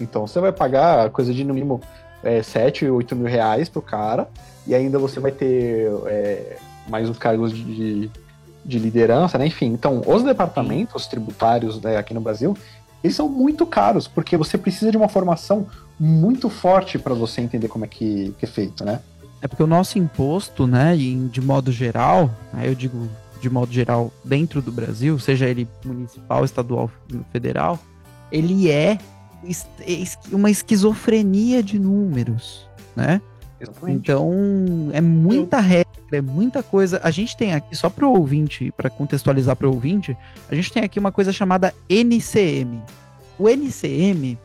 Então 0.00 0.26
você 0.26 0.40
vai 0.40 0.52
pagar 0.52 1.10
coisa 1.10 1.32
de 1.32 1.44
no 1.44 1.54
mínimo 1.54 1.80
é, 2.22 2.42
7, 2.42 2.88
8 2.88 3.16
mil 3.16 3.26
reais 3.26 3.68
pro 3.68 3.82
cara, 3.82 4.28
e 4.66 4.74
ainda 4.74 4.98
você 4.98 5.20
vai 5.20 5.32
ter 5.32 5.90
é, 6.06 6.56
mais 6.88 7.08
uns 7.08 7.18
cargos 7.18 7.52
de, 7.52 8.10
de 8.64 8.78
liderança, 8.78 9.38
né? 9.38 9.46
Enfim, 9.46 9.66
então 9.66 10.02
os 10.06 10.22
departamentos 10.22 11.06
tributários 11.06 11.80
né, 11.80 11.96
aqui 11.96 12.12
no 12.12 12.20
Brasil, 12.20 12.56
eles 13.02 13.16
são 13.16 13.28
muito 13.28 13.66
caros, 13.66 14.06
porque 14.06 14.36
você 14.36 14.58
precisa 14.58 14.90
de 14.90 14.96
uma 14.96 15.08
formação 15.08 15.66
muito 15.98 16.48
forte 16.48 16.98
para 16.98 17.14
você 17.14 17.40
entender 17.40 17.68
como 17.68 17.84
é 17.84 17.88
que, 17.88 18.34
que, 18.38 18.44
é 18.44 18.48
feito, 18.48 18.84
né? 18.84 19.00
É 19.42 19.48
porque 19.48 19.62
o 19.62 19.66
nosso 19.66 19.98
imposto, 19.98 20.66
né, 20.66 20.94
de 20.96 21.40
modo 21.40 21.72
geral, 21.72 22.30
aí 22.52 22.68
eu 22.68 22.74
digo 22.74 23.08
de 23.40 23.50
modo 23.50 23.72
geral 23.72 24.12
dentro 24.24 24.60
do 24.60 24.70
Brasil, 24.70 25.18
seja 25.18 25.48
ele 25.48 25.66
municipal, 25.84 26.44
estadual, 26.44 26.90
federal, 27.32 27.78
ele 28.30 28.70
é 28.70 28.98
uma 30.30 30.50
esquizofrenia 30.50 31.62
de 31.62 31.78
números, 31.78 32.68
né? 32.94 33.20
Exatamente. 33.60 33.98
Então, 33.98 34.90
é 34.92 35.00
muita 35.00 35.60
regra, 35.60 35.90
é 36.12 36.20
muita 36.20 36.62
coisa. 36.62 37.00
A 37.02 37.10
gente 37.10 37.36
tem 37.36 37.52
aqui, 37.52 37.76
só 37.76 37.90
para 37.90 38.06
o 38.06 38.12
ouvinte, 38.12 38.72
para 38.76 38.88
contextualizar 38.88 39.54
para 39.54 39.68
o 39.68 39.72
ouvinte, 39.72 40.16
a 40.50 40.54
gente 40.54 40.72
tem 40.72 40.82
aqui 40.82 40.98
uma 40.98 41.12
coisa 41.12 41.32
chamada 41.32 41.74
NCM. 41.88 42.82
O 43.38 43.48
NCM, 43.48 44.38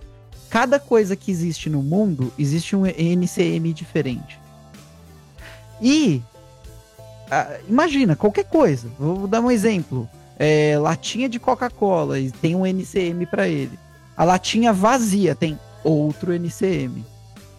cada 0.50 0.80
coisa 0.80 1.16
que 1.16 1.32
existe 1.32 1.70
no 1.70 1.82
mundo, 1.82 2.32
existe 2.38 2.76
um 2.76 2.86
NCM 2.86 3.74
diferente. 3.74 4.40
E, 5.82 6.22
imagina, 7.68 8.16
qualquer 8.16 8.46
coisa. 8.46 8.88
Vou 9.00 9.28
dar 9.28 9.42
um 9.42 9.52
exemplo. 9.52 10.10
É, 10.38 10.78
latinha 10.78 11.30
de 11.30 11.40
Coca-Cola, 11.40 12.20
e 12.20 12.30
tem 12.30 12.56
um 12.56 12.66
NCM 12.66 13.26
para 13.26 13.48
ele. 13.48 13.80
A 14.18 14.24
latinha 14.24 14.74
vazia 14.74 15.34
tem 15.34 15.60
outro 15.84 16.34
NCM. 16.34 17.06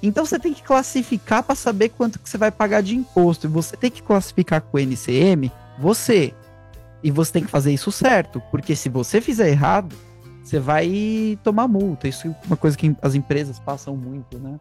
Então 0.03 0.25
você 0.25 0.39
tem 0.39 0.53
que 0.53 0.63
classificar 0.63 1.43
para 1.43 1.55
saber 1.55 1.89
quanto 1.91 2.19
que 2.19 2.29
você 2.29 2.37
vai 2.37 2.51
pagar 2.51 2.83
de 2.83 2.95
imposto. 2.95 3.47
E 3.47 3.51
você 3.51 3.77
tem 3.77 3.91
que 3.91 4.03
classificar 4.03 4.61
com 4.61 4.77
o 4.77 4.81
NCM 4.81 5.51
você. 5.79 6.35
E 7.03 7.11
você 7.11 7.33
tem 7.33 7.45
que 7.45 7.51
fazer 7.51 7.73
isso 7.73 7.93
certo, 7.93 8.43
porque 8.51 8.75
se 8.75 8.89
você 8.89 9.21
fizer 9.21 9.49
errado, 9.49 9.95
você 10.43 10.59
vai 10.59 11.39
tomar 11.43 11.69
multa. 11.69 12.09
Isso 12.09 12.27
é 12.29 12.35
uma 12.47 12.57
coisa 12.57 12.77
que 12.77 12.95
as 13.03 13.15
empresas 13.15 13.59
passam 13.59 13.97
muito, 13.97 14.39
né? 14.39 14.59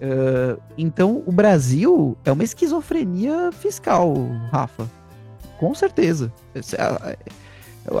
Uh, 0.00 0.60
então 0.76 1.22
o 1.24 1.32
Brasil 1.32 2.16
é 2.24 2.32
uma 2.32 2.44
esquizofrenia 2.44 3.50
fiscal, 3.52 4.14
Rafa. 4.50 4.90
Com 5.58 5.74
certeza. 5.74 6.32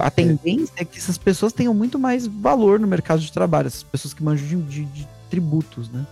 A 0.00 0.10
tendência 0.10 0.72
é. 0.76 0.82
é 0.82 0.84
que 0.84 0.98
essas 0.98 1.18
pessoas 1.18 1.52
tenham 1.52 1.74
muito 1.74 1.98
mais 1.98 2.26
valor 2.26 2.80
no 2.80 2.86
mercado 2.86 3.20
de 3.20 3.30
trabalho, 3.32 3.66
essas 3.66 3.82
pessoas 3.82 4.14
que 4.14 4.22
manjam 4.22 4.60
de, 4.62 4.84
de, 4.84 4.84
de 4.84 5.08
tributos, 5.30 5.90
né? 5.90 6.06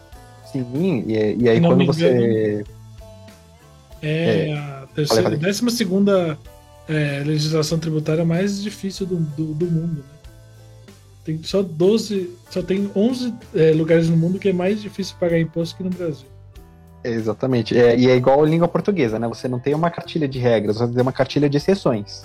Sim, 0.53 1.05
e, 1.07 1.37
e 1.43 1.49
aí 1.49 1.61
quando 1.61 1.87
você. 1.87 2.64
é, 4.03 4.49
é, 4.49 4.59
a 4.59 4.87
terceira, 4.95 5.30
décima 5.30 5.70
segunda 5.70 6.39
é, 6.87 7.22
legislação 7.24 7.78
tributária 7.78 8.24
mais 8.24 8.62
difícil 8.62 9.07
do, 9.07 9.16
do, 9.16 9.55
do, 9.55 9.66
mundo, 9.66 10.05
né? 10.11 10.11
Tem 11.24 11.40
só 11.42 11.62
12, 11.62 12.30
só 12.50 12.62
tem 12.62 12.90
11 12.94 13.34
é, 13.54 13.70
lugares 13.72 14.08
no 14.08 14.16
mundo 14.16 14.38
que 14.38 14.48
é 14.48 14.52
mais 14.52 14.82
difícil 14.82 15.16
pagar 15.20 15.38
imposto 15.38 15.76
que 15.76 15.82
no 15.84 15.90
Brasil. 15.90 16.26
Exatamente. 17.04 17.76
É, 17.76 17.96
e 17.96 18.08
é 18.08 18.16
igual 18.16 18.42
a 18.42 18.46
língua 18.46 18.68
portuguesa, 18.68 19.18
né? 19.18 19.28
Você 19.28 19.48
não 19.48 19.58
tem 19.58 19.74
uma 19.74 19.90
cartilha 19.90 20.28
de 20.28 20.38
regras, 20.38 20.78
você 20.78 20.92
tem 20.92 21.02
uma 21.02 21.12
cartilha 21.12 21.48
de 21.48 21.56
exceções. 21.56 22.22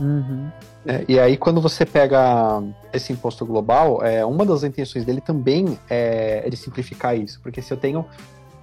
Uhum. 0.00 0.50
É, 0.86 1.04
e 1.08 1.18
aí, 1.18 1.36
quando 1.36 1.60
você 1.60 1.84
pega 1.84 2.62
esse 2.92 3.12
imposto 3.12 3.44
global, 3.44 4.04
é, 4.04 4.24
uma 4.24 4.44
das 4.44 4.62
intenções 4.62 5.04
dele 5.04 5.20
também 5.20 5.78
é, 5.90 6.42
é 6.44 6.50
de 6.50 6.56
simplificar 6.56 7.16
isso. 7.16 7.40
Porque 7.40 7.60
se 7.60 7.72
eu 7.72 7.76
tenho. 7.76 8.04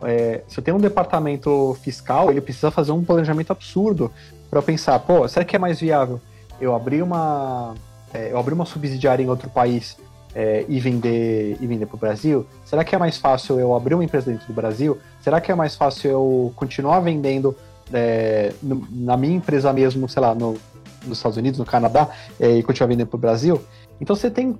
É, 0.03 0.43
se 0.47 0.59
eu 0.59 0.63
tenho 0.63 0.75
um 0.75 0.81
departamento 0.81 1.77
fiscal, 1.81 2.29
ele 2.29 2.41
precisa 2.41 2.69
fazer 2.69 2.91
um 2.91 3.03
planejamento 3.03 3.51
absurdo 3.51 4.11
para 4.49 4.61
pensar, 4.61 4.99
pô, 4.99 5.25
será 5.29 5.45
que 5.45 5.55
é 5.55 5.59
mais 5.59 5.79
viável 5.79 6.19
eu 6.59 6.75
abrir 6.75 7.01
uma 7.01 7.73
é, 8.13 8.31
eu 8.31 8.37
abrir 8.37 8.53
uma 8.53 8.65
subsidiária 8.65 9.23
em 9.23 9.27
outro 9.27 9.49
país 9.49 9.97
é, 10.35 10.65
e 10.67 10.79
vender 10.79 11.57
e 11.59 11.67
vender 11.67 11.85
para 11.85 11.95
o 11.95 11.99
Brasil? 11.99 12.45
Será 12.65 12.83
que 12.83 12.95
é 12.95 12.97
mais 12.97 13.17
fácil 13.17 13.59
eu 13.59 13.75
abrir 13.75 13.95
uma 13.95 14.03
empresa 14.03 14.31
dentro 14.31 14.47
do 14.47 14.53
Brasil? 14.53 14.97
Será 15.21 15.41
que 15.41 15.51
é 15.51 15.55
mais 15.55 15.75
fácil 15.75 16.11
eu 16.11 16.53
continuar 16.55 16.99
vendendo 16.99 17.55
é, 17.91 18.53
no, 18.61 18.87
na 18.91 19.17
minha 19.17 19.35
empresa 19.35 19.73
mesmo, 19.73 20.07
sei 20.07 20.21
lá, 20.21 20.33
no, 20.33 20.57
nos 21.05 21.17
Estados 21.17 21.37
Unidos, 21.37 21.59
no 21.59 21.65
Canadá, 21.65 22.09
é, 22.39 22.57
e 22.57 22.63
continuar 22.63 22.87
vendendo 22.87 23.07
para 23.07 23.17
o 23.17 23.19
Brasil. 23.19 23.61
Então 23.99 24.15
você 24.15 24.29
tem 24.29 24.57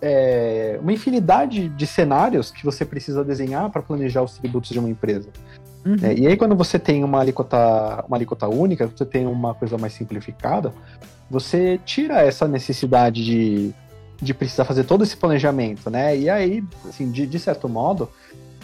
é, 0.00 0.78
uma 0.80 0.92
infinidade 0.92 1.68
de 1.68 1.86
cenários 1.86 2.50
que 2.50 2.64
você 2.64 2.84
precisa 2.84 3.24
desenhar 3.24 3.70
para 3.70 3.82
planejar 3.82 4.22
os 4.22 4.38
tributos 4.38 4.70
de 4.70 4.78
uma 4.78 4.88
empresa. 4.88 5.28
Uhum. 5.84 5.96
É, 6.02 6.14
e 6.14 6.26
aí 6.26 6.36
quando 6.36 6.54
você 6.54 6.78
tem 6.78 7.02
uma 7.04 7.20
alíquota, 7.20 8.04
uma 8.06 8.16
alíquota 8.16 8.48
única, 8.48 8.86
você 8.86 9.04
tem 9.04 9.26
uma 9.26 9.54
coisa 9.54 9.78
mais 9.78 9.92
simplificada, 9.92 10.72
você 11.30 11.78
tira 11.84 12.22
essa 12.22 12.48
necessidade 12.48 13.24
de, 13.24 13.74
de 14.20 14.34
precisar 14.34 14.64
fazer 14.64 14.84
todo 14.84 15.04
esse 15.04 15.16
planejamento, 15.16 15.90
né? 15.90 16.16
E 16.16 16.30
aí, 16.30 16.64
assim, 16.88 17.10
de, 17.10 17.26
de 17.26 17.38
certo 17.38 17.68
modo, 17.68 18.08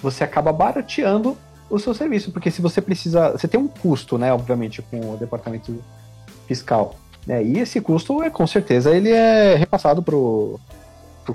você 0.03 0.25
acaba 0.25 0.53
barateando 0.53 1.37
o 1.69 1.79
seu 1.79 1.95
serviço, 1.95 2.31
porque 2.31 2.51
se 2.51 2.63
você 2.63 2.81
precisa, 2.81 3.33
você 3.33 3.49
tem 3.49 3.59
um 3.59 3.69
custo, 3.69 4.19
né, 4.19 4.33
obviamente, 4.33 4.83
com 4.83 5.15
o 5.15 5.17
departamento 5.17 5.83
fiscal. 6.47 6.97
Né? 7.27 7.43
E 7.43 7.59
esse 7.59 7.81
custo, 7.81 8.23
é, 8.23 8.31
com 8.31 8.47
certeza, 8.47 8.95
ele 8.95 9.11
é 9.11 9.55
repassado 9.55 10.03
para 10.03 10.15
o 10.15 10.61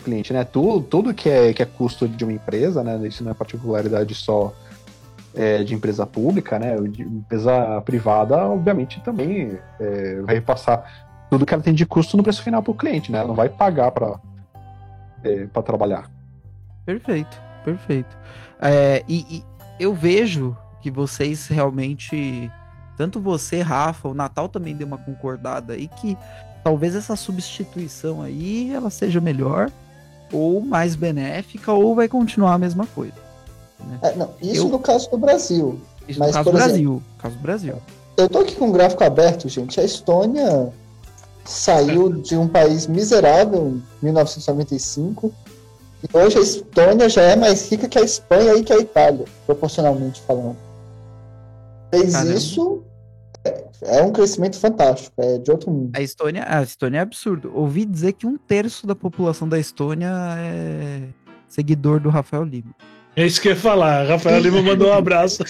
cliente. 0.04 0.32
Né? 0.32 0.44
Tudo, 0.44 0.82
tudo 0.82 1.14
que, 1.14 1.30
é, 1.30 1.54
que 1.54 1.64
é 1.64 1.66
custo 1.66 2.08
de 2.08 2.24
uma 2.24 2.34
empresa, 2.34 2.84
né? 2.84 3.08
isso 3.08 3.24
não 3.24 3.32
é 3.32 3.34
particularidade 3.34 4.14
só 4.14 4.54
é, 5.34 5.64
de 5.64 5.74
empresa 5.74 6.06
pública, 6.06 6.60
né? 6.60 6.76
de 6.78 7.02
empresa 7.02 7.82
privada, 7.82 8.38
obviamente, 8.46 9.02
também 9.02 9.58
é, 9.80 10.22
vai 10.22 10.36
repassar 10.36 11.09
tudo 11.30 11.46
que 11.46 11.54
ela 11.54 11.64
tem 11.64 11.74
de 11.74 11.86
custo 11.86 12.18
no 12.18 12.24
preço 12.24 12.42
final 12.42 12.64
para 12.64 12.72
o 12.72 12.76
cliente. 12.76 13.12
Né? 13.12 13.20
Ela 13.20 13.28
não 13.28 13.36
vai 13.36 13.50
pagar 13.50 13.92
para 13.92 14.20
é, 15.24 15.46
trabalhar. 15.62 16.10
Perfeito, 16.86 17.40
perfeito. 17.64 18.18
É, 18.62 19.04
e, 19.08 19.26
e 19.30 19.44
eu 19.80 19.94
vejo 19.94 20.58
que 20.82 20.90
vocês 20.90 21.48
realmente 21.48 22.52
tanto 22.98 23.20
você, 23.20 23.62
Rafa, 23.62 24.10
o 24.10 24.14
Natal 24.14 24.50
também 24.50 24.76
deu 24.76 24.86
uma 24.86 24.98
concordada 24.98 25.74
aí 25.74 25.88
que 25.88 26.18
talvez 26.64 26.96
essa 26.96 27.16
substituição 27.16 28.22
aí 28.22 28.74
ela 28.74 28.90
seja 28.90 29.22
melhor 29.22 29.72
ou 30.34 30.60
mais 30.60 30.96
benéfica 30.96 31.72
ou 31.72 31.96
vai 31.96 32.10
continuar 32.10 32.56
a 32.56 32.58
mesma 32.58 32.86
coisa. 32.88 33.14
Né? 33.80 34.00
É, 34.02 34.16
não, 34.16 34.34
isso 34.42 34.66
eu... 34.66 34.70
no 34.70 34.80
caso 34.80 35.10
do 35.10 35.18
Brasil. 35.18 35.80
Isso 36.08 36.20
mas, 36.20 36.30
no 36.30 36.34
caso 36.34 36.52
do 36.52 36.58
Brasil. 36.58 36.76
Exemplo, 36.76 37.04
caso 37.18 37.36
do 37.36 37.42
Brasil. 37.42 37.76
Eu 38.18 38.28
tô 38.28 38.40
aqui 38.40 38.56
com 38.56 38.68
um 38.68 38.72
gráfico 38.72 39.02
aberto, 39.02 39.48
gente. 39.48 39.80
A 39.80 39.84
Estônia 39.84 40.74
saiu 41.46 42.10
de 42.10 42.36
um 42.36 42.48
país 42.48 42.88
miserável 42.88 43.68
em 44.02 44.06
1995 44.06 45.34
e 46.02 46.18
hoje 46.18 46.38
a 46.38 46.42
Estônia 46.42 47.10
já 47.10 47.22
é 47.24 47.36
mais 47.36 47.70
rica 47.70 47.88
que 47.88 48.00
a 48.00 48.02
Espanha 48.02 48.56
e 48.56 48.64
que 48.64 48.72
a 48.72 48.78
Itália, 48.78 49.26
proporcionalmente 49.46 50.22
falando. 50.22 50.58
Fez 51.92 52.14
Caramba. 52.14 52.34
isso 52.34 52.84
É 53.82 54.02
um 54.02 54.12
crescimento 54.12 54.58
fantástico, 54.60 55.14
é 55.18 55.38
de 55.38 55.52
outro 55.52 55.72
mundo. 55.72 55.92
A 55.94 56.02
Estônia, 56.02 56.46
a 56.48 56.62
Estônia 56.62 57.00
é 57.00 57.02
absurdo. 57.02 57.52
Ouvi 57.54 57.86
dizer 57.86 58.14
que 58.14 58.28
um 58.28 58.38
terço 58.38 58.88
da 58.88 58.96
população 58.96 59.48
da 59.48 59.60
Estônia 59.60 60.12
é 60.38 61.02
seguidor 61.48 62.00
do 62.00 62.10
Rafael 62.10 62.44
Lima. 62.44 62.74
É 63.16 63.26
isso 63.26 63.42
que 63.42 63.50
eu 63.50 63.54
ia 63.54 63.60
falar. 63.60 64.08
Rafael 64.08 64.40
Lima 64.42 64.62
mandou 64.62 64.90
um 64.90 64.94
abraço. 64.94 65.44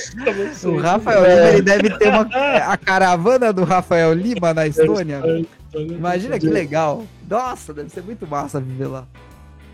O 0.63 0.77
Rafael 0.77 1.21
Lima 1.21 1.49
ele 1.49 1.61
deve 1.61 1.89
ter 1.97 2.07
uma, 2.07 2.27
a 2.65 2.77
caravana 2.77 3.53
do 3.53 3.63
Rafael 3.63 4.13
Lima 4.13 4.53
na 4.53 4.65
Estônia. 4.65 5.21
Imagina 5.75 6.39
que 6.39 6.47
legal. 6.47 7.03
Nossa, 7.29 7.73
deve 7.73 7.89
ser 7.89 8.01
muito 8.03 8.25
massa 8.27 8.59
viver 8.59 8.87
lá. 8.87 9.05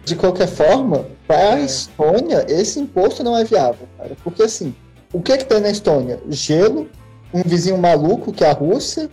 De 0.03 0.15
qualquer 0.15 0.47
forma, 0.47 1.05
para 1.27 1.53
a 1.55 1.59
É. 1.59 1.63
Estônia, 1.65 2.45
esse 2.47 2.79
imposto 2.79 3.23
não 3.23 3.35
é 3.35 3.43
viável, 3.43 3.87
cara. 3.97 4.15
Porque 4.23 4.43
assim, 4.43 4.75
o 5.11 5.21
que 5.21 5.37
que 5.37 5.45
tem 5.45 5.59
na 5.59 5.69
Estônia? 5.69 6.19
Gelo, 6.29 6.87
um 7.33 7.41
vizinho 7.43 7.77
maluco, 7.77 8.31
que 8.31 8.43
é 8.43 8.49
a 8.49 8.53
Rússia, 8.53 9.09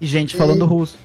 E 0.00 0.06
gente 0.06 0.36
falando 0.36 0.64
E- 0.64 0.68
russo. 0.68 0.96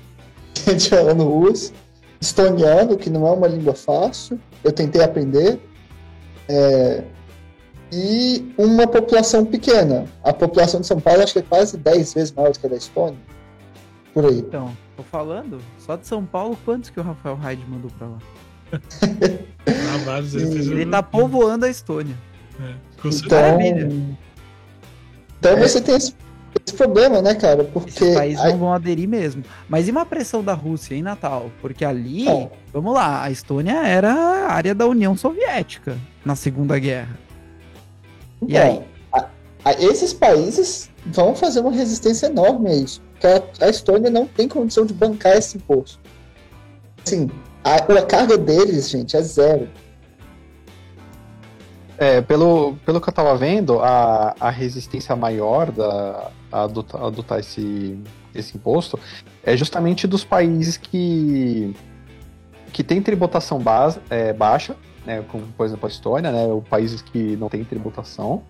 gente 0.68 0.90
falando 0.90 1.24
russo, 1.24 1.74
estoniano, 2.22 2.96
que 2.98 3.10
não 3.10 3.26
é 3.28 3.32
uma 3.32 3.48
língua 3.48 3.74
fácil, 3.74 4.40
eu 4.64 4.72
tentei 4.72 5.02
aprender, 5.04 5.60
é, 6.48 7.04
e 7.92 8.54
uma 8.58 8.88
população 8.88 9.46
pequena. 9.46 10.06
A 10.24 10.32
população 10.34 10.82
de 10.82 10.88
São 10.88 11.00
Paulo 11.00 11.22
acho 11.24 11.34
que 11.34 11.40
é 11.40 11.44
quase 11.44 11.78
10 11.78 12.14
vezes 12.14 12.32
maior 12.32 12.52
do 12.52 12.60
que 12.60 12.66
a 12.68 12.70
da 12.70 12.76
Estônia. 12.76 13.18
Por 14.16 14.26
aí. 14.26 14.40
Então, 14.40 14.76
tô 14.98 15.04
falando, 15.04 15.60
só 15.78 15.96
de 15.96 16.08
São 16.08 16.26
Paulo, 16.26 16.58
quantos 16.66 16.90
que 16.90 17.00
o 17.00 17.04
Rafael 17.04 17.36
Hyde 17.36 17.64
mandou 17.70 17.92
pra 18.00 18.08
lá? 18.08 18.18
Ah, 19.68 19.98
vários, 20.06 20.34
ele 20.36 20.82
Ele 20.82 20.86
tá 20.86 21.02
povoando 21.04 21.66
a 21.66 21.70
Estônia. 21.70 22.16
É, 22.60 22.74
com 23.02 23.12
certeza. 23.12 23.26
Então, 23.26 23.58
Maravilha. 23.58 24.18
então 25.40 25.52
É. 25.54 25.60
você 25.60 25.82
tem 25.82 25.96
esse, 25.96 26.14
esse 26.66 26.76
problema, 26.76 27.22
né, 27.22 27.34
cara? 27.36 27.64
Porque 27.64 27.90
Esses 27.90 28.16
países 28.16 28.44
a- 28.44 28.50
não 28.50 28.58
vão 28.60 28.74
aderir 28.74 29.08
mesmo. 29.10 29.44
Mas 29.68 29.88
e 29.88 29.92
uma 29.92 30.06
pressão 30.06 30.44
da 30.44 30.54
Rússia 30.54 30.96
em 30.96 31.02
Natal? 31.02 31.50
Porque 31.62 31.84
ali, 31.84 32.26
Bom. 32.26 32.52
vamos 32.72 32.94
lá, 32.94 33.24
a 33.24 33.32
Estônia 33.32 33.86
era 33.88 34.14
a 34.14 34.54
área 34.54 34.74
da 34.76 34.86
União 34.86 35.16
Soviética 35.18 35.98
na 36.24 36.36
Segunda 36.36 36.78
Guerra. 36.80 37.18
E 38.42 38.46
Então, 38.54 38.62
aí? 38.62 38.82
A- 39.66 39.70
a- 39.70 39.74
esses 39.74 40.14
países 40.14 40.90
vão 41.06 41.36
fazer 41.36 41.60
uma 41.60 41.72
resistência 41.72 42.28
enorme 42.28 42.70
a 42.70 42.76
isso. 42.76 43.02
Porque 43.12 43.64
a, 43.64 43.70
Estônia 43.70 44.10
não 44.10 44.28
tem 44.28 44.48
condição 44.48 44.86
de 44.86 44.94
bancar 44.94 45.36
esse 45.36 45.58
imposto. 45.58 46.00
Assim, 47.06 47.30
a, 47.64 47.76
a 47.76 48.06
carga 48.06 48.38
deles, 48.38 48.90
gente, 48.90 49.18
é 49.18 49.22
zero. 49.22 49.68
É, 51.98 52.22
pelo, 52.22 52.76
pelo 52.86 53.00
que 53.00 53.08
eu 53.08 53.14
tava 53.14 53.36
vendo, 53.38 53.80
a, 53.80 54.36
a 54.40 54.50
resistência 54.50 55.16
maior 55.16 55.72
da, 55.72 56.30
a 56.52 56.64
adotar, 56.64 57.02
adotar 57.04 57.40
esse, 57.40 57.98
esse 58.34 58.58
imposto 58.58 59.00
é 59.44 59.56
justamente 59.56 60.06
dos 60.06 60.24
países 60.26 60.76
que, 60.76 61.74
que 62.74 62.84
têm 62.84 63.02
tributação 63.02 63.60
base, 63.60 64.00
é, 64.10 64.34
baixa, 64.34 64.76
né, 65.06 65.24
como 65.32 65.46
por 65.56 65.66
exemplo 65.66 65.86
a 65.86 65.90
Estônia, 65.90 66.32
né, 66.32 66.46
ou 66.46 66.62
países 66.62 67.02
que 67.02 67.38
não 67.38 67.48
têm 67.48 67.64
tributação, 67.64 68.44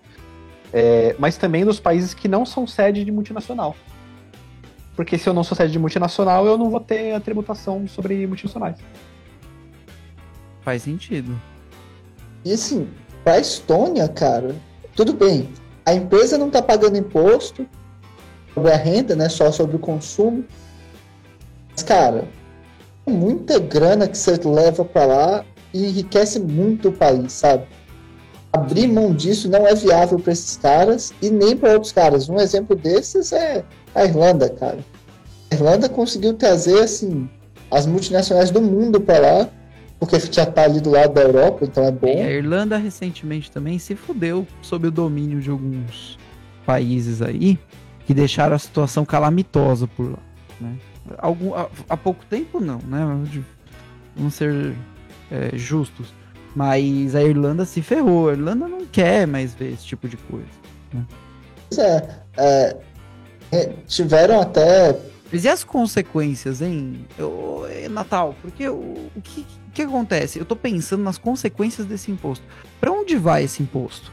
é, 0.78 1.16
mas 1.18 1.38
também 1.38 1.64
dos 1.64 1.80
países 1.80 2.12
que 2.12 2.28
não 2.28 2.44
são 2.44 2.66
sede 2.66 3.02
de 3.02 3.10
multinacional. 3.10 3.74
Porque 4.94 5.16
se 5.16 5.26
eu 5.26 5.32
não 5.32 5.42
sou 5.42 5.56
sede 5.56 5.72
de 5.72 5.78
multinacional, 5.78 6.44
eu 6.46 6.58
não 6.58 6.68
vou 6.68 6.80
ter 6.80 7.14
a 7.14 7.20
tributação 7.20 7.88
sobre 7.88 8.26
multinacionais. 8.26 8.76
Faz 10.60 10.82
sentido. 10.82 11.34
E 12.44 12.52
assim, 12.52 12.90
pra 13.24 13.38
Estônia, 13.38 14.06
cara, 14.06 14.54
tudo 14.94 15.14
bem. 15.14 15.48
A 15.86 15.94
empresa 15.94 16.36
não 16.36 16.50
tá 16.50 16.60
pagando 16.60 16.98
imposto 16.98 17.66
sobre 18.52 18.70
a 18.70 18.76
renda, 18.76 19.16
né? 19.16 19.30
Só 19.30 19.50
sobre 19.50 19.76
o 19.76 19.78
consumo. 19.78 20.44
Mas, 21.72 21.82
cara, 21.82 22.28
é 23.06 23.10
muita 23.10 23.58
grana 23.58 24.06
que 24.06 24.18
você 24.18 24.38
leva 24.44 24.84
pra 24.84 25.06
lá 25.06 25.44
e 25.72 25.86
enriquece 25.86 26.38
muito 26.38 26.90
o 26.90 26.92
país, 26.92 27.32
sabe? 27.32 27.66
Abrir 28.56 28.86
mão 28.86 29.12
disso 29.12 29.50
não 29.50 29.66
é 29.66 29.74
viável 29.74 30.18
pra 30.18 30.32
esses 30.32 30.56
caras 30.56 31.12
e 31.20 31.28
nem 31.28 31.54
pra 31.54 31.74
outros 31.74 31.92
caras. 31.92 32.26
Um 32.26 32.38
exemplo 32.38 32.74
desses 32.74 33.30
é 33.30 33.62
a 33.94 34.04
Irlanda, 34.04 34.48
cara. 34.48 34.78
A 35.50 35.54
Irlanda 35.54 35.90
conseguiu 35.90 36.32
trazer, 36.32 36.80
assim, 36.80 37.28
as 37.70 37.86
multinacionais 37.86 38.50
do 38.50 38.62
mundo 38.62 38.98
pra 38.98 39.18
lá, 39.18 39.48
porque 40.00 40.18
já 40.18 40.46
tá 40.46 40.62
ali 40.64 40.80
do 40.80 40.90
lado 40.90 41.12
da 41.12 41.20
Europa, 41.20 41.66
então 41.66 41.84
é 41.84 41.90
bom. 41.90 42.22
A 42.24 42.30
Irlanda 42.30 42.78
recentemente 42.78 43.50
também 43.50 43.78
se 43.78 43.94
fudeu 43.94 44.46
sob 44.62 44.88
o 44.88 44.90
domínio 44.90 45.38
de 45.40 45.50
alguns 45.50 46.18
países 46.64 47.20
aí 47.20 47.58
que 48.06 48.14
deixaram 48.14 48.56
a 48.56 48.58
situação 48.58 49.04
calamitosa 49.04 49.86
por 49.86 50.12
lá. 50.12 50.18
Né? 50.58 50.78
Algum, 51.18 51.54
há, 51.54 51.68
há 51.90 51.96
pouco 51.96 52.24
tempo 52.24 52.58
não, 52.58 52.78
né? 52.78 53.04
Vamos 54.16 54.34
ser 54.34 54.74
é, 55.30 55.50
justos. 55.58 56.14
Mas 56.56 57.14
a 57.14 57.22
Irlanda 57.22 57.66
se 57.66 57.82
ferrou. 57.82 58.30
A 58.30 58.32
Irlanda 58.32 58.66
não 58.66 58.86
quer 58.86 59.26
mais 59.26 59.54
ver 59.54 59.74
esse 59.74 59.84
tipo 59.84 60.08
de 60.08 60.16
coisa. 60.16 60.46
Pois 61.68 61.78
é, 61.78 62.08
é, 62.38 62.76
é, 63.52 63.72
tiveram 63.86 64.40
até. 64.40 64.98
Mas 65.30 65.44
e 65.44 65.48
as 65.48 65.62
consequências, 65.62 66.62
hein, 66.62 67.04
Eu- 67.18 67.66
eh, 67.68 67.88
Natal? 67.90 68.34
Porque 68.40 68.66
o, 68.68 68.74
o 69.14 69.20
que, 69.22 69.40
o 69.68 69.70
que 69.74 69.82
acontece? 69.82 70.38
Eu 70.38 70.46
tô 70.46 70.56
pensando 70.56 71.02
nas 71.02 71.18
consequências 71.18 71.86
desse 71.86 72.10
imposto. 72.10 72.44
Pra 72.80 72.90
onde 72.90 73.16
vai 73.16 73.44
esse 73.44 73.62
imposto? 73.62 74.10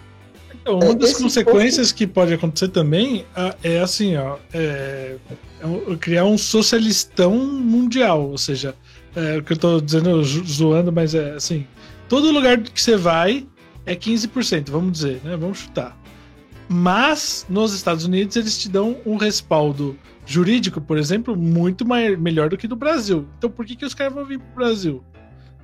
Então, 0.53 0.79
uma 0.79 0.91
É, 0.91 0.95
das 0.95 1.11
esse 1.11 1.23
consequências 1.23 1.91
que 1.93 2.05
pode 2.05 2.33
acontecer 2.33 2.67
também 2.69 3.25
ah, 3.35 3.55
é 3.63 3.79
assim, 3.79 4.17
ó, 4.17 4.37
é, 4.53 5.15
é 5.61 5.95
criar 5.97 6.25
um 6.25 6.37
socialistão 6.37 7.35
mundial, 7.37 8.29
ou 8.29 8.37
seja, 8.37 8.75
é, 9.15 9.37
o 9.37 9.43
que 9.43 9.53
eu 9.53 9.57
tô 9.57 9.79
dizendo 9.79 10.21
zo- 10.23 10.43
zoando, 10.45 10.91
mas 10.91 11.13
é 11.15 11.33
assim, 11.35 11.67
todo 12.13 12.31
lugar 12.31 12.59
que 12.61 12.79
você 12.79 12.95
vai 12.95 13.47
é 13.87 13.95
15%, 13.95 14.69
vamos 14.69 14.91
dizer, 14.91 15.19
né? 15.23 15.35
Vamos 15.35 15.57
chutar. 15.57 15.97
Mas 16.69 17.43
nos 17.49 17.73
Estados 17.73 18.05
Unidos 18.05 18.35
eles 18.35 18.55
te 18.57 18.69
dão 18.69 18.97
um 19.03 19.17
respaldo 19.17 19.97
jurídico, 20.25 20.79
por 20.79 20.97
exemplo, 20.97 21.35
muito 21.35 21.83
mai- 21.85 22.15
melhor 22.15 22.49
do 22.49 22.57
que 22.57 22.67
no 22.67 22.75
Brasil. 22.75 23.27
Então 23.37 23.49
por 23.49 23.65
que, 23.65 23.75
que 23.75 23.83
os 23.83 23.95
caras 23.95 24.13
vão 24.13 24.23
vir 24.25 24.37
pro 24.37 24.63
Brasil? 24.63 25.03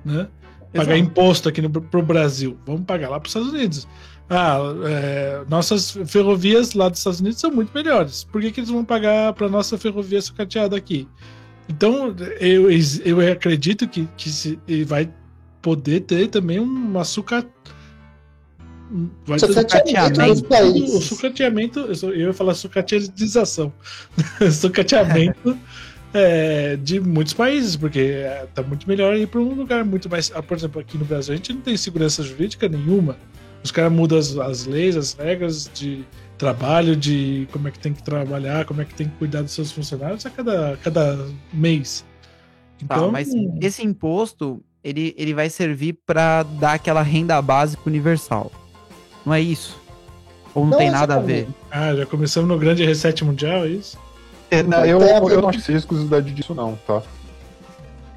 Né? 0.04 0.26
Pagar 0.72 0.96
Exato. 0.96 0.98
imposto 0.98 1.48
aqui 1.48 1.62
no, 1.62 1.70
pro 1.70 2.02
Brasil. 2.02 2.58
Vamos 2.66 2.82
pagar 2.82 3.08
lá 3.10 3.20
pros 3.20 3.30
Estados 3.30 3.52
Unidos. 3.52 3.86
Ah, 4.28 4.58
é, 4.88 5.44
nossas 5.48 5.92
ferrovias 6.06 6.74
lá 6.74 6.88
dos 6.88 6.98
Estados 6.98 7.20
Unidos 7.20 7.38
são 7.38 7.52
muito 7.52 7.70
melhores. 7.72 8.24
Por 8.24 8.40
que, 8.40 8.50
que 8.50 8.60
eles 8.60 8.70
vão 8.70 8.84
pagar 8.84 9.32
para 9.34 9.48
nossa 9.48 9.78
ferrovia 9.78 10.20
sucateada 10.20 10.76
aqui? 10.76 11.08
Então, 11.68 12.14
eu, 12.40 12.68
eu 13.04 13.32
acredito 13.32 13.86
que, 13.86 14.08
que 14.16 14.28
se, 14.28 14.58
vai 14.86 15.08
poder 15.62 16.00
ter 16.00 16.28
também 16.28 16.58
uma 16.58 17.04
suca... 17.04 17.46
Vai 19.24 19.38
ter 19.38 19.46
Sucateamento 19.46 20.36
sucateamento. 20.36 20.96
o 20.96 21.00
sucateamento, 21.00 21.80
eu 22.02 22.16
ia 22.16 22.32
falar 22.32 22.54
sucateadização. 22.54 23.72
sucateamento 24.50 25.56
é, 26.12 26.76
de 26.76 27.00
muitos 27.00 27.32
países, 27.32 27.76
porque 27.76 28.00
é, 28.00 28.46
tá 28.54 28.62
muito 28.62 28.88
melhor 28.88 29.16
ir 29.16 29.26
para 29.26 29.40
um 29.40 29.54
lugar 29.54 29.84
muito 29.84 30.08
mais. 30.08 30.32
ah, 30.34 30.42
Por 30.42 30.56
exemplo, 30.56 30.80
aqui 30.80 30.98
no 30.98 31.04
Brasil 31.04 31.34
a 31.34 31.36
gente 31.36 31.52
não 31.52 31.60
tem 31.60 31.76
segurança 31.76 32.22
jurídica 32.22 32.68
nenhuma. 32.68 33.16
Os 33.62 33.70
caras 33.70 33.92
mudam 33.92 34.18
as, 34.18 34.36
as 34.36 34.66
leis, 34.66 34.96
as 34.96 35.12
regras 35.12 35.70
de 35.72 36.04
trabalho, 36.38 36.96
de 36.96 37.46
como 37.52 37.68
é 37.68 37.70
que 37.70 37.78
tem 37.78 37.92
que 37.92 38.02
trabalhar, 38.02 38.64
como 38.64 38.80
é 38.80 38.84
que 38.84 38.94
tem 38.94 39.08
que 39.08 39.16
cuidar 39.16 39.42
dos 39.42 39.52
seus 39.52 39.70
funcionários 39.70 40.24
a 40.24 40.30
cada, 40.30 40.76
cada 40.78 41.28
mês. 41.52 42.04
Tá, 42.88 42.96
Então, 42.96 43.12
mas 43.12 43.28
esse 43.60 43.84
imposto, 43.84 44.62
ele, 44.82 45.14
ele 45.16 45.34
vai 45.34 45.48
servir 45.50 45.94
pra 46.06 46.42
dar 46.42 46.74
aquela 46.74 47.02
renda 47.02 47.40
básica 47.42 47.82
universal. 47.86 48.50
Não 49.24 49.34
é 49.34 49.40
isso? 49.40 49.78
Ou 50.54 50.64
não, 50.64 50.70
Não 50.72 50.78
tem 50.78 50.90
nada 50.90 51.16
a 51.16 51.18
ver? 51.20 51.46
ah, 51.70 51.94
já 51.94 52.06
começamos 52.06 52.48
no 52.48 52.58
grande 52.58 52.84
reset 52.84 53.24
mundial, 53.24 53.64
é 53.64 53.68
isso? 53.68 53.98
É, 54.50 54.62
não, 54.62 54.84
eu, 54.84 55.00
eu 55.00 55.40
não 55.40 55.48
acho 55.48 55.58
que 55.58 55.64
seja 55.64 55.78
exclusividade 55.78 56.32
disso, 56.32 56.54
não, 56.54 56.76
tá? 56.86 57.02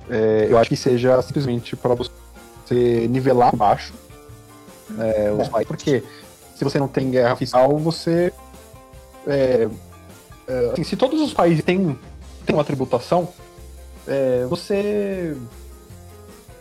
É, 0.09 0.47
eu 0.49 0.57
acho 0.57 0.69
que 0.69 0.75
seja 0.75 1.21
simplesmente 1.21 1.75
para 1.75 1.93
você 1.93 3.07
nivelar 3.07 3.55
baixo 3.55 3.93
é, 4.99 5.31
os 5.31 5.47
É. 5.47 5.49
países. 5.49 5.67
Porque 5.67 6.03
se 6.55 6.63
você 6.63 6.79
não 6.79 6.87
tem 6.87 7.11
guerra 7.11 7.35
fiscal, 7.35 7.77
você. 7.77 8.33
é, 9.27 9.67
é, 10.47 10.69
assim, 10.73 10.83
se 10.83 10.95
todos 10.97 11.21
os 11.21 11.33
países 11.33 11.63
têm, 11.63 11.97
têm 12.45 12.55
uma 12.55 12.63
tributação, 12.63 13.29
é, 14.07 14.45
você. 14.49 15.37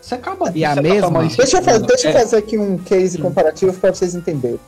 Você 0.03 0.17
acaba 0.17 0.51
E 0.55 0.65
a 0.65 0.75
mesma? 0.75 1.23
Deixa 1.29 1.59
eu, 1.59 1.63
fazer, 1.63 1.87
deixa 1.87 2.09
eu 2.09 2.11
É, 2.11 2.21
fazer 2.21 2.37
aqui 2.37 2.59
um 2.59 2.77
case 2.77 3.19
comparativo 3.19 3.73
para 3.75 3.95
vocês 3.95 4.15
entenderem. 4.17 4.59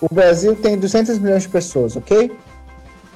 O 0.00 0.14
Brasil 0.14 0.54
tem 0.54 0.78
200 0.78 1.18
milhões 1.18 1.44
de 1.44 1.48
pessoas, 1.48 1.96
ok? 1.96 2.30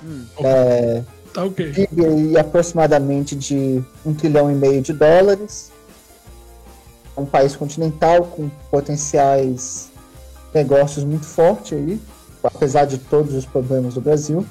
Hum, 0.02 0.24
É, 0.42 1.02
Tá 1.32 1.44
ok. 1.44 1.72
PIB 1.72 2.04
aí 2.04 2.38
aproximadamente 2.38 3.34
de 3.36 3.82
um 4.04 4.12
trilhão 4.12 4.50
e 4.50 4.54
meio 4.54 4.82
de 4.82 4.92
dólares. 4.92 5.70
É 7.16 7.20
um 7.20 7.26
país 7.26 7.54
continental 7.54 8.24
com 8.24 8.48
potenciais 8.70 9.90
negócios 10.54 11.04
muito 11.04 11.24
fortes 11.26 11.72
aí, 11.72 12.00
apesar 12.42 12.86
de 12.86 12.98
todos 12.98 13.34
os 13.34 13.44
problemas 13.46 13.94
do 13.94 14.00
Brasil. 14.00 14.44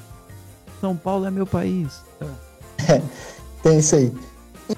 São 0.80 0.96
Paulo 0.96 1.26
é 1.26 1.30
meu 1.30 1.46
país. 1.46 2.00
Tem 3.62 3.78
isso 3.78 3.94
aí. 3.96 4.12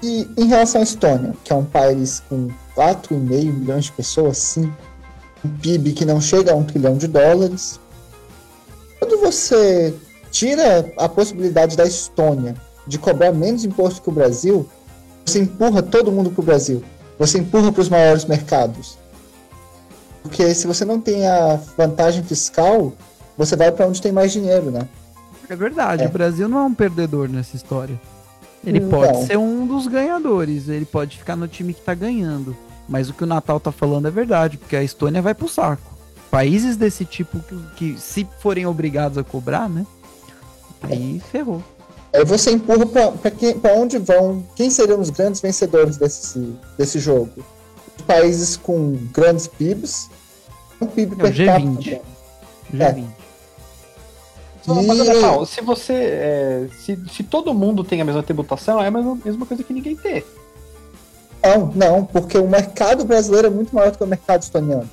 E 0.01 0.27
em 0.37 0.45
relação 0.47 0.81
à 0.81 0.83
Estônia, 0.83 1.33
que 1.43 1.51
é 1.51 1.55
um 1.55 1.65
país 1.65 2.21
com 2.29 2.49
4,5 2.75 3.13
milhões 3.53 3.85
de 3.85 3.91
pessoas, 3.91 4.37
sim, 4.37 4.71
um 5.43 5.49
PIB 5.49 5.93
que 5.93 6.05
não 6.05 6.19
chega 6.19 6.51
a 6.51 6.55
um 6.55 6.63
trilhão 6.63 6.97
de 6.97 7.07
dólares. 7.07 7.79
Quando 8.99 9.19
você 9.19 9.93
tira 10.31 10.91
a 10.97 11.07
possibilidade 11.07 11.77
da 11.77 11.85
Estônia 11.85 12.55
de 12.87 12.97
cobrar 12.99 13.31
menos 13.31 13.63
imposto 13.63 14.01
que 14.01 14.09
o 14.09 14.11
Brasil, 14.11 14.67
você 15.25 15.39
empurra 15.39 15.81
todo 15.81 16.11
mundo 16.11 16.29
para 16.29 16.41
o 16.41 16.45
Brasil. 16.45 16.83
Você 17.17 17.39
empurra 17.39 17.71
para 17.71 17.81
os 17.81 17.89
maiores 17.89 18.25
mercados. 18.25 18.97
Porque 20.21 20.53
se 20.53 20.67
você 20.67 20.83
não 20.83 20.99
tem 20.99 21.25
a 21.27 21.59
vantagem 21.77 22.23
fiscal, 22.23 22.93
você 23.37 23.55
vai 23.55 23.71
para 23.71 23.87
onde 23.87 24.01
tem 24.01 24.11
mais 24.11 24.31
dinheiro, 24.31 24.71
né? 24.71 24.87
É 25.47 25.55
verdade, 25.55 26.03
É. 26.03 26.07
o 26.07 26.09
Brasil 26.09 26.49
não 26.49 26.59
é 26.59 26.63
um 26.63 26.73
perdedor 26.73 27.29
nessa 27.29 27.55
história. 27.55 27.99
Ele 28.65 28.79
Não. 28.79 28.89
pode 28.89 29.25
ser 29.25 29.37
um 29.37 29.67
dos 29.67 29.87
ganhadores, 29.87 30.67
ele 30.67 30.85
pode 30.85 31.17
ficar 31.17 31.35
no 31.35 31.47
time 31.47 31.73
que 31.73 31.81
tá 31.81 31.93
ganhando. 31.93 32.55
Mas 32.87 33.09
o 33.09 33.13
que 33.13 33.23
o 33.23 33.27
Natal 33.27 33.59
tá 33.59 33.71
falando 33.71 34.07
é 34.07 34.11
verdade, 34.11 34.57
porque 34.57 34.75
a 34.75 34.83
Estônia 34.83 35.21
vai 35.21 35.33
pro 35.33 35.47
saco. 35.47 35.93
Países 36.31 36.75
desse 36.75 37.05
tipo 37.05 37.39
que, 37.39 37.55
que 37.75 37.99
se 37.99 38.27
forem 38.39 38.65
obrigados 38.65 39.17
a 39.17 39.23
cobrar, 39.23 39.69
né? 39.69 39.85
Aí 40.81 41.21
ferrou. 41.31 41.63
Aí 42.13 42.23
você 42.23 42.51
empurra 42.51 42.85
para 42.85 43.73
onde 43.75 43.97
vão. 43.97 44.45
Quem 44.55 44.69
seriam 44.69 44.99
os 44.99 45.09
grandes 45.09 45.41
vencedores 45.41 45.97
desse, 45.97 46.55
desse 46.77 46.99
jogo? 46.99 47.31
Países 48.05 48.55
com 48.55 48.97
grandes 49.11 49.47
PIBs, 49.47 50.09
um 50.79 50.85
PIB 50.85 51.13
É 51.13 51.15
o 51.15 51.17
per 51.17 51.45
capita. 51.45 51.81
G20. 51.81 52.01
É. 52.79 53.03
G20. 54.67 54.75
Não, 54.75 54.83
mas 54.83 54.99
olha 54.99 55.19
só, 55.19 55.45
se 55.45 55.61
você. 55.61 55.93
é, 55.93 56.67
se, 56.79 56.97
se 57.11 57.23
todo 57.23 57.53
mundo 57.53 57.83
tem 57.83 58.01
a 58.01 58.05
mesma 58.05 58.23
tributação, 58.23 58.81
é 58.81 58.87
a 58.87 58.91
mesma, 58.91 59.17
mesma 59.23 59.45
coisa 59.45 59.63
que 59.63 59.73
ninguém 59.73 59.95
ter. 59.95 60.25
Não, 61.43 61.71
não, 61.75 62.05
porque 62.05 62.37
o 62.37 62.47
mercado 62.47 63.05
brasileiro 63.05 63.47
é 63.47 63.49
muito 63.51 63.73
maior 63.75 63.91
do 63.91 63.97
que 63.97 64.03
o 64.03 64.07
mercado 64.07 64.41
estoniano. 64.41 64.89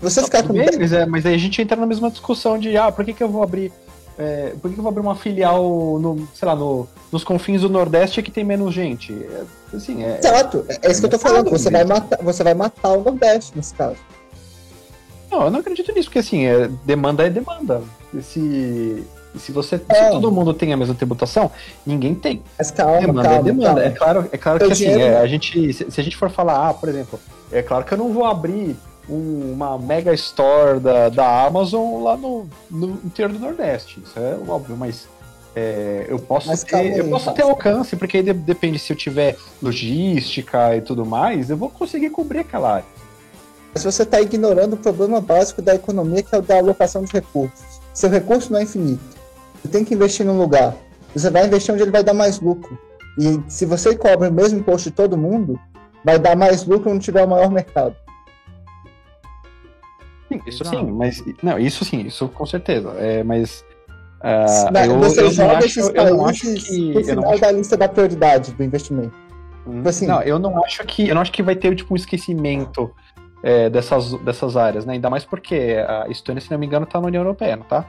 Você 0.00 0.22
ficar 0.22 0.42
com. 0.42 0.52
Mas, 0.52 0.92
é, 0.92 1.06
mas 1.06 1.24
aí 1.24 1.34
a 1.34 1.38
gente 1.38 1.62
entra 1.62 1.76
na 1.76 1.86
mesma 1.86 2.10
discussão 2.10 2.58
de 2.58 2.76
ah, 2.76 2.90
por 2.90 3.04
que, 3.04 3.12
que 3.12 3.22
eu 3.22 3.28
vou 3.28 3.42
abrir. 3.42 3.72
é, 4.18 4.52
por 4.60 4.68
que, 4.68 4.74
que 4.74 4.80
eu 4.80 4.82
vou 4.82 4.90
abrir 4.90 5.00
uma 5.00 5.14
filial 5.14 5.62
no, 5.98 6.28
sei 6.34 6.46
lá, 6.46 6.56
no, 6.56 6.86
nos 7.10 7.24
confins 7.24 7.62
do 7.62 7.70
Nordeste 7.70 8.22
que 8.22 8.30
tem 8.30 8.44
menos 8.44 8.74
gente? 8.74 9.12
É, 9.12 9.44
assim, 9.76 10.02
é, 10.04 10.18
Exato, 10.18 10.66
é 10.68 10.90
isso 10.90 11.00
que 11.00 11.06
eu 11.06 11.10
tô 11.10 11.18
falando. 11.18 11.50
Você 11.50 11.70
vai 11.70 11.84
matar, 11.84 12.18
você 12.22 12.42
vai 12.42 12.54
matar 12.54 12.92
o 12.92 13.02
Nordeste 13.02 13.52
nesse 13.56 13.74
caso. 13.74 13.96
Não, 15.30 15.44
eu 15.44 15.50
não 15.50 15.60
acredito 15.60 15.92
nisso, 15.92 16.08
porque 16.08 16.18
assim, 16.18 16.46
é, 16.46 16.68
demanda 16.84 17.26
é 17.26 17.30
demanda. 17.30 17.82
Se, 18.22 19.04
se 19.38 19.52
você. 19.52 19.80
É. 19.88 20.04
Se 20.06 20.10
todo 20.10 20.30
mundo 20.32 20.52
tem 20.54 20.72
a 20.72 20.76
mesma 20.76 20.94
tributação, 20.94 21.50
ninguém 21.84 22.14
tem. 22.14 22.42
Mas 22.58 22.70
calma, 22.70 23.00
demanda 23.00 23.22
calma, 23.28 23.38
é 23.38 23.42
demanda. 23.42 23.66
calma. 23.66 23.84
É 23.84 23.90
claro, 23.90 24.28
é 24.32 24.38
claro 24.38 24.58
que 24.66 24.72
assim, 24.72 24.86
é, 24.86 25.18
a 25.18 25.26
gente. 25.26 25.72
Se, 25.72 25.90
se 25.90 26.00
a 26.00 26.04
gente 26.04 26.16
for 26.16 26.30
falar, 26.30 26.68
ah, 26.68 26.74
por 26.74 26.88
exemplo, 26.88 27.18
é 27.52 27.62
claro 27.62 27.84
que 27.84 27.92
eu 27.94 27.98
não 27.98 28.12
vou 28.12 28.24
abrir 28.24 28.76
um- 29.08 29.52
uma 29.52 29.78
mega 29.78 30.12
store 30.14 30.80
da, 30.80 31.08
da 31.08 31.44
Amazon 31.46 32.02
lá 32.02 32.16
no, 32.16 32.46
no 32.70 32.88
interior 33.04 33.32
do 33.32 33.38
Nordeste. 33.38 34.00
Isso 34.04 34.18
é 34.18 34.36
óbvio, 34.48 34.76
mas. 34.76 35.06
é, 35.54 36.06
eu 36.08 36.18
posso, 36.18 36.48
Mas 36.48 36.64
ter, 36.64 36.76
aí, 36.76 36.98
eu 36.98 37.08
posso 37.08 37.32
ter 37.32 37.42
alcance, 37.42 37.94
porque 37.96 38.18
aí 38.18 38.22
de- 38.22 38.32
depende 38.32 38.78
se 38.78 38.92
eu 38.92 38.96
tiver 38.96 39.36
logística 39.62 40.76
e 40.76 40.80
tudo 40.80 41.04
mais, 41.06 41.50
eu 41.50 41.56
vou 41.56 41.70
conseguir 41.70 42.10
cobrir 42.10 42.40
aquela 42.40 42.74
área. 42.74 42.84
Mas 43.72 43.84
você 43.84 44.02
está 44.04 44.20
ignorando 44.20 44.72
o 44.72 44.76
problema 44.76 45.20
básico 45.20 45.60
da 45.60 45.74
economia, 45.74 46.22
que 46.22 46.34
é 46.34 46.38
o 46.38 46.42
da 46.42 46.56
alocação 46.58 47.04
de 47.04 47.12
recursos. 47.12 47.75
Seu 47.96 48.10
recurso 48.10 48.52
não 48.52 48.58
é 48.58 48.64
infinito. 48.64 49.02
Você 49.62 49.68
tem 49.68 49.82
que 49.82 49.94
investir 49.94 50.24
num 50.26 50.36
lugar. 50.38 50.76
Você 51.14 51.30
vai 51.30 51.46
investir 51.46 51.72
onde 51.72 51.82
ele 51.82 51.90
vai 51.90 52.04
dar 52.04 52.12
mais 52.12 52.38
lucro. 52.38 52.78
E 53.18 53.40
se 53.50 53.64
você 53.64 53.96
cobra 53.96 54.28
o 54.28 54.32
mesmo 54.32 54.58
imposto 54.58 54.90
de 54.90 54.94
todo 54.94 55.16
mundo, 55.16 55.58
vai 56.04 56.18
dar 56.18 56.36
mais 56.36 56.66
lucro 56.66 56.90
onde 56.92 57.02
tiver 57.02 57.24
o 57.24 57.28
maior 57.28 57.50
mercado. 57.50 57.96
Sim, 60.30 60.42
isso 60.46 60.62
sim, 60.62 60.82
mas. 60.90 61.24
Não, 61.42 61.58
isso 61.58 61.86
sim, 61.86 62.00
isso 62.02 62.28
com 62.28 62.44
certeza. 62.44 62.90
É, 62.98 63.22
mas. 63.22 63.64
ah, 64.20 64.68
Mas 64.70 64.88
eu, 64.88 64.98
você 64.98 65.20
eu 65.20 65.24
não 65.24 65.30
joga 65.32 65.56
acho, 65.56 65.66
esses 65.66 65.92
não 65.94 66.18
países 66.18 66.64
que. 66.64 66.92
no 66.92 66.92
não 66.94 67.02
final 67.04 67.30
acho, 67.32 67.40
da 67.40 67.52
lista 67.52 67.76
da 67.78 67.88
prioridade 67.88 68.52
do 68.52 68.62
investimento. 68.62 69.16
Hum, 69.66 69.82
assim- 69.86 70.06
não, 70.06 70.20
eu 70.20 70.38
não 70.38 70.62
acho 70.62 70.84
que. 70.84 71.08
Eu 71.08 71.14
não 71.14 71.22
acho 71.22 71.32
que 71.32 71.42
vai 71.42 71.56
ter 71.56 71.74
tipo, 71.74 71.94
um 71.94 71.96
esquecimento 71.96 72.92
é, 73.42 73.68
dessas, 73.70 74.12
dessas 74.22 74.56
áreas, 74.56 74.84
né? 74.84 74.94
Ainda 74.94 75.10
mais 75.10 75.24
porque 75.24 75.76
a 75.86 76.06
Estônia, 76.08 76.40
se 76.40 76.50
não 76.50 76.58
me 76.58 76.66
engano, 76.66 76.86
tá 76.86 77.00
na 77.00 77.06
União 77.06 77.22
Europeia, 77.22 77.56
não 77.56 77.64
tá? 77.64 77.84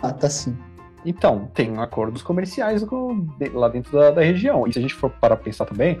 Ah, 0.00 0.12
tá 0.12 0.28
sim. 0.30 0.56
Então, 1.04 1.48
tem 1.54 1.78
acordos 1.78 2.22
comerciais 2.22 2.82
com- 2.84 3.26
de- 3.38 3.50
lá 3.50 3.68
dentro 3.68 3.92
da, 3.92 4.10
da 4.10 4.22
região. 4.22 4.66
E 4.66 4.72
se 4.72 4.78
a 4.78 4.82
gente 4.82 4.94
for 4.94 5.10
para 5.10 5.36
pensar 5.36 5.64
também, 5.64 6.00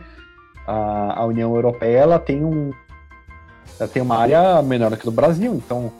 a, 0.66 1.20
a 1.20 1.24
União 1.24 1.54
Europeia 1.54 1.98
ela 1.98 2.18
tem 2.18 2.44
um 2.44 2.72
ela 3.78 3.88
tem 3.88 4.02
uma 4.02 4.16
área 4.16 4.60
menor 4.60 4.90
do 4.90 4.96
que 4.96 5.04
do 5.04 5.12
Brasil, 5.12 5.54
então 5.54 5.92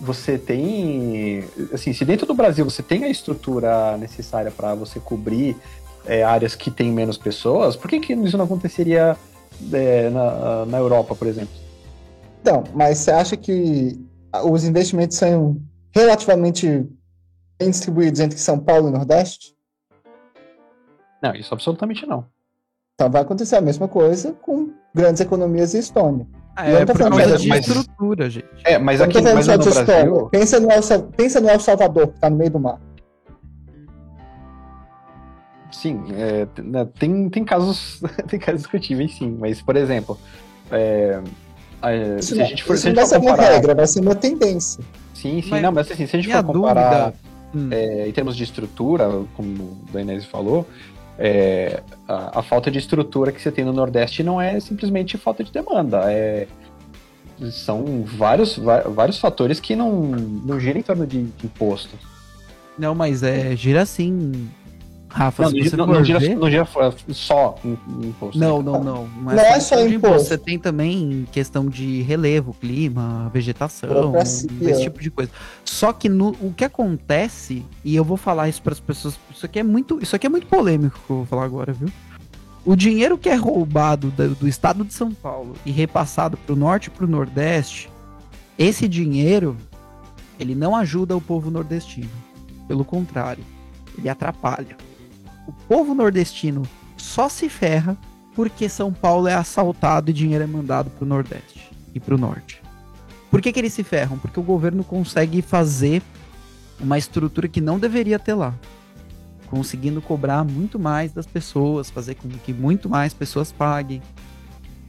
você 0.00 0.38
tem 0.38 1.44
assim, 1.72 1.92
se 1.92 2.04
dentro 2.04 2.24
do 2.26 2.34
Brasil 2.34 2.64
você 2.64 2.82
tem 2.82 3.04
a 3.04 3.08
estrutura 3.08 3.96
necessária 3.96 4.50
para 4.50 4.74
você 4.74 5.00
cobrir 5.00 5.56
é, 6.04 6.22
áreas 6.22 6.54
que 6.54 6.70
tem 6.70 6.92
menos 6.92 7.18
pessoas, 7.18 7.74
por 7.74 7.88
que, 7.90 7.98
que 7.98 8.12
isso 8.12 8.36
não 8.38 8.44
aconteceria 8.44 9.16
é, 9.72 10.08
na, 10.10 10.66
na 10.66 10.78
Europa, 10.78 11.14
por 11.16 11.26
exemplo? 11.26 11.65
Então, 12.48 12.62
mas 12.72 12.98
você 12.98 13.10
acha 13.10 13.36
que 13.36 14.00
os 14.44 14.62
investimentos 14.64 15.16
são 15.16 15.60
relativamente 15.92 16.88
bem 17.58 17.70
distribuídos 17.70 18.20
entre 18.20 18.38
São 18.38 18.56
Paulo 18.56 18.88
e 18.88 18.92
Nordeste? 18.92 19.56
Não, 21.20 21.34
isso 21.34 21.52
absolutamente 21.52 22.06
não. 22.06 22.24
Então 22.94 23.10
vai 23.10 23.22
acontecer 23.22 23.56
a 23.56 23.60
mesma 23.60 23.88
coisa 23.88 24.32
com 24.34 24.70
grandes 24.94 25.20
economias 25.20 25.74
e 25.74 25.78
Estônia. 25.80 26.24
Ah, 26.54 26.68
é 26.68 26.86
por 26.86 26.96
causa 26.96 27.10
mas- 27.16 27.42
de 27.42 27.48
mas- 27.48 27.66
estrutura, 27.66 28.30
gente. 28.30 28.46
É, 28.64 28.78
mas 28.78 29.00
aqui 29.00 29.20
mas 29.20 29.44
só 29.44 29.56
no 29.56 29.58
de 29.64 29.68
Estônia. 29.68 29.84
Brasil, 30.04 30.28
Pensa 30.30 30.60
no, 30.60 30.70
El, 30.70 30.82
Sa- 30.84 31.02
pensa 31.02 31.40
no 31.40 31.48
El 31.50 31.58
Salvador, 31.58 32.06
que 32.12 32.20
tá 32.20 32.30
no 32.30 32.36
meio 32.36 32.50
do 32.52 32.60
mar. 32.60 32.80
Sim, 35.72 36.00
é, 36.14 36.46
né, 36.62 36.88
tem, 36.96 37.28
tem 37.28 37.44
casos 37.44 38.00
tem 38.30 38.38
casos 38.38 38.60
discutíveis, 38.62 39.16
sim, 39.16 39.36
mas, 39.36 39.60
por 39.60 39.74
exemplo, 39.76 40.16
é, 40.70 41.20
a- 41.82 41.94
Isso, 42.18 42.34
se 42.34 42.40
a 42.42 42.44
gente 42.44 42.62
for, 42.64 42.74
isso 42.74 42.82
se 42.82 42.88
a 42.88 42.92
não 42.92 43.02
gente 43.02 43.10
vai 43.10 43.18
for 43.20 43.24
ser 43.24 43.26
uma 43.26 43.30
comparar. 43.36 43.54
regra, 43.54 43.74
vai 43.74 43.86
ser 43.86 44.00
uma 44.00 44.14
tendência. 44.14 44.82
Sim, 45.14 45.40
sim, 45.42 45.48
Mas 45.50 45.62
não, 45.62 45.72
mas 45.72 45.90
assim, 45.90 46.06
se 46.06 46.16
a 46.16 46.20
gente 46.20 46.32
for 46.32 46.44
comparar 46.44 47.10
dúvida. 47.10 47.14
Hum. 47.54 47.68
é, 47.72 48.08
em 48.08 48.12
termos 48.12 48.36
de 48.36 48.44
estrutura, 48.44 49.08
como 49.36 49.48
o 49.62 49.78
Dainese 49.92 50.26
falou, 50.26 50.66
é, 51.18 51.82
a, 52.06 52.40
a 52.40 52.42
falta 52.42 52.70
de 52.70 52.78
estrutura 52.78 53.32
que 53.32 53.40
você 53.40 53.50
tem 53.50 53.64
no 53.64 53.72
Nordeste 53.72 54.22
não 54.22 54.40
é 54.40 54.60
simplesmente 54.60 55.16
falta 55.16 55.42
de 55.42 55.50
demanda, 55.50 56.02
é, 56.12 56.46
são 57.50 58.02
vários, 58.04 58.56
vários 58.58 59.18
fatores 59.18 59.60
que 59.60 59.76
não, 59.76 59.90
não 60.02 60.58
giram 60.60 60.80
em 60.80 60.82
torno 60.82 61.06
de, 61.06 61.22
de 61.24 61.46
imposto. 61.46 61.94
Não, 62.78 62.94
mas 62.94 63.22
é 63.22 63.54
gira 63.56 63.82
assim. 63.82 64.48
Rafa, 65.08 65.44
Não, 65.44 65.50
se 65.50 65.56
não, 65.56 65.64
você 65.64 65.76
não, 65.76 65.86
for 65.86 65.94
não 65.94 66.04
gira, 66.04 66.18
ver- 66.18 66.36
não 66.36 66.50
gira 66.50 66.68
só 67.10 67.54
imposto. 67.64 68.38
Não, 68.38 68.58
né? 68.58 68.64
não, 68.64 68.84
não. 68.84 69.08
Não 69.08 69.22
Não 69.22 69.32
é 69.40 69.60
só 69.60 69.76
de 69.86 69.94
imposto. 69.94 70.28
Você 70.28 70.36
tem 70.38 70.58
também 70.58 71.26
questão 71.32 71.66
de 71.68 72.02
relevo, 72.02 72.54
clima, 72.54 73.30
vegetação, 73.32 74.14
esse 74.18 74.82
tipo 74.82 75.00
de 75.00 75.10
coisa. 75.10 75.30
Só 75.64 75.92
que 75.92 76.08
no, 76.08 76.30
o 76.40 76.52
que 76.54 76.64
acontece, 76.64 77.64
e 77.84 77.94
eu 77.94 78.04
vou 78.04 78.16
falar 78.16 78.48
isso 78.48 78.60
para 78.62 78.72
as 78.72 78.80
pessoas, 78.80 79.18
isso 79.32 79.46
aqui 79.46 79.58
é 79.58 79.62
muito, 79.62 79.98
isso 80.02 80.14
aqui 80.16 80.26
é 80.26 80.30
muito 80.30 80.46
polêmico 80.46 80.98
que 81.06 81.10
eu 81.10 81.16
vou 81.18 81.26
falar 81.26 81.44
agora, 81.44 81.72
viu? 81.72 81.88
O 82.64 82.74
dinheiro 82.74 83.16
que 83.16 83.28
é 83.28 83.34
roubado 83.36 84.10
do, 84.10 84.34
do 84.34 84.48
estado 84.48 84.84
de 84.84 84.92
São 84.92 85.12
Paulo 85.12 85.54
e 85.64 85.70
repassado 85.70 86.36
para 86.36 86.52
o 86.52 86.56
norte 86.56 86.86
e 86.88 86.90
para 86.90 87.04
o 87.04 87.08
nordeste, 87.08 87.88
esse 88.58 88.88
dinheiro 88.88 89.56
ele 90.38 90.54
não 90.54 90.74
ajuda 90.74 91.16
o 91.16 91.20
povo 91.20 91.50
nordestino. 91.50 92.10
Pelo 92.66 92.84
contrário, 92.84 93.44
ele 93.96 94.08
atrapalha. 94.08 94.76
O 95.46 95.52
povo 95.52 95.94
nordestino 95.94 96.62
só 96.96 97.28
se 97.28 97.48
ferra 97.48 97.96
porque 98.34 98.68
São 98.68 98.92
Paulo 98.92 99.28
é 99.28 99.34
assaltado 99.34 100.10
e 100.10 100.14
dinheiro 100.14 100.44
é 100.44 100.46
mandado 100.46 100.90
pro 100.90 101.06
Nordeste 101.06 101.70
e 101.94 102.00
pro 102.00 102.18
Norte. 102.18 102.60
Por 103.30 103.40
que, 103.40 103.52
que 103.52 103.58
eles 103.58 103.72
se 103.72 103.82
ferram? 103.82 104.18
Porque 104.18 104.38
o 104.38 104.42
governo 104.42 104.84
consegue 104.84 105.40
fazer 105.40 106.02
uma 106.78 106.98
estrutura 106.98 107.48
que 107.48 107.60
não 107.60 107.78
deveria 107.78 108.18
ter 108.18 108.34
lá. 108.34 108.54
Conseguindo 109.46 110.02
cobrar 110.02 110.44
muito 110.44 110.78
mais 110.78 111.12
das 111.12 111.26
pessoas, 111.26 111.88
fazer 111.88 112.16
com 112.16 112.28
que 112.28 112.52
muito 112.52 112.88
mais 112.88 113.14
pessoas 113.14 113.52
paguem. 113.52 114.02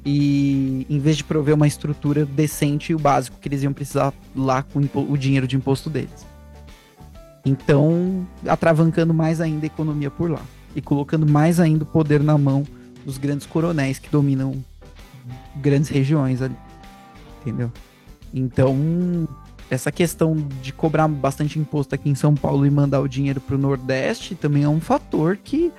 E 0.06 0.86
em 0.90 1.00
vez 1.00 1.18
de 1.18 1.24
prover 1.24 1.56
uma 1.56 1.68
estrutura 1.68 2.26
decente 2.26 2.92
e 2.92 2.96
o 2.96 3.00
básico 3.00 3.38
que 3.40 3.48
eles 3.48 3.64
iam 3.64 3.74
precisar 3.74 4.14
lá 4.36 4.64
com 4.64 4.80
o 4.80 5.12
o 5.12 5.18
dinheiro 5.18 5.48
de 5.48 5.56
imposto 5.56 5.90
deles. 5.90 6.26
Então, 7.48 8.28
atravancando 8.46 9.14
mais 9.14 9.40
ainda 9.40 9.66
a 9.66 9.68
economia 9.68 10.12
por 10.12 10.30
lá. 10.30 10.42
E 10.76 10.82
colocando 10.82 11.26
mais 11.26 11.60
ainda 11.60 11.84
o 11.84 11.88
poder 11.88 12.22
na 12.22 12.38
mão 12.38 12.66
dos 13.06 13.18
grandes 13.18 13.48
coronéis 13.48 14.00
que 14.00 14.10
dominam 14.10 14.54
grandes 15.56 15.90
regiões 15.90 16.42
ali. 16.42 16.56
Entendeu? 17.42 17.72
Então, 18.34 19.28
essa 19.70 19.92
questão 19.92 20.36
de 20.62 20.74
cobrar 20.74 21.08
bastante 21.08 21.58
imposto 21.58 21.96
aqui 21.96 22.10
em 22.10 22.16
São 22.16 22.36
Paulo 22.36 22.66
e 22.66 22.70
mandar 22.70 23.00
o 23.00 23.08
dinheiro 23.08 23.40
para 23.40 23.56
o 23.56 23.58
Nordeste 23.58 24.36
também 24.36 24.64
é 24.64 24.70
um 24.70 24.82
fator 24.82 25.38
que 25.38 25.72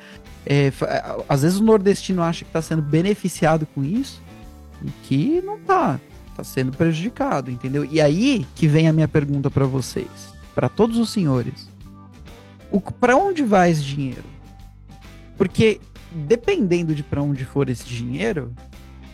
é, 0.47 0.73
às 1.29 1.43
vezes 1.43 1.59
o 1.59 1.65
nordestino 1.65 2.23
acha 2.23 2.45
que 2.45 2.49
está 2.49 2.63
sendo 2.63 2.81
beneficiado 2.81 3.67
com 3.75 3.85
isso 3.85 4.23
e 4.83 4.91
que 5.03 5.43
não 5.43 5.59
tá, 5.59 6.01
tá 6.35 6.43
sendo 6.43 6.73
prejudicado, 6.73 7.51
entendeu? 7.51 7.85
E 7.85 8.01
aí 8.01 8.47
que 8.55 8.67
vem 8.67 8.89
a 8.89 8.93
minha 8.93 9.09
pergunta 9.09 9.51
para 9.51 9.67
vocês, 9.67 10.09
para 10.59 10.69
todos 10.69 10.99
os 10.99 11.11
senhores. 11.11 11.71
Para 12.99 13.17
onde 13.17 13.45
vai 13.45 13.71
esse 13.71 13.81
dinheiro? 13.81 14.25
Porque 15.37 15.81
dependendo 16.11 16.97
de 16.97 17.05
para 17.05 17.23
onde 17.23 17.45
for 17.45 17.69
esse 17.69 17.85
dinheiro, 17.85 18.53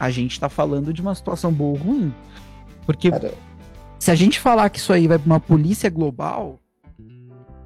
a 0.01 0.09
gente 0.11 0.41
tá 0.41 0.49
falando 0.49 0.91
de 0.91 1.03
uma 1.03 1.15
situação 1.15 1.53
boa 1.53 1.79
ou 1.79 1.85
ruim. 1.85 2.15
Porque 2.87 3.11
Cara... 3.11 3.35
se 3.99 4.11
a 4.11 4.15
gente 4.15 4.41
falar 4.41 4.71
que 4.71 4.79
isso 4.79 4.91
aí 4.91 5.07
vai 5.07 5.19
para 5.19 5.27
uma 5.27 5.39
polícia 5.39 5.91
global, 5.91 6.59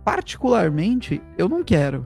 particularmente, 0.04 1.22
eu 1.36 1.48
não 1.48 1.62
quero. 1.62 2.04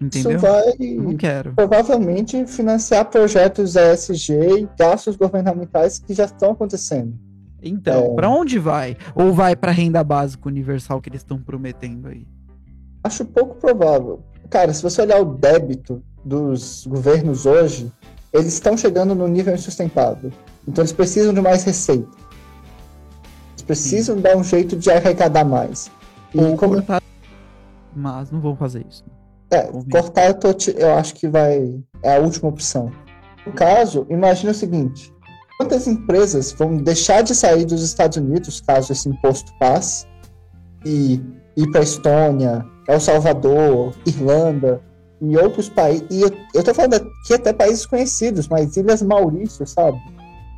Entendeu? 0.00 0.36
Isso 0.36 0.46
vai 0.46 0.74
não 0.78 1.16
quero. 1.16 1.54
provavelmente 1.54 2.46
financiar 2.46 3.06
projetos 3.06 3.74
ESG 3.74 4.32
e 4.32 4.68
gastos 4.78 5.16
governamentais 5.16 5.98
que 5.98 6.14
já 6.14 6.26
estão 6.26 6.52
acontecendo. 6.52 7.23
Então, 7.64 8.12
é... 8.12 8.14
para 8.14 8.28
onde 8.28 8.58
vai? 8.58 8.96
Ou 9.14 9.32
vai 9.32 9.56
para 9.56 9.72
renda 9.72 10.04
básica 10.04 10.48
universal 10.48 11.00
que 11.00 11.08
eles 11.08 11.22
estão 11.22 11.38
prometendo 11.38 12.08
aí? 12.08 12.26
Acho 13.02 13.24
pouco 13.24 13.56
provável. 13.56 14.22
Cara, 14.50 14.72
se 14.72 14.82
você 14.82 15.02
olhar 15.02 15.20
o 15.20 15.24
débito 15.24 16.02
dos 16.24 16.86
governos 16.86 17.46
hoje, 17.46 17.90
eles 18.32 18.52
estão 18.52 18.76
chegando 18.76 19.14
no 19.14 19.26
nível 19.26 19.54
insustentável. 19.54 20.30
Então 20.68 20.82
eles 20.82 20.92
precisam 20.92 21.32
de 21.32 21.40
mais 21.40 21.64
receita. 21.64 22.08
Eles 23.52 23.62
precisam 23.62 24.16
Sim. 24.16 24.22
dar 24.22 24.36
um 24.36 24.44
jeito 24.44 24.76
de 24.76 24.90
arrecadar 24.90 25.44
mais. 25.44 25.90
E 26.34 26.38
Ou 26.38 26.56
como... 26.56 26.74
cortar, 26.74 27.02
mas 27.94 28.30
não 28.30 28.40
vão 28.40 28.56
fazer 28.56 28.84
isso. 28.88 29.04
É, 29.50 29.62
cortar 29.90 30.26
eu, 30.26 30.34
tô, 30.34 30.48
eu 30.76 30.94
acho 30.94 31.14
que 31.14 31.28
vai 31.28 31.80
é 32.02 32.16
a 32.16 32.20
última 32.20 32.48
opção. 32.48 32.90
No 33.46 33.52
caso, 33.52 34.06
imagine 34.10 34.50
o 34.50 34.54
seguinte: 34.54 35.13
quantas 35.56 35.86
empresas 35.86 36.52
vão 36.52 36.76
deixar 36.76 37.22
de 37.22 37.34
sair 37.34 37.64
dos 37.64 37.82
Estados 37.82 38.16
Unidos 38.16 38.60
caso 38.60 38.92
esse 38.92 39.08
imposto 39.08 39.52
passe 39.58 40.06
e 40.84 41.20
ir 41.56 41.70
para 41.70 41.82
Estônia, 41.82 42.64
El 42.88 43.00
Salvador, 43.00 43.94
Irlanda, 44.06 44.82
em 45.20 45.36
outros 45.36 45.68
países. 45.68 46.06
E 46.10 46.20
eu, 46.20 46.30
eu 46.52 46.62
tô 46.62 46.74
falando 46.74 46.94
aqui 46.94 47.34
até 47.34 47.52
países 47.52 47.86
conhecidos, 47.86 48.48
mas 48.48 48.76
Ilhas 48.76 49.02
Maurício, 49.02 49.66
sabe? 49.66 49.98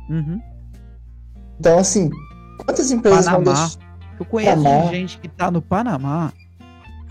Uhum. 0.09 0.41
Então, 1.59 1.79
assim, 1.79 2.09
quantas 2.65 2.91
empresas 2.91 3.25
Panamá. 3.25 3.43
vão 3.43 3.53
deixar... 3.53 3.87
Eu 4.19 4.25
conheço 4.25 4.63
Panamá. 4.63 4.91
gente 4.91 5.19
que 5.19 5.27
tá 5.27 5.51
no 5.51 5.61
Panamá. 5.61 6.33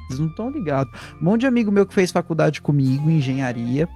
Vocês 0.06 0.18
não 0.18 0.28
estão 0.28 0.50
ligados. 0.50 0.92
Um 1.20 1.24
monte 1.24 1.42
de 1.42 1.46
amigo 1.46 1.70
meu 1.70 1.86
que 1.86 1.94
fez 1.94 2.10
faculdade 2.10 2.60
comigo, 2.60 3.08
engenharia. 3.08 3.88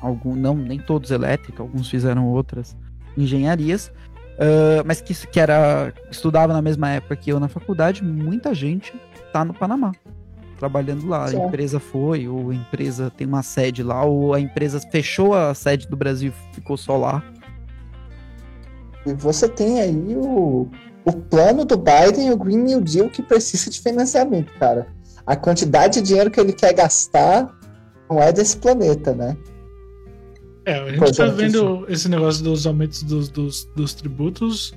Algum, 0.00 0.34
não, 0.36 0.54
nem 0.54 0.78
todos 0.78 1.10
elétrica, 1.10 1.62
alguns 1.62 1.88
fizeram 1.88 2.26
outras 2.26 2.76
engenharias. 3.22 3.92
Uh, 4.38 4.86
mas 4.86 5.00
que, 5.00 5.14
que 5.26 5.40
era 5.40 5.92
estudava 6.10 6.52
na 6.52 6.62
mesma 6.62 6.90
época 6.90 7.16
que 7.16 7.30
eu 7.30 7.40
na 7.40 7.48
faculdade, 7.48 8.04
muita 8.04 8.54
gente 8.54 8.94
tá 9.32 9.44
no 9.44 9.52
Panamá 9.52 9.92
trabalhando 10.58 11.06
lá. 11.06 11.28
A 11.28 11.32
empresa 11.32 11.78
foi, 11.78 12.28
ou 12.28 12.50
a 12.50 12.54
empresa 12.54 13.10
tem 13.16 13.26
uma 13.26 13.42
sede 13.42 13.82
lá, 13.82 14.04
ou 14.04 14.34
a 14.34 14.40
empresa 14.40 14.80
fechou 14.90 15.34
a 15.34 15.54
sede 15.54 15.88
do 15.88 15.96
Brasil 15.96 16.32
e 16.32 16.54
ficou 16.54 16.76
só 16.76 16.96
lá. 16.96 17.22
E 19.06 19.12
você 19.14 19.48
tem 19.48 19.80
aí 19.80 20.16
o, 20.16 20.68
o 21.04 21.12
plano 21.12 21.64
do 21.64 21.76
Biden 21.76 22.28
e 22.28 22.32
o 22.32 22.36
Green 22.36 22.58
New 22.58 22.80
Deal 22.80 23.08
que 23.08 23.22
precisa 23.22 23.70
de 23.70 23.80
financiamento, 23.80 24.52
cara. 24.58 24.88
A 25.24 25.36
quantidade 25.36 26.00
de 26.00 26.08
dinheiro 26.08 26.30
que 26.30 26.40
ele 26.40 26.52
quer 26.52 26.74
gastar 26.74 27.54
não 28.10 28.20
é 28.20 28.32
desse 28.32 28.56
planeta, 28.56 29.14
né? 29.14 29.36
É, 30.68 30.80
a 30.80 30.90
gente 30.90 31.02
está 31.04 31.26
vendo 31.28 31.86
esse 31.88 32.10
negócio 32.10 32.44
dos 32.44 32.66
aumentos 32.66 33.02
dos, 33.02 33.30
dos, 33.30 33.64
dos, 33.74 33.94
tributos, 33.94 34.74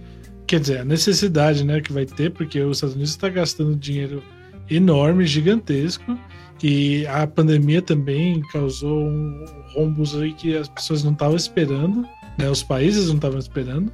quer 0.47 0.61
dizer, 0.61 0.79
a 0.79 0.85
necessidade 0.85 1.65
né, 1.65 1.81
que 1.81 1.91
vai 1.91 2.05
ter, 2.05 2.31
porque 2.31 2.61
os 2.61 2.77
Estados 2.77 2.95
Unidos 2.95 3.11
está 3.11 3.27
gastando 3.27 3.75
dinheiro 3.75 4.23
enorme, 4.69 5.25
gigantesco. 5.25 6.17
E 6.63 7.05
a 7.07 7.27
pandemia 7.27 7.81
também 7.81 8.41
causou 8.53 9.03
um 9.03 9.45
rombos 9.73 10.15
aí 10.15 10.31
que 10.31 10.55
as 10.55 10.69
pessoas 10.69 11.03
não 11.03 11.11
estavam 11.11 11.35
esperando, 11.35 12.07
né? 12.37 12.49
Os 12.49 12.63
países 12.63 13.09
não 13.09 13.15
estavam 13.15 13.39
esperando. 13.39 13.91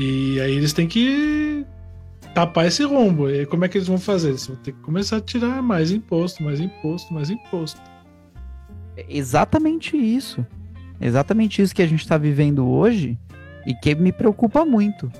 E 0.00 0.40
aí 0.40 0.54
eles 0.54 0.72
têm 0.72 0.86
que 0.86 1.66
tapar 2.34 2.68
esse 2.68 2.84
rombo. 2.84 3.28
E 3.28 3.44
como 3.44 3.66
é 3.66 3.68
que 3.68 3.76
eles 3.76 3.88
vão 3.88 3.98
fazer? 3.98 4.30
Eles 4.30 4.46
vão 4.46 4.56
ter 4.56 4.72
que 4.72 4.80
começar 4.80 5.18
a 5.18 5.20
tirar 5.20 5.60
mais 5.60 5.90
imposto, 5.90 6.42
mais 6.42 6.58
imposto, 6.58 7.12
mais 7.12 7.28
imposto. 7.28 7.82
É 8.96 9.04
exatamente 9.08 9.94
isso. 9.94 10.46
Exatamente 11.00 11.62
isso 11.62 11.74
que 11.74 11.82
a 11.82 11.86
gente 11.86 12.00
está 12.00 12.18
vivendo 12.18 12.68
hoje 12.68 13.18
e 13.66 13.74
que 13.74 13.94
me 13.94 14.12
preocupa 14.12 14.64
muito. 14.64 15.10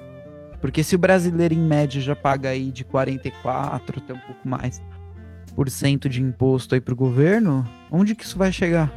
Porque 0.60 0.82
se 0.82 0.96
o 0.96 0.98
brasileiro 0.98 1.54
em 1.54 1.58
média 1.58 2.00
já 2.00 2.16
paga 2.16 2.48
aí 2.48 2.70
de 2.70 2.84
44, 2.84 4.02
até 4.02 4.12
um 4.12 4.18
pouco 4.18 4.48
mais, 4.48 4.82
por 5.54 5.70
cento 5.70 6.08
de 6.08 6.20
imposto 6.20 6.74
aí 6.74 6.80
pro 6.80 6.96
governo, 6.96 7.66
onde 7.90 8.14
que 8.14 8.24
isso 8.24 8.36
vai 8.36 8.52
chegar? 8.52 8.92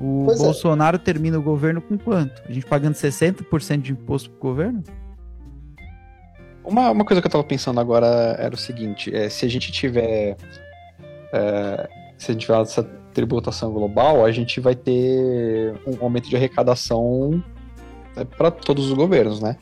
O 0.00 0.24
pois 0.26 0.40
é. 0.40 0.44
Bolsonaro 0.44 0.96
é. 0.96 0.98
termina 0.98 1.38
o 1.38 1.42
governo 1.42 1.80
com 1.82 1.98
quanto? 1.98 2.42
A 2.48 2.52
gente 2.52 2.66
pagando 2.66 2.94
60% 2.94 3.82
de 3.82 3.92
imposto 3.92 4.30
pro 4.30 4.40
governo? 4.40 4.82
Uma, 6.64 6.90
uma 6.90 7.04
coisa 7.04 7.20
que 7.20 7.26
eu 7.26 7.32
tava 7.32 7.44
pensando 7.44 7.80
agora 7.80 8.06
era 8.38 8.54
o 8.54 8.58
seguinte, 8.58 9.14
é, 9.14 9.28
se 9.28 9.44
a 9.44 9.48
gente 9.48 9.72
tiver 9.72 10.36
é, 11.32 11.88
se 12.16 12.30
a 12.30 12.34
gente 12.34 12.42
tiver 12.42 12.60
essa 12.60 13.01
tributação 13.12 13.72
global, 13.72 14.24
a 14.24 14.32
gente 14.32 14.60
vai 14.60 14.74
ter 14.74 15.74
um 15.86 16.02
aumento 16.02 16.28
de 16.28 16.36
arrecadação 16.36 17.42
é, 18.16 18.24
para 18.24 18.50
todos 18.50 18.86
os 18.86 18.92
governos, 18.92 19.40
né? 19.40 19.56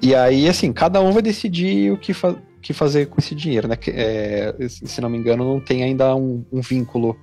E 0.00 0.14
aí, 0.14 0.48
assim, 0.48 0.72
cada 0.72 1.00
um 1.00 1.12
vai 1.12 1.22
decidir 1.22 1.92
o 1.92 1.96
que, 1.96 2.12
fa 2.12 2.36
que 2.60 2.72
fazer 2.72 3.06
com 3.06 3.20
esse 3.20 3.34
dinheiro, 3.34 3.68
né? 3.68 3.76
É, 3.88 4.54
se 4.68 5.00
não 5.00 5.08
me 5.08 5.18
engano, 5.18 5.44
não 5.44 5.60
tem 5.60 5.82
ainda 5.82 6.14
um, 6.14 6.44
um 6.52 6.60
vínculo 6.60 7.16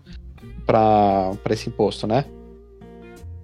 para 0.66 1.38
esse 1.50 1.70
imposto, 1.70 2.08
né? 2.08 2.26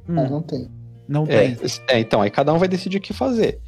Hum. 0.08 0.30
não 0.30 0.42
tem. 0.42 0.70
Não 1.08 1.24
é, 1.24 1.52
tem. 1.52 1.58
É, 1.88 2.00
então, 2.00 2.22
aí 2.22 2.30
cada 2.30 2.54
um 2.54 2.58
vai 2.58 2.68
decidir 2.68 2.98
o 2.98 3.02
que 3.02 3.14
fazer. 3.14 3.60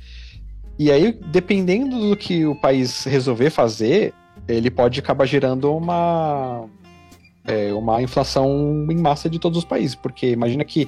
E 0.79 0.91
aí, 0.91 1.19
dependendo 1.31 2.09
do 2.09 2.15
que 2.15 2.45
o 2.45 2.55
país 2.55 3.03
resolver 3.03 3.49
fazer, 3.49 4.13
ele 4.47 4.69
pode 4.69 4.99
acabar 4.99 5.25
gerando 5.25 5.75
uma, 5.75 6.65
é, 7.47 7.73
uma 7.73 8.01
inflação 8.01 8.85
em 8.89 8.97
massa 8.97 9.29
de 9.29 9.39
todos 9.39 9.57
os 9.57 9.65
países. 9.65 9.95
Porque 9.95 10.29
imagina 10.29 10.63
que 10.63 10.87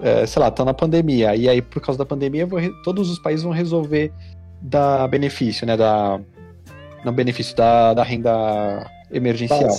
é, 0.00 0.26
sei 0.26 0.40
lá, 0.42 0.50
tá 0.50 0.64
na 0.64 0.74
pandemia, 0.74 1.36
e 1.36 1.48
aí 1.48 1.62
por 1.62 1.80
causa 1.80 1.98
da 1.98 2.04
pandemia 2.04 2.46
todos 2.82 3.10
os 3.10 3.18
países 3.18 3.44
vão 3.44 3.52
resolver 3.52 4.12
dar 4.60 5.06
benefício, 5.08 5.66
né, 5.66 5.76
da, 5.76 6.20
no 7.04 7.12
benefício 7.12 7.56
da, 7.56 7.94
da 7.94 8.02
renda 8.02 8.90
emergencial. 9.12 9.70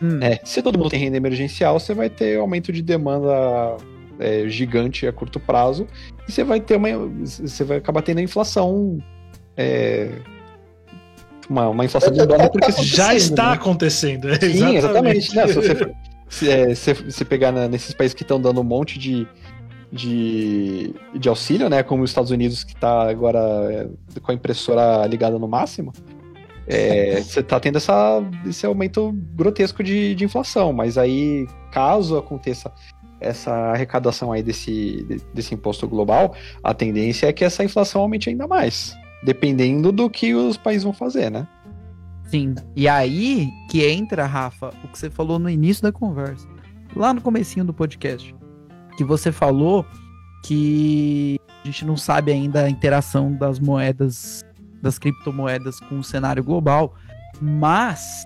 Hum. 0.00 0.20
É, 0.22 0.40
se 0.44 0.62
todo 0.62 0.78
mundo 0.78 0.90
tem 0.90 1.00
renda 1.00 1.16
emergencial, 1.16 1.78
você 1.78 1.92
vai 1.92 2.08
ter 2.08 2.38
aumento 2.38 2.72
de 2.72 2.82
demanda 2.82 3.76
é, 4.18 4.48
gigante 4.48 5.06
a 5.06 5.12
curto 5.12 5.38
prazo, 5.38 5.86
e 6.26 6.32
você 6.32 6.44
vai 6.44 6.60
ter 6.60 6.76
uma, 6.76 6.88
você 7.24 7.64
vai 7.64 7.78
acabar 7.78 8.02
tendo 8.02 8.18
a 8.18 8.22
inflação 8.22 8.98
é, 9.56 10.10
uma, 11.48 11.68
uma 11.68 11.84
inflação 11.84 12.12
de 12.12 12.24
dólar 12.26 12.50
porque 12.50 12.72
tá 12.72 12.82
já 12.82 13.14
está 13.14 13.52
acontecendo. 13.52 14.28
Sim, 14.40 14.76
exatamente. 14.76 15.34
Né? 15.34 15.46
Se 15.46 15.54
você 15.54 15.94
se, 16.28 16.50
é, 16.50 16.74
se, 16.74 17.10
se 17.10 17.24
pegar 17.24 17.52
na, 17.52 17.68
nesses 17.68 17.94
países 17.94 18.14
que 18.14 18.22
estão 18.22 18.40
dando 18.40 18.60
um 18.60 18.64
monte 18.64 18.98
de 18.98 19.26
de, 19.90 20.94
de 21.14 21.28
auxílio, 21.28 21.68
né? 21.68 21.82
Como 21.82 22.02
os 22.02 22.10
Estados 22.10 22.30
Unidos, 22.30 22.62
que 22.62 22.74
está 22.74 23.08
agora 23.08 23.38
é, 23.72 24.20
com 24.20 24.30
a 24.30 24.34
impressora 24.34 25.06
ligada 25.06 25.38
no 25.38 25.48
máximo, 25.48 25.92
é, 26.66 27.22
você 27.22 27.40
está 27.40 27.58
tendo 27.58 27.76
essa, 27.76 28.22
esse 28.46 28.66
aumento 28.66 29.12
grotesco 29.34 29.82
de, 29.82 30.14
de 30.14 30.24
inflação. 30.24 30.72
Mas 30.72 30.98
aí, 30.98 31.46
caso 31.72 32.18
aconteça 32.18 32.70
essa 33.20 33.50
arrecadação 33.50 34.30
aí 34.30 34.42
desse, 34.42 35.04
desse 35.34 35.54
imposto 35.54 35.88
global, 35.88 36.34
a 36.62 36.72
tendência 36.72 37.26
é 37.26 37.32
que 37.32 37.44
essa 37.44 37.64
inflação 37.64 38.02
aumente 38.02 38.28
ainda 38.28 38.46
mais, 38.46 38.94
dependendo 39.22 39.92
do 39.92 40.08
que 40.08 40.34
os 40.34 40.56
países 40.56 40.84
vão 40.84 40.92
fazer, 40.92 41.30
né? 41.30 41.46
Sim. 42.24 42.54
E 42.76 42.88
aí 42.88 43.48
que 43.70 43.84
entra, 43.86 44.26
Rafa, 44.26 44.70
o 44.84 44.88
que 44.88 44.98
você 44.98 45.08
falou 45.10 45.38
no 45.38 45.48
início 45.48 45.82
da 45.82 45.92
conversa, 45.92 46.46
lá 46.94 47.12
no 47.14 47.20
comecinho 47.20 47.64
do 47.64 47.72
podcast 47.72 48.34
que 48.98 49.04
você 49.04 49.30
falou 49.30 49.86
que 50.44 51.38
a 51.62 51.66
gente 51.66 51.84
não 51.84 51.96
sabe 51.96 52.32
ainda 52.32 52.64
a 52.64 52.68
interação 52.68 53.32
das 53.32 53.60
moedas, 53.60 54.44
das 54.82 54.98
criptomoedas 54.98 55.78
com 55.78 56.00
o 56.00 56.04
cenário 56.04 56.42
global, 56.42 56.96
mas 57.40 58.24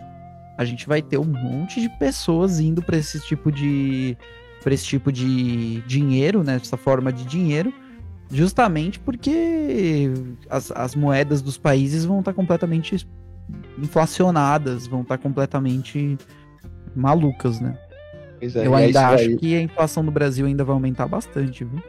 a 0.57 0.65
gente 0.65 0.89
vai 0.89 1.03
ter 1.03 1.19
um 1.19 1.27
monte 1.27 1.79
de 1.79 1.91
pessoas 1.99 2.59
indo 2.59 2.81
para 2.81 2.97
esse 2.97 3.21
tipo 3.21 3.53
de 3.53 4.17
para 4.63 4.73
esse 4.73 4.87
tipo 4.87 5.13
de 5.13 5.83
dinheiro, 5.83 6.43
né, 6.43 6.57
essa 6.57 6.77
forma 6.77 7.13
de 7.13 7.25
dinheiro, 7.27 7.75
Justamente 8.33 8.99
porque 8.99 10.11
as, 10.49 10.71
as 10.73 10.95
moedas 10.95 11.43
dos 11.43 11.59
países 11.59 12.05
vão 12.05 12.21
estar 12.21 12.33
completamente 12.33 13.07
inflacionadas, 13.79 14.87
vão 14.87 15.03
estar 15.03 15.19
completamente 15.19 16.17
malucas, 16.97 17.61
né? 17.61 17.79
É, 18.41 18.67
Eu 18.67 18.75
aí 18.75 18.87
ainda 18.87 19.09
acho 19.09 19.27
daí- 19.27 19.37
que 19.37 19.55
a 19.57 19.61
inflação 19.61 20.03
no 20.03 20.11
Brasil 20.11 20.47
ainda 20.47 20.65
vai 20.65 20.73
aumentar 20.75 21.07
bastante, 21.07 21.65
viu? 21.65 21.83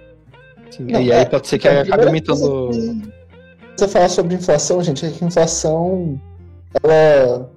sim, 0.70 0.84
Não, 0.84 1.02
e 1.02 1.12
aí 1.12 1.20
é, 1.22 1.26
pode 1.26 1.48
ser 1.48 1.58
que 1.60 1.68
a 1.68 1.82
acabe 1.82 2.06
aumentando. 2.08 2.70
que 2.70 3.14
Você 3.78 3.88
falar 3.88 4.10
sobre 4.10 4.36
inflação, 4.36 4.84
gente, 4.84 5.06
é 5.06 5.12
que 5.12 5.24
a 5.24 5.28
inflação 5.28 6.20
ela, 6.84 7.52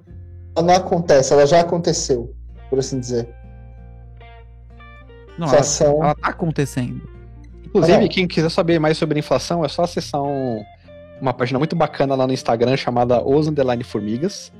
ela 0.55 0.65
não 0.65 0.73
acontece, 0.75 1.33
ela 1.33 1.45
já 1.45 1.59
aconteceu, 1.59 2.33
por 2.69 2.79
assim 2.79 2.99
dizer. 2.99 3.27
Não, 5.37 5.45
ela, 5.47 5.55
inflação. 5.55 6.03
ela 6.03 6.15
tá 6.15 6.29
acontecendo. 6.29 7.01
Inclusive, 7.67 7.97
Não. 7.99 8.07
quem 8.07 8.27
quiser 8.27 8.49
saber 8.49 8.79
mais 8.79 8.97
sobre 8.97 9.19
inflação, 9.19 9.63
é 9.63 9.67
só 9.67 9.83
acessar 9.83 10.21
um- 10.21 10.63
uma 11.21 11.33
página 11.33 11.57
muito 11.59 11.75
bacana 11.75 12.15
lá 12.15 12.25
no 12.27 12.33
Instagram 12.33 12.75
chamada 12.77 13.21
Os 13.23 13.47
Underline 13.47 13.83
Formigas. 13.83 14.51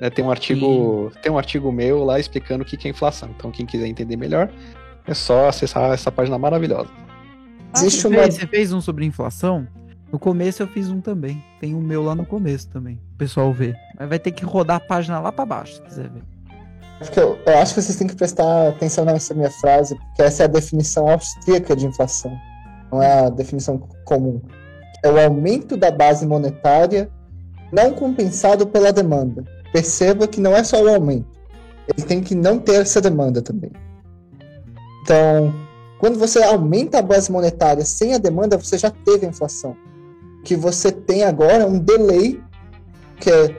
né, 0.00 0.08
tem 0.10 0.24
um 0.24 0.30
artigo, 0.30 1.10
tem 1.20 1.32
um 1.32 1.36
artigo 1.36 1.72
meu 1.72 2.04
lá 2.04 2.20
explicando 2.20 2.62
o 2.62 2.64
que 2.64 2.76
que 2.76 2.86
é 2.86 2.90
inflação. 2.92 3.30
Então, 3.36 3.50
quem 3.50 3.66
quiser 3.66 3.88
entender 3.88 4.16
melhor, 4.16 4.48
é 5.04 5.12
só 5.12 5.48
acessar 5.48 5.90
essa 5.92 6.12
página 6.12 6.38
maravilhosa. 6.38 6.88
Ah, 7.74 7.80
Existe 7.80 8.02
você, 8.02 8.06
uma- 8.08 8.22
fez, 8.22 8.34
você 8.36 8.46
fez 8.46 8.72
um 8.72 8.80
sobre 8.80 9.04
inflação? 9.04 9.66
No 10.12 10.16
começo 10.16 10.62
eu 10.62 10.68
fiz 10.68 10.88
um 10.88 11.00
também. 11.00 11.42
Tem 11.60 11.74
o 11.74 11.80
meu 11.80 12.04
lá 12.04 12.14
no 12.14 12.24
começo 12.24 12.68
também. 12.70 12.94
O 13.14 13.18
pessoal 13.18 13.52
vê. 13.52 13.74
Mas 13.98 14.08
vai 14.08 14.20
ter 14.20 14.30
que 14.30 14.44
rodar 14.44 14.76
a 14.76 14.80
página 14.80 15.18
lá 15.18 15.32
pra 15.32 15.44
baixo, 15.44 15.74
se 15.74 15.82
quiser 15.82 16.08
ver. 16.08 16.22
Porque 16.98 17.20
eu, 17.20 17.38
eu 17.46 17.58
acho 17.58 17.74
que 17.74 17.82
vocês 17.82 17.96
têm 17.96 18.08
que 18.08 18.16
prestar 18.16 18.68
atenção 18.68 19.04
nessa 19.04 19.34
minha 19.34 19.50
frase, 19.50 19.94
porque 19.94 20.22
essa 20.22 20.42
é 20.42 20.46
a 20.46 20.48
definição 20.48 21.08
austríaca 21.08 21.76
de 21.76 21.86
inflação, 21.86 22.36
não 22.90 23.02
é 23.02 23.26
a 23.26 23.30
definição 23.30 23.78
comum. 24.04 24.40
É 25.04 25.08
o 25.08 25.20
aumento 25.20 25.76
da 25.76 25.90
base 25.90 26.26
monetária 26.26 27.08
não 27.72 27.92
compensado 27.92 28.66
pela 28.66 28.92
demanda. 28.92 29.44
Perceba 29.72 30.26
que 30.26 30.40
não 30.40 30.56
é 30.56 30.64
só 30.64 30.82
o 30.82 30.88
aumento, 30.88 31.38
ele 31.86 32.06
tem 32.06 32.20
que 32.20 32.34
não 32.34 32.58
ter 32.58 32.80
essa 32.80 33.00
demanda 33.00 33.40
também. 33.40 33.70
Então, 35.02 35.54
quando 35.98 36.18
você 36.18 36.42
aumenta 36.42 36.98
a 36.98 37.02
base 37.02 37.30
monetária 37.30 37.84
sem 37.84 38.14
a 38.14 38.18
demanda, 38.18 38.56
você 38.56 38.76
já 38.76 38.90
teve 38.90 39.26
a 39.26 39.28
inflação. 39.28 39.76
O 40.40 40.42
que 40.42 40.56
você 40.56 40.90
tem 40.90 41.24
agora 41.24 41.64
é 41.64 41.66
um 41.66 41.78
delay, 41.78 42.42
que 43.20 43.30
é 43.30 43.56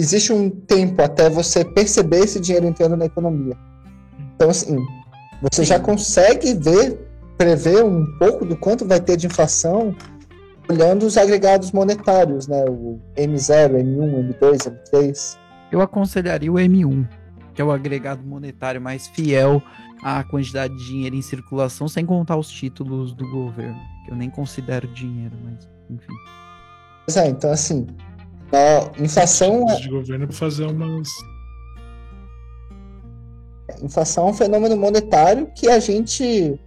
existe 0.00 0.32
um 0.32 0.50
tempo 0.50 1.02
até 1.02 1.28
você 1.28 1.64
perceber 1.64 2.20
esse 2.24 2.40
dinheiro 2.40 2.66
entrando 2.66 2.96
na 2.96 3.04
economia. 3.04 3.56
Então, 4.34 4.50
assim, 4.50 4.76
você 5.42 5.64
já 5.64 5.78
consegue 5.78 6.54
ver, 6.54 6.98
prever 7.36 7.84
um 7.84 8.04
pouco 8.18 8.44
do 8.44 8.56
quanto 8.56 8.86
vai 8.86 9.00
ter 9.00 9.16
de 9.16 9.26
inflação 9.26 9.94
olhando 10.68 11.04
os 11.04 11.16
agregados 11.16 11.72
monetários, 11.72 12.46
né? 12.46 12.64
O 12.68 13.00
M0, 13.16 13.72
M1, 13.72 14.34
M2, 14.38 14.72
M3. 14.92 15.38
Eu 15.70 15.80
aconselharia 15.80 16.50
o 16.50 16.54
M1, 16.54 17.08
que 17.54 17.60
é 17.60 17.64
o 17.64 17.70
agregado 17.70 18.22
monetário 18.22 18.80
mais 18.80 19.08
fiel 19.08 19.62
à 20.02 20.22
quantidade 20.24 20.74
de 20.76 20.86
dinheiro 20.86 21.16
em 21.16 21.22
circulação, 21.22 21.88
sem 21.88 22.06
contar 22.06 22.36
os 22.36 22.48
títulos 22.48 23.12
do 23.12 23.28
governo, 23.30 23.78
que 24.04 24.12
eu 24.12 24.16
nem 24.16 24.30
considero 24.30 24.86
dinheiro, 24.88 25.36
mas 25.44 25.68
enfim. 25.90 26.12
Pois 27.06 27.16
é, 27.16 27.28
então, 27.28 27.50
assim, 27.50 27.86
a 28.52 29.02
inflação 29.02 29.68
é, 29.70 29.76
de 29.76 29.88
governo 29.88 30.26
para 30.26 30.36
fazer 30.36 30.64
umas. 30.66 31.08
inflação 33.82 34.26
é 34.26 34.30
um 34.30 34.34
fenômeno 34.34 34.76
monetário 34.76 35.48
que 35.56 35.68
a 35.68 35.78
gente. 35.78 36.22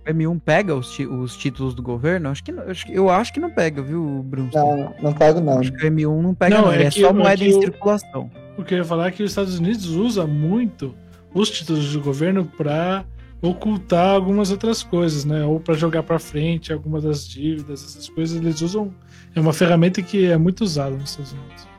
O 0.08 0.10
M1 0.10 0.40
pega 0.44 0.74
os, 0.76 0.98
os 0.98 1.36
títulos 1.38 1.74
do 1.76 1.84
governo? 1.84 2.30
Acho 2.30 2.44
que 2.44 2.52
não, 2.52 2.64
acho 2.64 2.86
que- 2.86 2.94
eu 2.94 3.10
acho 3.10 3.34
que 3.34 3.40
não 3.40 3.52
pega, 3.52 3.82
viu, 3.82 4.24
Bruno? 4.24 4.50
Não, 4.54 4.94
não 5.02 5.14
pago, 5.14 5.40
não. 5.40 5.60
Acho 5.60 5.72
que 5.74 5.86
o 5.86 5.92
M1 5.92 6.22
não 6.22 6.34
pega, 6.34 6.56
Não, 6.56 6.66
não. 6.66 6.72
é 6.72 6.84
é 6.86 6.90
que- 6.90 7.02
só 7.02 7.10
é 7.10 7.14
moeda 7.14 7.38
que 7.44 7.50
em 7.50 7.60
circulação. 7.62 8.32
O 8.58 8.64
que 8.64 8.74
eu 8.74 8.78
ia 8.80 8.86
falar 8.86 9.08
é 9.08 9.12
que 9.12 9.22
os 9.24 9.32
Estados 9.32 9.60
Unidos 9.60 9.88
usa 9.90 10.26
muito 10.26 10.96
os 11.34 11.50
títulos 11.52 11.92
do 11.94 12.02
governo 12.02 12.46
para 12.58 13.04
ocultar 13.42 14.10
algumas 14.16 14.50
outras 14.52 14.82
coisas, 14.82 15.26
né? 15.26 15.44
Ou 15.44 15.60
para 15.60 15.74
jogar 15.76 16.04
para 16.04 16.18
frente 16.18 16.72
algumas 16.72 17.04
das 17.04 17.28
dívidas, 17.28 17.84
essas 17.84 18.08
coisas 18.10 18.38
eles 18.40 18.62
usam. 18.62 18.94
É 19.36 19.40
uma 19.42 19.52
ferramenta 19.52 20.02
que 20.02 20.26
é 20.26 20.38
muito 20.38 20.64
usada 20.64 20.96
nos 20.96 21.10
Estados 21.12 21.34
Unidos. 21.34 21.73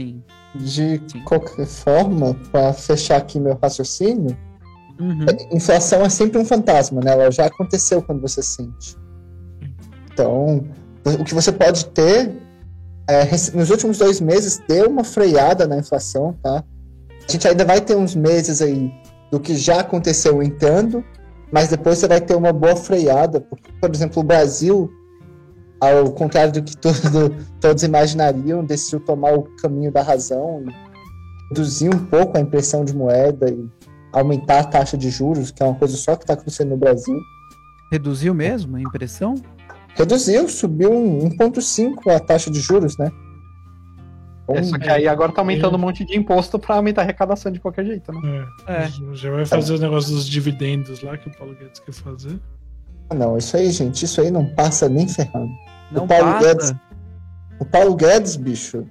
Sim. 0.00 0.22
De 0.54 1.00
Sim. 1.06 1.24
qualquer 1.24 1.66
forma, 1.66 2.34
para 2.50 2.72
fechar 2.72 3.16
aqui 3.18 3.38
meu 3.38 3.58
raciocínio, 3.60 4.36
Uhum. 4.98 5.24
inflação 5.50 6.02
é 6.02 6.10
sempre 6.10 6.38
um 6.38 6.44
fantasma, 6.44 7.00
né? 7.02 7.12
Ela 7.12 7.30
já 7.30 7.46
aconteceu 7.46 8.02
quando 8.02 8.20
você 8.20 8.42
sente. 8.42 8.94
Então, 10.12 10.62
o 11.18 11.24
que 11.24 11.34
você 11.34 11.50
pode 11.50 11.86
ter 11.86 12.38
é, 13.08 13.24
nos 13.54 13.70
últimos 13.70 13.98
dois 13.98 14.20
meses 14.20 14.62
deu 14.68 14.88
uma 14.88 15.02
freada 15.02 15.66
na 15.66 15.78
inflação, 15.78 16.36
tá? 16.42 16.62
A 17.26 17.32
gente 17.32 17.48
ainda 17.48 17.64
vai 17.64 17.80
ter 17.80 17.96
uns 17.96 18.14
meses 18.14 18.60
aí 18.60 18.92
do 19.30 19.40
que 19.40 19.56
já 19.56 19.80
aconteceu 19.80 20.42
entrando, 20.42 21.02
mas 21.50 21.68
depois 21.68 21.98
você 21.98 22.06
vai 22.06 22.20
ter 22.20 22.36
uma 22.36 22.52
boa 22.52 22.76
freada, 22.76 23.40
porque, 23.40 23.72
por 23.80 23.90
exemplo, 23.92 24.20
o 24.20 24.24
Brasil, 24.24 24.90
ao 25.80 26.12
contrário 26.12 26.52
do 26.52 26.62
que 26.62 26.76
todo- 26.76 27.34
todos 27.60 27.82
imaginariam, 27.82 28.64
decidiu 28.64 29.00
tomar 29.00 29.32
o 29.34 29.42
caminho 29.56 29.90
da 29.90 30.02
razão 30.02 30.62
e 30.68 30.74
reduzir 31.48 31.88
um 31.88 31.98
pouco 32.06 32.36
a 32.36 32.40
impressão 32.40 32.84
de 32.84 32.94
moeda 32.94 33.50
e 33.50 33.66
aumentar 34.12 34.60
a 34.60 34.64
taxa 34.64 34.96
de 34.96 35.10
juros, 35.10 35.50
que 35.50 35.62
é 35.62 35.66
uma 35.66 35.74
coisa 35.74 35.96
só 35.96 36.14
que 36.16 36.24
está 36.24 36.34
acontecendo 36.34 36.70
no 36.70 36.76
Brasil. 36.76 37.18
Reduziu 37.90 38.34
mesmo 38.34 38.76
a 38.76 38.80
impressão? 38.80 39.34
Reduziu, 39.96 40.48
subiu 40.48 40.92
um 40.92 41.28
1,5 41.30 42.08
a 42.14 42.20
taxa 42.20 42.50
de 42.50 42.60
juros, 42.60 42.96
né? 42.96 43.10
É, 44.48 44.62
só 44.64 44.78
que 44.78 44.88
aí 44.90 45.06
agora 45.06 45.30
tá 45.30 45.40
aumentando 45.40 45.76
um 45.76 45.78
monte 45.80 46.04
de 46.04 46.16
imposto 46.16 46.58
pra 46.58 46.74
aumentar 46.76 47.02
a 47.02 47.04
arrecadação 47.04 47.52
de 47.52 47.60
qualquer 47.60 47.84
jeito, 47.86 48.12
né? 48.12 48.46
É. 48.66 48.72
É. 48.84 48.88
Já 49.14 49.30
vai 49.30 49.46
fazer 49.46 49.74
o 49.74 49.78
negócio 49.78 50.12
dos 50.12 50.26
dividendos 50.26 51.02
lá 51.02 51.16
que 51.16 51.28
o 51.28 51.36
Paulo 51.36 51.54
Guedes 51.54 51.78
quer 51.78 51.92
fazer. 51.92 52.36
Não, 53.14 53.36
isso 53.38 53.56
aí, 53.56 53.70
gente, 53.70 54.04
isso 54.04 54.20
aí 54.20 54.30
não 54.30 54.44
passa 54.44 54.88
nem 54.88 55.06
ferrando. 55.06 55.52
Não 55.90 56.06
Paulo 56.06 56.24
passa. 56.32 56.46
Guedes- 56.54 56.74
O 57.58 57.64
Paulo 57.64 57.94
Guedes, 57.94 58.36
bicho, 58.36 58.86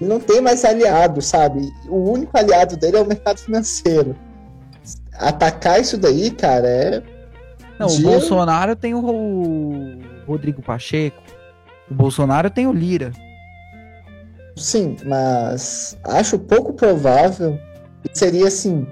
ele 0.00 0.08
não 0.08 0.20
tem 0.20 0.40
mais 0.40 0.64
aliado, 0.64 1.20
sabe? 1.20 1.60
O 1.88 2.10
único 2.12 2.36
aliado 2.38 2.76
dele 2.76 2.96
é 2.96 3.00
o 3.00 3.06
mercado 3.06 3.38
financeiro. 3.38 4.14
Atacar 5.14 5.80
isso 5.80 5.96
daí, 5.98 6.30
cara, 6.30 6.66
é. 6.68 7.02
Não, 7.78 7.86
o 7.86 7.90
Dia- 7.90 8.06
Bolsonaro 8.08 8.76
tem 8.76 8.94
o 8.94 9.00
Ro- 9.00 9.98
Rodrigo 10.26 10.62
Pacheco. 10.62 11.20
O 11.90 11.94
Bolsonaro 11.94 12.48
tem 12.50 12.66
o 12.66 12.72
Lira. 12.72 13.10
Sim, 14.56 14.96
mas 15.04 15.98
acho 16.04 16.38
pouco 16.38 16.72
provável 16.72 17.58
que 18.02 18.16
seria 18.16 18.46
assim. 18.46 18.86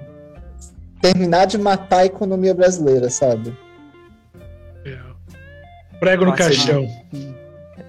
Terminar 1.01 1.45
de 1.47 1.57
matar 1.57 1.99
a 1.99 2.05
economia 2.05 2.53
brasileira, 2.53 3.09
sabe? 3.09 3.55
É. 4.85 4.97
Prego 5.99 6.25
no 6.25 6.31
Passa 6.31 6.43
caixão. 6.49 6.87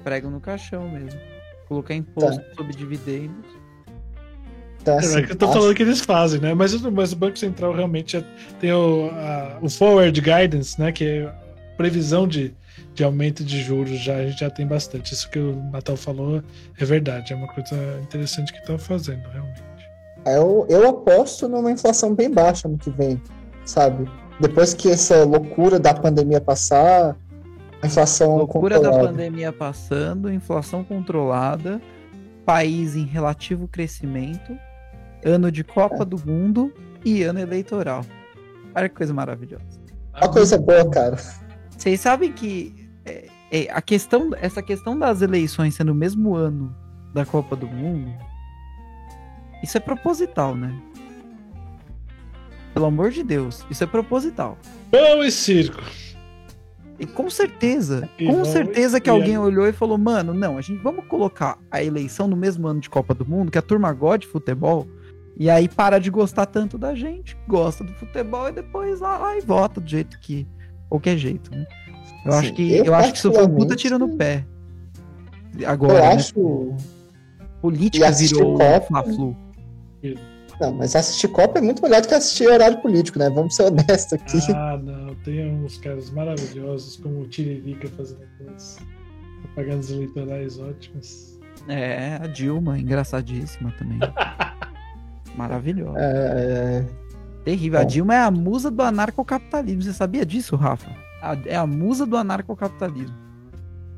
Prego 0.04 0.30
no 0.30 0.40
caixão 0.40 0.88
mesmo. 0.88 1.18
Colocar 1.66 1.94
imposto 1.94 2.40
Tá. 2.42 2.54
sobre 2.56 2.74
dividendos. 2.74 3.46
Então, 4.80 4.94
É, 4.96 4.98
assim, 4.98 5.18
é 5.18 5.22
que 5.22 5.32
eu 5.32 5.36
tô 5.36 5.46
acho- 5.46 5.54
falando 5.54 5.74
que 5.74 5.82
eles 5.82 6.00
fazem, 6.00 6.40
né? 6.40 6.52
Mas, 6.52 6.78
mas 6.82 7.12
o 7.12 7.16
Banco 7.16 7.38
Central 7.38 7.72
realmente 7.72 8.12
já 8.18 8.22
tem 8.60 8.70
o, 8.72 9.08
a- 9.12 9.58
o 9.62 9.70
Forward 9.70 10.20
Guidance, 10.20 10.78
né? 10.78 10.92
Que 10.92 11.04
é 11.04 11.22
a 11.26 11.34
previsão 11.78 12.28
de, 12.28 12.54
de 12.92 13.02
aumento 13.02 13.42
de 13.42 13.62
juros, 13.62 13.98
já, 13.98 14.16
a 14.16 14.26
gente 14.26 14.40
já 14.40 14.50
tem 14.50 14.66
bastante. 14.66 15.14
Isso 15.14 15.30
que 15.30 15.38
o 15.38 15.56
Natal 15.72 15.96
falou 15.96 16.42
é 16.78 16.84
verdade, 16.84 17.32
é 17.32 17.36
uma 17.36 17.48
coisa 17.48 17.74
interessante 18.02 18.52
que 18.52 18.58
estão 18.58 18.78
fazendo, 18.78 19.26
realmente. 19.30 19.62
Eu, 20.26 20.66
eu 20.68 20.88
aposto 20.88 21.48
numa 21.48 21.70
inflação 21.70 22.14
bem 22.14 22.30
baixa 22.30 22.68
no 22.68 22.76
que 22.78 22.90
vem, 22.90 23.20
sabe? 23.64 24.06
Depois 24.40 24.74
que 24.74 24.90
essa 24.90 25.24
loucura 25.24 25.78
da 25.78 25.94
pandemia 25.94 26.40
passar, 26.40 27.16
inflação 27.86 28.36
Loucura 28.36 28.80
da 28.80 28.90
pandemia 28.90 29.52
passando, 29.52 30.32
inflação 30.32 30.84
controlada, 30.84 31.80
país 32.44 32.96
em 32.96 33.04
relativo 33.04 33.66
crescimento, 33.68 34.56
ano 35.24 35.50
de 35.50 35.64
Copa 35.64 36.04
do 36.04 36.18
Mundo 36.24 36.72
e 37.04 37.22
ano 37.22 37.40
eleitoral. 37.40 38.04
Olha 38.74 38.88
que 38.88 38.94
coisa 38.94 39.14
maravilhosa. 39.14 39.64
Uma 40.14 40.30
coisa 40.30 40.58
boa, 40.58 40.88
cara. 40.90 41.16
Vocês 41.76 42.00
sabem 42.00 42.32
que 42.32 42.88
é, 43.04 43.28
é, 43.50 43.70
a 43.70 43.82
questão, 43.82 44.30
essa 44.40 44.62
questão 44.62 44.98
das 44.98 45.22
eleições 45.22 45.74
sendo 45.74 45.92
o 45.92 45.94
mesmo 45.94 46.34
ano 46.34 46.74
da 47.12 47.24
Copa 47.24 47.54
do 47.56 47.66
Mundo, 47.66 48.12
isso 49.62 49.76
é 49.76 49.80
proposital, 49.80 50.54
né? 50.54 50.74
Pelo 52.72 52.86
amor 52.86 53.10
de 53.10 53.22
Deus, 53.22 53.64
isso 53.70 53.84
é 53.84 53.86
proposital. 53.86 54.58
Pão 54.90 55.24
e 55.24 55.30
circo. 55.30 55.80
E 56.98 57.06
com 57.06 57.28
certeza, 57.28 58.08
E 58.18 58.26
com 58.26 58.32
vamos- 58.32 58.48
certeza 58.48 59.00
que 59.00 59.08
e 59.08 59.12
alguém 59.12 59.32
aí? 59.32 59.38
olhou 59.38 59.66
e 59.66 59.72
falou, 59.72 59.98
mano, 59.98 60.32
não, 60.32 60.56
a 60.56 60.60
gente 60.60 60.80
vamos 60.82 61.04
colocar 61.06 61.58
a 61.70 61.82
eleição 61.82 62.28
no 62.28 62.36
mesmo 62.36 62.68
ano 62.68 62.80
de 62.80 62.88
Copa 62.88 63.12
do 63.12 63.26
Mundo, 63.26 63.50
que 63.50 63.58
a 63.58 63.62
turma 63.62 63.92
gosta 63.92 64.18
de 64.18 64.26
futebol, 64.28 64.86
e 65.36 65.50
aí 65.50 65.68
para 65.68 65.98
de 65.98 66.08
gostar 66.10 66.46
tanto 66.46 66.78
da 66.78 66.94
gente, 66.94 67.36
gosta 67.48 67.82
do 67.82 67.92
futebol 67.94 68.48
e 68.48 68.52
depois 68.52 69.00
lá, 69.00 69.18
lá 69.18 69.36
e 69.36 69.40
vota 69.40 69.80
do 69.80 69.88
jeito 69.90 70.18
que 70.20 70.46
qualquer 70.88 71.16
jeito, 71.18 71.50
né? 71.50 71.66
Eu 72.24 72.32
acho 72.32 72.48
Sim, 72.48 72.54
que 72.54 72.72
eu 72.76 72.84
eu 72.84 72.94
acho 72.94 73.10
que 73.12 73.18
isso 73.18 73.32
foi 73.32 73.44
um 73.44 73.54
puta 73.54 73.74
tiro 73.74 73.98
no 73.98 74.16
pé. 74.16 74.44
Agora, 75.66 75.94
Eu 75.94 76.00
né? 76.00 76.12
acho. 76.14 76.74
política 77.60 78.04
e 78.04 78.08
assistir 78.08 78.34
virou 78.36 78.56
Copa- 78.56 78.80
Fla-Flu. 78.86 79.36
Não, 80.60 80.72
mas 80.72 80.94
assistir 80.94 81.28
Copa 81.28 81.58
é 81.58 81.62
muito 81.62 81.82
melhor 81.82 82.00
do 82.00 82.08
que 82.08 82.14
assistir 82.14 82.46
horário 82.48 82.80
político, 82.80 83.18
né? 83.18 83.28
Vamos 83.30 83.56
ser 83.56 83.64
honestos 83.64 84.12
aqui. 84.12 84.38
Ah, 84.54 84.78
não. 84.82 85.14
Tem 85.16 85.50
uns 85.52 85.78
caras 85.78 86.10
maravilhosos, 86.10 86.96
como 86.96 87.20
o 87.20 87.26
Tiririca 87.28 87.88
fazendo 87.96 88.22
aquelas 88.22 88.78
propagandas 89.42 89.90
eleitorais 89.90 90.58
ótimas. 90.58 91.38
É, 91.68 92.16
a 92.22 92.26
Dilma, 92.26 92.78
engraçadíssima 92.78 93.72
também. 93.78 93.98
Maravilhosa. 95.36 95.98
É, 95.98 96.84
Terrível. 97.44 97.80
A 97.80 97.82
bom. 97.82 97.88
Dilma 97.88 98.14
é 98.14 98.20
a 98.20 98.30
musa 98.30 98.70
do 98.70 98.82
anarcocapitalismo. 98.82 99.82
Você 99.82 99.92
sabia 99.92 100.24
disso, 100.24 100.56
Rafa? 100.56 100.90
A- 101.20 101.36
é 101.46 101.56
a 101.56 101.66
musa 101.66 102.06
do 102.06 102.16
anarcocapitalismo. 102.16 103.16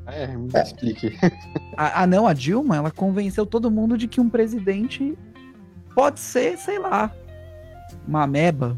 É, 0.07 0.27
me 0.37 0.49
explique. 0.55 1.17
Ah, 1.79 2.05
ah, 2.05 2.07
não, 2.07 2.27
a 2.27 2.33
Dilma, 2.33 2.75
ela 2.75 2.91
convenceu 2.91 3.45
todo 3.45 3.71
mundo 3.71 3.99
de 3.99 4.09
que 4.09 4.19
um 4.19 4.31
presidente 4.31 5.15
pode 5.97 6.21
ser, 6.21 6.57
sei 6.59 6.79
lá, 6.79 7.11
uma 8.07 8.23
ameba, 8.23 8.77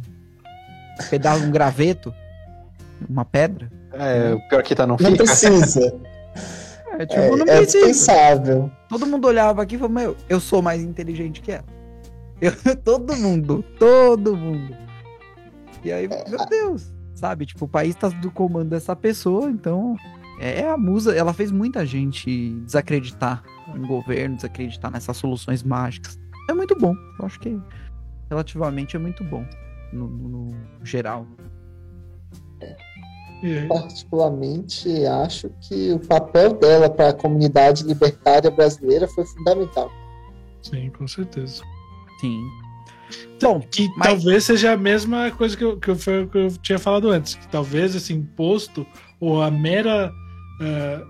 um 0.99 1.09
pedaço, 1.11 1.45
um 1.45 1.51
graveto, 1.51 2.15
uma 3.09 3.25
pedra. 3.27 3.71
É, 3.93 4.33
o 4.35 4.49
pior 4.49 4.63
que 4.63 4.75
tá 4.75 4.87
não 4.87 4.97
não 4.99 5.11
fica. 5.11 5.25
precisa. 5.25 5.95
É, 6.99 7.07
tipo, 7.07 7.21
É, 7.21 7.31
não 7.31 7.43
é 7.47 7.59
precisa. 7.59 7.87
dispensável. 7.87 8.71
Todo 8.89 9.07
mundo 9.07 9.29
olhava 9.29 9.63
aqui 9.63 9.77
e 9.77 9.79
falou, 9.79 9.93
meu, 9.95 10.17
eu 10.29 10.41
sou 10.41 10.61
mais 10.61 10.83
inteligente 10.83 11.41
que 11.41 11.53
ela. 11.53 11.65
Eu- 12.41 12.53
todo 12.83 13.15
mundo, 13.15 13.63
todo 13.79 14.37
mundo. 14.37 14.75
E 15.85 15.93
aí, 15.93 16.09
meu 16.09 16.45
Deus, 16.47 16.93
sabe? 17.15 17.47
Tipo, 17.47 17.67
o 17.67 17.69
país 17.69 17.95
tá 17.95 18.09
do 18.09 18.33
comando 18.33 18.71
dessa 18.71 18.97
pessoa, 18.97 19.49
então 19.49 19.95
é 20.41 20.67
a 20.69 20.77
musa. 20.77 21.15
Ela 21.15 21.33
fez 21.33 21.53
muita 21.53 21.87
gente 21.87 22.51
desacreditar 22.65 23.45
em 23.77 23.87
governo, 23.87 24.35
desacreditar 24.35 24.91
nessas 24.91 25.17
soluções 25.19 25.63
mágicas. 25.63 26.19
É 26.49 26.55
muito 26.55 26.75
bom. 26.77 26.95
Eu 27.19 27.27
acho 27.27 27.39
que 27.41 27.59
relativamente 28.31 28.97
é 28.97 28.99
muito 28.99 29.23
bom 29.25 29.45
no, 29.93 30.09
no- 30.09 30.29
no 30.29 30.85
geral. 30.85 31.27
Aí? 33.43 33.69
Particularmente, 33.69 35.07
acho 35.07 35.51
que 35.61 35.93
o 35.93 36.01
papel 36.01 36.55
dela 36.55 36.91
para 36.91 37.11
a 37.11 37.13
comunidade 37.13 37.85
libertária 37.85 38.51
brasileira 38.51 39.07
foi 39.07 39.25
fundamental. 39.25 39.91
Sim, 40.63 40.91
com 40.91 41.07
certeza. 41.07 41.63
Sim. 42.21 42.41
Bom, 43.41 43.61
Que 43.61 43.89
Mas- 43.97 44.09
talvez 44.09 44.45
seja 44.45 44.73
a 44.73 44.77
mesma 44.77 45.31
coisa 45.31 45.57
que 45.57 45.63
eu, 45.65 45.79
que, 45.79 45.89
eu, 45.91 45.97
que 45.97 46.39
eu 46.39 46.51
tinha 46.61 46.79
falado 46.79 47.09
antes. 47.11 47.35
Que 47.37 47.47
talvez 47.49 47.95
esse 47.95 48.13
imposto, 48.13 48.85
ou 49.21 49.41
a 49.41 49.51
mera 49.51 50.13
eh, 50.61 51.05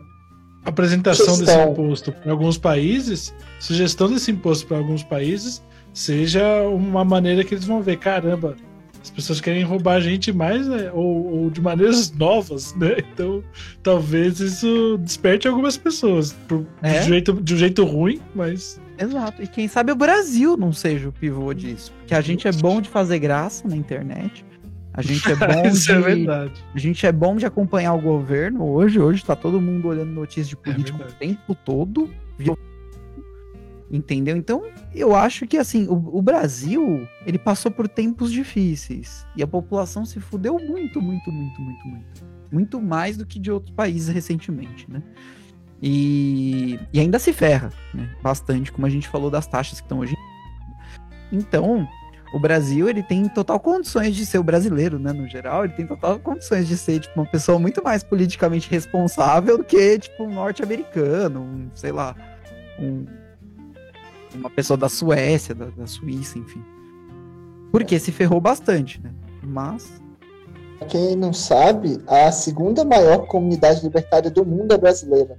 apresentação 0.64 1.26
desse 1.26 1.38
Sugestão. 1.46 1.72
imposto 1.72 2.12
para 2.12 2.30
alguns 2.32 2.58
países, 2.58 3.34
sugestão 3.58 4.08
desse 4.10 4.30
imposto 4.30 4.66
para 4.66 4.78
alguns 4.78 5.02
países, 5.02 5.62
seja 5.92 6.62
uma 6.68 7.04
maneira 7.04 7.42
que 7.44 7.54
eles 7.54 7.64
vão 7.64 7.82
ver, 7.82 7.96
caramba, 7.98 8.56
as 9.02 9.10
pessoas 9.10 9.40
querem 9.40 9.62
roubar 9.62 9.94
a 9.96 10.00
gente 10.00 10.32
mais, 10.32 10.66
né? 10.66 10.90
Ou, 10.92 11.26
ou 11.44 11.50
de 11.50 11.60
maneiras 11.60 12.10
novas, 12.18 12.74
né? 12.74 12.96
Então, 12.98 13.42
talvez 13.82 14.40
isso 14.40 14.98
desperte 15.00 15.48
algumas 15.48 15.76
pessoas. 15.76 16.32
Por, 16.46 16.66
É? 16.82 17.00
de, 17.00 17.06
jeito, 17.08 17.32
de 17.32 17.54
um 17.54 17.56
jeito 17.56 17.84
ruim, 17.84 18.20
mas. 18.34 18.80
Exato. 18.98 19.42
E 19.42 19.46
quem 19.46 19.68
sabe 19.68 19.92
o 19.92 19.96
Brasil 19.96 20.56
não 20.56 20.72
seja 20.72 21.08
o 21.08 21.12
pivô 21.12 21.54
disso. 21.54 21.92
Porque 22.00 22.14
a 22.14 22.20
gente 22.20 22.48
é 22.48 22.52
bom 22.52 22.80
de 22.80 22.88
fazer 22.88 23.20
graça 23.20 23.66
na 23.68 23.76
internet. 23.76 24.44
A 24.98 25.02
gente 25.02 25.30
é 25.30 25.36
bom 25.36 25.66
isso 25.68 25.92
é 25.92 25.94
de. 25.94 26.02
verdade. 26.02 26.64
a 26.74 26.78
gente 26.78 27.06
é 27.06 27.12
bom 27.12 27.36
de 27.36 27.46
acompanhar 27.46 27.94
o 27.94 28.00
governo 28.00 28.64
hoje. 28.64 28.98
Hoje 28.98 29.24
tá 29.24 29.36
todo 29.36 29.60
mundo 29.60 29.86
olhando 29.86 30.10
notícias 30.10 30.48
de 30.48 30.56
político 30.56 30.96
o 30.96 30.98
verdade. 30.98 31.18
tempo 31.20 31.54
todo. 31.54 32.10
Entendeu? 33.90 34.36
Então, 34.36 34.64
eu 34.92 35.14
acho 35.14 35.46
que 35.46 35.56
assim, 35.56 35.86
o, 35.86 36.18
o 36.18 36.20
Brasil, 36.20 37.08
ele 37.24 37.38
passou 37.38 37.70
por 37.70 37.88
tempos 37.88 38.32
difíceis. 38.32 39.24
E 39.36 39.42
a 39.42 39.46
população 39.46 40.04
se 40.04 40.18
fudeu 40.18 40.58
muito, 40.58 41.00
muito, 41.00 41.30
muito, 41.30 41.60
muito, 41.60 41.88
muito. 41.88 42.24
Muito 42.50 42.82
mais 42.82 43.16
do 43.16 43.24
que 43.24 43.38
de 43.38 43.52
outros 43.52 43.74
países 43.74 44.08
recentemente, 44.12 44.90
né? 44.90 45.00
E, 45.80 46.78
e 46.92 46.98
ainda 46.98 47.20
se 47.20 47.32
ferra, 47.32 47.70
né? 47.94 48.10
Bastante, 48.20 48.72
como 48.72 48.84
a 48.84 48.90
gente 48.90 49.06
falou 49.06 49.30
das 49.30 49.46
taxas 49.46 49.80
que 49.80 49.86
estão 49.86 50.00
hoje. 50.00 50.16
Então, 51.30 51.88
o 52.32 52.38
Brasil, 52.38 52.88
ele 52.88 53.02
tem 53.02 53.28
total 53.28 53.58
condições 53.58 54.14
de 54.14 54.26
ser 54.26 54.38
o 54.38 54.42
brasileiro, 54.42 54.98
né? 54.98 55.12
No 55.12 55.26
geral, 55.28 55.64
ele 55.64 55.72
tem 55.72 55.86
total 55.86 56.18
condições 56.18 56.68
de 56.68 56.76
ser, 56.76 57.00
tipo, 57.00 57.18
uma 57.18 57.26
pessoa 57.26 57.58
muito 57.58 57.82
mais 57.82 58.02
politicamente 58.02 58.70
responsável 58.70 59.58
do 59.58 59.64
que, 59.64 59.98
tipo, 59.98 60.24
um 60.24 60.34
norte-americano, 60.34 61.40
um, 61.40 61.70
sei 61.74 61.92
lá, 61.92 62.14
um, 62.78 63.06
uma 64.34 64.50
pessoa 64.50 64.76
da 64.76 64.88
Suécia, 64.88 65.54
da, 65.54 65.66
da 65.66 65.86
Suíça, 65.86 66.38
enfim. 66.38 66.62
Porque 67.72 67.98
se 67.98 68.12
ferrou 68.12 68.40
bastante, 68.40 69.00
né? 69.02 69.10
Mas, 69.42 70.00
Pra 70.78 70.86
Quem 70.86 71.16
não 71.16 71.32
sabe, 71.32 71.98
a 72.06 72.30
segunda 72.30 72.84
maior 72.84 73.26
comunidade 73.26 73.82
libertária 73.82 74.30
do 74.30 74.44
mundo 74.44 74.72
é 74.72 74.78
brasileira. 74.78 75.36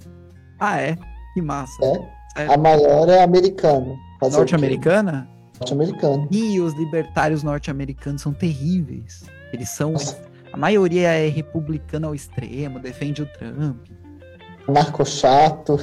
ah, 0.60 0.82
é? 0.82 0.98
Que 1.34 1.42
massa. 1.42 1.84
É. 1.84 2.20
É. 2.44 2.54
A 2.54 2.58
maior 2.58 3.10
é 3.10 3.24
americana. 3.24 3.96
Norte-americana? 4.22 5.28
Norte-americana. 5.60 6.28
E 6.32 6.60
os 6.60 6.74
libertários 6.74 7.44
norte-americanos 7.44 8.22
são 8.22 8.34
terríveis. 8.34 9.26
Eles 9.52 9.70
são. 9.70 9.94
A 10.52 10.58
maioria 10.58 11.10
é 11.10 11.28
republicana 11.28 12.08
ao 12.08 12.16
extremo, 12.16 12.80
defende 12.80 13.22
o 13.22 13.26
Trump. 13.26 13.88
Narcochato. 14.68 15.78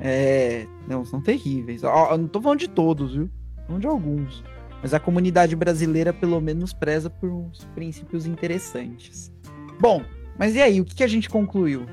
É. 0.00 0.66
Não, 0.86 1.04
são 1.04 1.20
terríveis. 1.20 1.82
Eu 1.82 2.18
não 2.18 2.28
tô 2.28 2.40
falando 2.40 2.60
de 2.60 2.68
todos, 2.68 3.14
viu? 3.14 3.28
Falando 3.66 3.80
de 3.82 3.86
alguns. 3.86 4.44
Mas 4.80 4.94
a 4.94 5.00
comunidade 5.00 5.56
brasileira, 5.56 6.12
pelo 6.12 6.40
menos, 6.40 6.72
preza 6.72 7.10
por 7.10 7.28
uns 7.30 7.64
princípios 7.74 8.26
interessantes. 8.26 9.32
Bom, 9.80 10.02
mas 10.38 10.54
e 10.54 10.62
aí? 10.62 10.80
O 10.80 10.84
que, 10.84 10.94
que 10.94 11.04
a 11.04 11.08
gente 11.08 11.28
concluiu? 11.28 11.84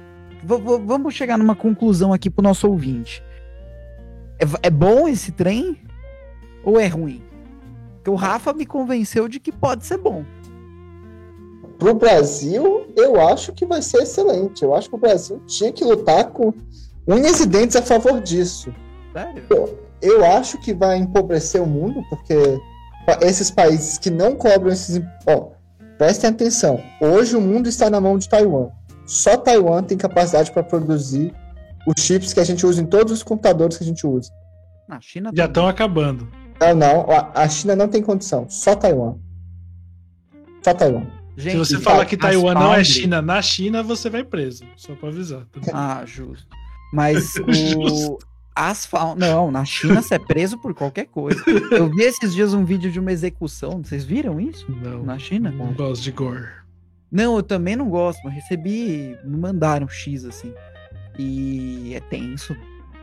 V- 0.44 0.80
vamos 0.86 1.16
chegar 1.16 1.38
numa 1.38 1.56
conclusão 1.56 2.14
aqui 2.14 2.30
pro 2.30 2.44
nosso 2.44 2.70
ouvinte. 2.70 3.24
É, 4.38 4.68
é 4.68 4.70
bom 4.70 5.08
esse 5.08 5.32
trem? 5.32 5.78
Ou 6.66 6.80
é 6.80 6.88
ruim? 6.88 7.22
Porque 7.96 8.10
o 8.10 8.16
Rafa 8.16 8.52
me 8.54 8.66
convenceu 8.66 9.28
de 9.28 9.40
que 9.40 9.52
pode 9.52 9.86
ser 9.86 9.98
bom. 9.98 10.26
Pro 11.78 11.94
Brasil, 11.94 12.88
eu 12.96 13.22
acho 13.22 13.54
que 13.54 13.66
vai 13.66 13.82
ser 13.82 14.04
excelente. 14.04 14.64
Eu 14.64 14.74
acho 14.74 14.90
que 14.90 14.96
o 14.96 15.00
Brasil 15.00 15.42
tinha 15.46 15.72
que 15.72 15.84
lutar 15.84 16.32
com 16.32 16.54
unhas 17.08 17.40
e 17.40 17.46
dentes 17.46 17.76
a 17.76 17.82
favor 17.82 18.20
disso. 18.22 18.74
Sério? 19.14 19.44
Eu 20.02 20.26
acho 20.26 20.60
que 20.60 20.74
vai 20.74 20.98
empobrecer 20.98 21.62
o 21.62 21.66
mundo, 21.66 22.04
porque 22.10 22.60
esses 23.22 23.52
países 23.52 23.98
que 23.98 24.10
não 24.10 24.36
cobram 24.36 24.72
esses. 24.72 25.02
Ó, 25.28 25.52
prestem 25.98 26.30
atenção. 26.30 26.82
Hoje 27.02 27.36
o 27.36 27.42
mundo 27.42 27.68
está 27.68 27.90
na 27.90 28.02
mão 28.02 28.18
de 28.18 28.28
Taiwan. 28.28 28.70
Só 29.06 29.38
Taiwan 29.38 29.84
tem 29.84 29.98
capacidade 29.98 30.52
para 30.52 30.64
produzir 30.64 31.34
os 31.88 32.02
chips 32.02 32.34
que 32.34 32.40
a 32.40 32.44
gente 32.44 32.66
usa 32.66 32.82
em 32.82 32.86
todos 32.86 33.14
os 33.14 33.24
computadores 33.24 33.78
que 33.78 33.84
a 33.84 33.88
gente 33.88 34.06
usa. 34.08 34.32
Na 34.88 35.00
China 35.02 35.32
Já 35.34 35.46
estão 35.46 35.68
acabando. 35.68 36.28
Não, 36.60 36.74
não. 36.76 37.06
A 37.34 37.48
China 37.50 37.76
não 37.76 37.88
tem 37.88 38.02
condição. 38.02 38.48
Só 38.50 38.76
Taiwan. 38.76 39.16
Só 40.64 40.74
Taiwan. 40.74 41.06
Gente, 41.38 41.52
Se 41.52 41.58
você 41.58 41.80
falar 41.80 42.06
que 42.06 42.16
Taiwan 42.16 42.54
não 42.54 42.74
é 42.74 42.84
China, 42.84 43.22
na 43.22 43.42
China 43.42 43.84
você 43.84 44.10
vai 44.10 44.24
preso. 44.24 44.64
Só 44.78 44.96
pra 44.96 45.10
avisar. 45.10 45.46
tá? 45.52 45.60
Ah, 45.74 46.04
justo. 46.06 46.48
Mas 46.94 47.36
o. 47.46 47.52
Justo. 47.54 48.18
As 48.58 48.86
fal- 48.86 49.18
Não, 49.18 49.52
na 49.52 49.66
China 49.66 50.02
você 50.02 50.16
é 50.16 50.20
preso 50.20 50.58
por 50.58 50.74
qualquer 50.74 51.08
coisa. 51.08 51.44
Eu 51.72 51.90
vi 51.90 52.04
esses 52.04 52.34
dias 52.34 52.54
um 52.54 52.64
vídeo 52.64 52.90
de 52.90 53.02
uma 53.02 53.12
execução. 53.12 53.84
Vocês 53.84 54.06
viram 54.06 54.40
isso? 54.40 54.66
Não. 54.82 55.04
Na 55.04 55.20
China? 55.20 55.52
Não 55.52 55.74
gosto 55.74 56.02
de 56.02 56.12
gore. 56.12 56.48
Não, 57.12 57.36
eu 57.36 57.44
também 57.44 57.76
não 57.76 57.90
gosto, 57.90 58.22
mas 58.24 58.34
recebi. 58.34 59.18
Me 59.26 59.38
mandaram 59.38 59.90
X 59.90 60.24
assim. 60.24 60.54
E 61.20 61.94
é 61.96 62.00
tenso. 62.00 62.56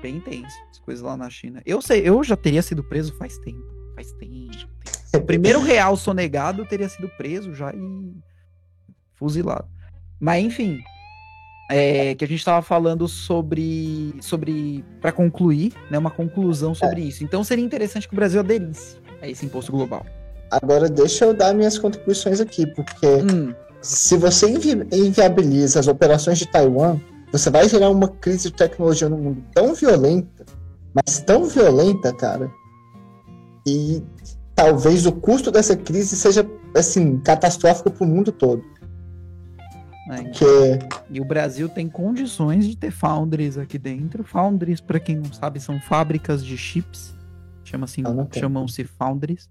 Bem 0.02 0.20
tenso. 0.20 0.54
As 0.70 0.78
coisas 0.80 1.02
lá 1.02 1.16
na 1.16 1.30
China. 1.30 1.62
Eu 1.64 1.80
sei, 1.80 2.02
eu 2.06 2.22
já 2.24 2.36
teria 2.36 2.60
sido 2.60 2.82
preso 2.82 3.14
faz 3.16 3.38
tempo. 3.38 3.64
Faz 3.94 4.12
tempo. 4.12 4.50
tempo. 4.50 4.72
O 5.14 5.20
primeiro 5.22 5.60
real 5.60 5.96
sonegado 5.96 6.62
eu 6.62 6.66
teria 6.66 6.88
sido 6.88 7.08
preso 7.16 7.54
já 7.54 7.72
e 7.72 8.12
fuzilado. 9.14 9.66
Mas 10.18 10.44
enfim, 10.44 10.78
é, 11.70 12.14
que 12.14 12.24
a 12.24 12.28
gente 12.28 12.44
tava 12.44 12.62
falando 12.62 13.06
sobre, 13.08 14.14
sobre 14.20 14.84
para 15.00 15.12
concluir, 15.12 15.72
né, 15.90 15.98
uma 15.98 16.10
conclusão 16.10 16.74
sobre 16.74 17.02
isso. 17.02 17.22
Então 17.24 17.44
seria 17.44 17.64
interessante 17.64 18.08
que 18.08 18.14
o 18.14 18.16
Brasil 18.16 18.40
aderisse 18.40 18.96
a 19.20 19.28
esse 19.28 19.46
imposto 19.46 19.70
global. 19.72 20.04
Agora 20.50 20.88
deixa 20.88 21.24
eu 21.24 21.32
dar 21.34 21.54
minhas 21.54 21.78
contribuições 21.78 22.40
aqui, 22.40 22.66
porque 22.66 23.06
Hum, 23.06 23.54
se 23.80 24.16
você 24.16 24.48
invi- 24.50 24.86
inviabiliza 24.92 25.80
as 25.80 25.88
operações 25.88 26.38
de 26.38 26.46
Taiwan, 26.46 27.00
você 27.32 27.50
vai 27.50 27.68
gerar 27.68 27.90
uma 27.90 28.08
crise 28.08 28.50
de 28.50 28.56
tecnologia 28.56 29.08
no 29.08 29.16
mundo 29.16 29.42
tão 29.54 29.74
violenta, 29.74 30.44
mas 30.94 31.20
tão 31.20 31.44
violenta, 31.46 32.14
cara, 32.14 32.50
e 33.66 34.02
talvez 34.54 35.06
o 35.06 35.12
custo 35.12 35.50
dessa 35.50 35.74
crise 35.76 36.14
seja 36.14 36.46
assim 36.76 37.18
catastrófico 37.18 37.90
para 37.90 38.04
o 38.04 38.06
mundo 38.06 38.30
todo. 38.30 38.62
né? 40.06 40.24
Porque 40.24 40.78
E 41.10 41.20
o 41.20 41.24
Brasil 41.24 41.68
tem 41.68 41.88
condições 41.88 42.66
de 42.66 42.76
ter 42.76 42.90
foundries 42.90 43.56
aqui 43.56 43.78
dentro. 43.78 44.24
Foundries, 44.24 44.80
para 44.80 45.00
quem 45.00 45.16
não 45.16 45.32
sabe, 45.32 45.58
são 45.60 45.80
fábricas 45.80 46.44
de 46.44 46.56
chips. 46.56 47.14
Não 48.14 48.26
tem. 48.26 48.42
chamam-se 48.42 48.84
foundries. 48.84 49.48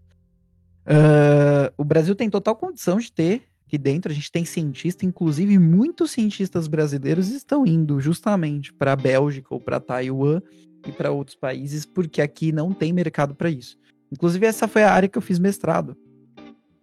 Ah, 0.85 1.71
o 1.77 1.83
Brasil 1.83 2.15
tem 2.15 2.29
total 2.29 2.55
condição 2.55 2.97
de 2.97 3.11
ter 3.11 3.43
aqui 3.71 3.77
dentro. 3.77 4.11
A 4.11 4.15
gente 4.15 4.29
tem 4.29 4.43
cientista, 4.43 5.05
inclusive 5.05 5.57
muitos 5.57 6.11
cientistas 6.11 6.67
brasileiros 6.67 7.29
estão 7.29 7.65
indo 7.65 8.01
justamente 8.01 8.73
para 8.73 8.91
a 8.91 8.95
Bélgica 8.97 9.47
ou 9.53 9.61
para 9.61 9.79
Taiwan 9.79 10.41
e 10.85 10.91
para 10.91 11.11
outros 11.11 11.37
países, 11.37 11.85
porque 11.85 12.21
aqui 12.21 12.51
não 12.51 12.73
tem 12.73 12.91
mercado 12.91 13.33
para 13.33 13.49
isso. 13.49 13.77
Inclusive, 14.11 14.45
essa 14.45 14.67
foi 14.67 14.83
a 14.83 14.91
área 14.91 15.07
que 15.07 15.17
eu 15.17 15.21
fiz 15.21 15.39
mestrado. 15.39 15.95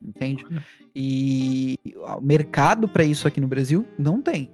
Entende? 0.00 0.46
E 0.96 1.76
o 2.16 2.20
mercado 2.20 2.88
para 2.88 3.04
isso 3.04 3.28
aqui 3.28 3.40
no 3.40 3.48
Brasil 3.48 3.86
não 3.98 4.22
tem. 4.22 4.50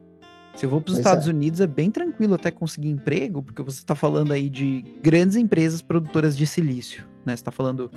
Se 0.57 0.67
eu 0.67 0.71
vou 0.71 0.81
para 0.81 0.93
os 0.93 0.99
Estados 0.99 1.29
é. 1.29 1.31
Unidos, 1.31 1.61
é 1.61 1.67
bem 1.67 1.91
tranquilo 1.91 2.35
até 2.35 2.51
conseguir 2.51 2.89
emprego, 2.89 3.43
porque 3.43 3.63
você 3.63 3.79
está 3.79 3.95
falando 3.95 4.33
aí 4.33 4.49
de 4.49 4.85
grandes 5.03 5.37
empresas 5.37 5.83
produtoras 5.83 6.37
de 6.37 6.47
silício, 6.47 7.05
né? 7.25 7.37
Você 7.37 7.43
está 7.43 7.51
falando 7.51 7.91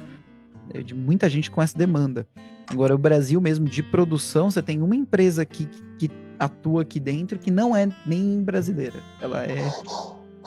é, 0.73 0.81
de 0.81 0.93
muita 0.93 1.29
gente 1.29 1.49
com 1.49 1.61
essa 1.61 1.77
demanda. 1.77 2.27
Agora, 2.69 2.93
o 2.93 2.97
Brasil 2.97 3.39
mesmo, 3.39 3.65
de 3.65 3.81
produção, 3.81 4.51
você 4.51 4.61
tem 4.61 4.81
uma 4.81 4.95
empresa 4.95 5.41
aqui 5.41 5.65
que, 5.65 6.07
que 6.07 6.15
atua 6.37 6.81
aqui 6.81 6.99
dentro 6.99 7.39
que 7.39 7.49
não 7.49 7.75
é 7.75 7.89
nem 8.05 8.43
brasileira. 8.43 9.01
Ela 9.21 9.45
é, 9.45 9.69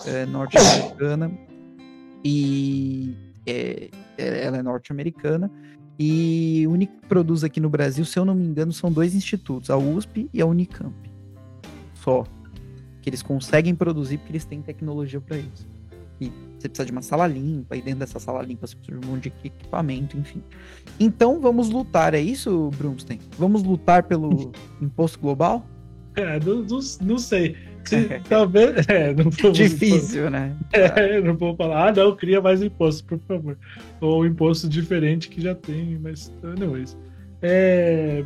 é 0.07 0.27
norte-americana 0.27 1.31
e 2.25 3.15
é, 3.47 3.91
é- 4.19 4.45
ela 4.45 4.59
é 4.59 4.63
norte-americana 4.63 5.51
e 5.99 6.65
o 6.67 6.73
único 6.73 6.99
que 7.01 7.07
produz 7.07 7.45
aqui 7.45 7.61
no 7.61 7.69
Brasil, 7.69 8.05
se 8.05 8.19
eu 8.19 8.25
não 8.25 8.35
me 8.35 8.45
engano, 8.45 8.73
são 8.73 8.91
dois 8.91 9.15
institutos, 9.15 9.71
a 9.71 9.77
USP 9.77 10.31
e 10.33 10.41
a 10.41 10.47
Unicamp. 10.47 10.95
Só. 11.95 12.25
Que 13.03 13.11
eles 13.11 13.23
conseguem 13.23 13.75
produzir 13.75 14.19
porque 14.19 14.33
eles 14.33 14.45
têm 14.45 14.61
tecnologia 14.63 15.21
para 15.21 15.39
isso. 15.39 15.67
E 16.21 16.31
você 16.61 16.69
precisa 16.69 16.87
de 16.87 16.93
uma 16.93 17.03
sala 17.03 17.27
limpa, 17.27 17.77
e 17.77 17.83
dentro 17.83 18.01
dessa 18.01 18.19
sala 18.19 18.43
limpa 18.43 18.67
você 18.67 18.77
precisa 18.77 18.99
de 18.99 19.07
um 19.07 19.11
monte 19.11 19.31
de 19.31 19.33
equipamento, 19.45 20.17
enfim. 20.17 20.43
Então 20.99 21.41
vamos 21.41 21.71
lutar, 21.71 22.15
é 22.15 22.21
isso, 22.21 22.71
Brumstein? 22.77 23.19
Vamos 23.39 23.63
lutar 23.63 24.05
pelo 24.05 24.53
imposto 24.81 25.19
global? 25.19 25.67
É, 26.17 26.39
não, 26.41 26.63
não, 26.63 26.81
não 27.03 27.19
sei. 27.19 27.57
Se, 27.85 28.09
talvez. 28.29 28.87
É, 28.89 29.15
não 29.15 29.31
vou, 29.31 29.53
Difícil, 29.53 30.31
né? 30.31 30.55
É, 30.73 31.21
não 31.21 31.37
vou 31.37 31.57
falar, 31.57 31.89
ah, 31.89 31.93
não, 31.93 32.15
cria 32.15 32.41
mais 32.41 32.63
imposto, 32.63 33.05
por 33.05 33.19
favor. 33.21 33.59
Ou 34.01 34.27
imposto 34.27 34.69
diferente 34.69 35.29
que 35.29 35.41
já 35.41 35.55
tem, 35.55 35.99
mas, 35.99 36.33
anyways. 36.43 36.97
É, 37.43 38.23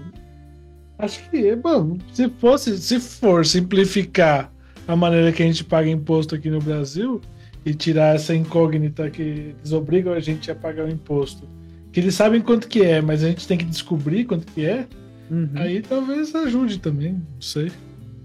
acho 0.99 1.31
que, 1.31 1.49
é 1.49 1.57
bom, 1.57 1.97
se 2.13 2.29
fosse, 2.41 2.77
se 2.79 2.99
for 2.99 3.47
simplificar 3.47 4.53
a 4.89 4.97
maneira 4.97 5.33
que 5.33 5.43
a 5.43 5.47
gente 5.47 5.65
paga 5.65 5.89
imposto 5.89 6.35
aqui 6.35 6.51
no 6.51 6.59
Brasil 6.59 7.21
e 7.65 7.75
tirar 7.75 8.15
essa 8.15 8.35
incógnita 8.35 9.09
que 9.11 9.23
eles 9.59 9.73
obrigam 9.73 10.13
a 10.13 10.21
gente 10.21 10.51
a 10.51 10.55
pagar 10.55 10.85
o 10.85 10.91
imposto, 10.91 11.49
que 11.93 12.01
eles 12.01 12.15
sabem 12.15 12.41
quanto 12.41 12.69
que 12.69 12.83
é, 12.83 13.01
mas 13.01 13.23
a 13.25 13.29
gente 13.29 13.47
tem 13.49 13.57
que 13.57 13.65
descobrir 13.65 14.25
quanto 14.25 14.47
que 14.53 14.65
é, 14.67 14.87
Uhum. 15.31 15.49
aí 15.55 15.81
talvez 15.81 16.35
ajude 16.35 16.79
também, 16.79 17.13
não 17.15 17.41
sei. 17.41 17.73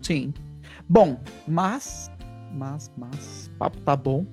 Sim. 0.01 0.33
Bom, 0.87 1.17
mas, 1.47 2.11
mas, 2.53 2.91
mas, 2.97 3.49
o 3.53 3.57
papo 3.57 3.77
tá 3.81 3.95
bom. 3.95 4.25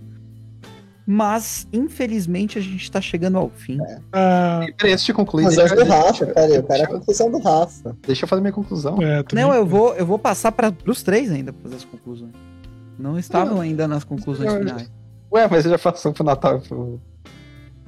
Mas, 1.09 1.69
infelizmente, 1.73 2.59
a 2.59 2.61
gente 2.61 2.91
tá 2.91 3.01
chegando 3.01 3.39
ao 3.39 3.49
fim. 3.49 3.79
Ah, 4.13 4.67
Peraí, 4.77 4.93
antes 4.95 5.05
de 5.05 5.13
concluir, 5.15 5.45
Mas 5.45 5.55
deixa, 5.55 5.75
é 5.75 5.77
do 5.77 5.85
Rafa, 5.85 6.27
peraí, 6.27 6.57
eu 6.57 6.63
quero 6.65 6.83
a 6.83 6.87
conclusão 6.89 7.31
do 7.31 7.39
Rafa. 7.39 7.97
deixa 8.05 8.25
eu 8.25 8.29
fazer 8.29 8.41
minha 8.43 8.53
conclusão. 8.53 9.01
é, 9.01 9.23
Não, 9.33 9.55
eu 9.55 9.65
vou, 9.65 9.95
eu 9.95 10.05
vou 10.05 10.19
passar 10.19 10.51
para 10.51 10.75
os 10.85 11.03
três 11.05 11.31
ainda 11.31 11.53
pra 11.53 11.63
fazer 11.63 11.77
as 11.77 11.85
conclusões. 11.85 12.33
Não 12.99 13.17
estavam 13.17 13.61
ainda 13.61 13.87
nas 13.87 14.03
conclusões 14.03 14.53
Não, 14.53 14.59
finais. 14.59 14.91
Ué, 15.37 15.47
mas 15.51 15.65
eu 15.65 15.71
já 15.73 15.79
faço 15.79 16.13
pro 16.13 16.25
Natal. 16.25 16.61
Pro... 16.61 17.01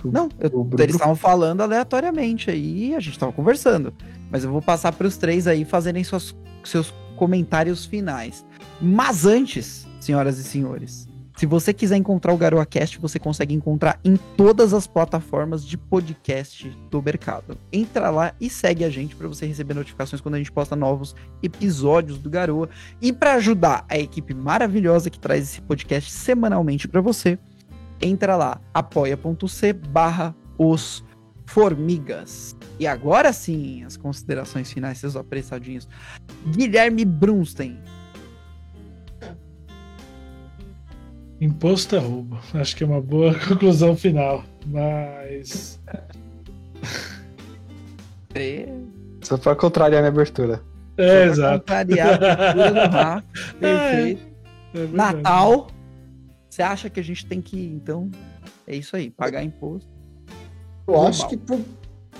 Não, 0.05 0.29
eu- 0.39 0.65
pro 0.65 0.83
eles 0.83 0.95
estavam 0.95 1.17
falando 1.17 1.61
aleatoriamente 1.63 2.51
aí, 2.51 2.95
a 2.95 3.01
gente 3.01 3.19
tava 3.19 3.33
conversando. 3.33 3.93
Mas 4.31 4.45
eu 4.45 4.51
vou 4.51 4.61
passar 4.61 4.93
para 4.93 5.07
os 5.07 5.17
três 5.17 5.47
aí 5.47 5.65
fazerem 5.65 6.05
suas, 6.05 6.37
seus 6.63 6.93
comentários 7.17 7.87
finais. 7.87 8.45
Mas 8.81 9.25
antes, 9.25 9.87
senhoras 9.99 10.39
e 10.39 10.45
senhores, 10.45 11.08
se 11.39 11.47
você 11.47 11.73
quiser 11.73 11.97
encontrar 11.97 12.33
o 12.33 12.37
GaroaCast, 12.37 12.99
você 12.99 13.17
consegue 13.17 13.55
encontrar 13.55 14.01
em 14.05 14.17
todas 14.37 14.75
as 14.75 14.89
plataformas 14.89 15.65
de 15.65 15.79
podcast 15.79 16.69
do 16.91 17.01
mercado. 17.01 17.57
Entra 17.73 18.11
lá 18.11 18.35
e 18.41 18.51
segue 18.51 18.85
a 18.85 18.91
gente 18.91 19.15
para 19.15 19.29
você 19.29 19.47
receber 19.47 19.73
notificações 19.73 20.21
quando 20.21 20.35
a 20.35 20.39
gente 20.39 20.51
posta 20.51 20.75
novos 20.75 21.15
episódios 21.41 22.19
do 22.19 22.29
Garoa. 22.29 22.69
E 23.01 23.13
para 23.13 23.35
ajudar 23.35 23.85
a 23.89 23.97
equipe 23.97 24.35
maravilhosa 24.35 25.11
que 25.11 25.19
traz 25.21 25.45
esse 25.45 25.61
podcast 25.61 26.11
semanalmente 26.11 26.89
para 26.89 27.01
você, 27.01 27.39
entra 28.03 28.35
lá, 28.35 28.61
apoia.c 28.75 29.73
barra 29.73 30.35
os 30.59 31.05
formigas. 31.47 32.57
E 32.81 32.87
agora 32.89 33.33
sim, 33.33 33.85
as 33.85 33.97
considerações 33.97 34.73
finais, 34.73 34.99
seus 34.99 35.15
apressadinhos. 35.15 35.89
Guilherme 36.49 37.05
Brunstein. 37.05 37.79
Imposto 41.41 41.95
é 41.95 41.99
roubo. 41.99 42.39
Acho 42.55 42.77
que 42.77 42.83
é 42.83 42.87
uma 42.87 43.01
boa 43.01 43.35
conclusão 43.47 43.97
final. 43.97 44.45
Mas. 44.67 45.81
É, 48.35 48.69
Só 49.23 49.37
pra 49.37 49.55
contrariar 49.55 49.99
a 49.99 50.03
minha 50.03 50.13
abertura. 50.13 50.63
É, 50.97 51.23
pra 51.23 51.27
exato. 51.27 51.59
contrariar 51.61 52.23
a 52.23 52.37
cultura 52.37 52.71
do 52.73 52.91
Rafa. 52.93 53.25
Perfeito. 53.61 54.23
É 54.75 54.79
verdade. 54.79 54.97
Natal. 54.97 55.69
Você 56.51 56.63
acha 56.63 56.91
que 56.91 56.99
a 56.99 57.05
gente 57.05 57.25
tem 57.25 57.41
que, 57.41 57.67
então, 57.67 58.11
é 58.67 58.75
isso 58.75 58.97
aí, 58.97 59.11
pagar 59.11 59.45
imposto? 59.45 59.89
Eu 60.89 61.01
acho 61.07 61.29
que 61.29 61.37
pro 61.37 61.65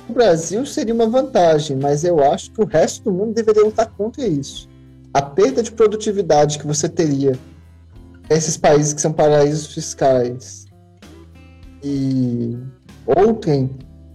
Brasil 0.09 0.65
seria 0.65 0.95
uma 0.95 1.09
vantagem, 1.09 1.77
mas 1.77 2.05
eu 2.05 2.23
acho 2.23 2.53
que 2.53 2.61
o 2.61 2.67
resto 2.67 3.05
do 3.05 3.13
mundo 3.13 3.35
deveria 3.35 3.65
lutar 3.65 3.89
contra 3.89 4.25
isso. 4.25 4.69
A 5.13 5.21
perda 5.23 5.63
de 5.63 5.73
produtividade 5.73 6.59
que 6.59 6.67
você 6.67 6.89
teria 6.89 7.33
nesses 8.29 8.57
países 8.57 8.93
que 8.93 9.01
são 9.01 9.13
paraísos 9.13 9.73
fiscais 9.73 10.67
e 11.83 12.57
outrem 13.07 13.71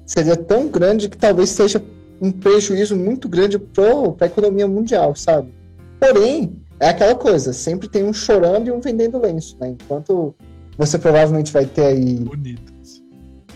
seria 0.05 0.35
tão 0.35 0.67
grande 0.67 1.09
que 1.09 1.17
talvez 1.17 1.49
seja 1.49 1.83
um 2.21 2.31
prejuízo 2.31 2.95
muito 2.95 3.27
grande 3.27 3.57
para 3.57 3.85
a 4.21 4.25
economia 4.25 4.67
mundial, 4.67 5.15
sabe? 5.15 5.53
Porém, 5.99 6.55
é 6.79 6.89
aquela 6.89 7.15
coisa, 7.15 7.53
sempre 7.53 7.87
tem 7.87 8.03
um 8.03 8.13
chorando 8.13 8.67
e 8.67 8.71
um 8.71 8.79
vendendo 8.79 9.19
lenço, 9.19 9.57
né? 9.59 9.69
Enquanto 9.69 10.35
você 10.77 10.97
provavelmente 10.97 11.51
vai 11.51 11.65
ter 11.65 11.85
aí 11.85 12.15
Bonito. 12.19 12.73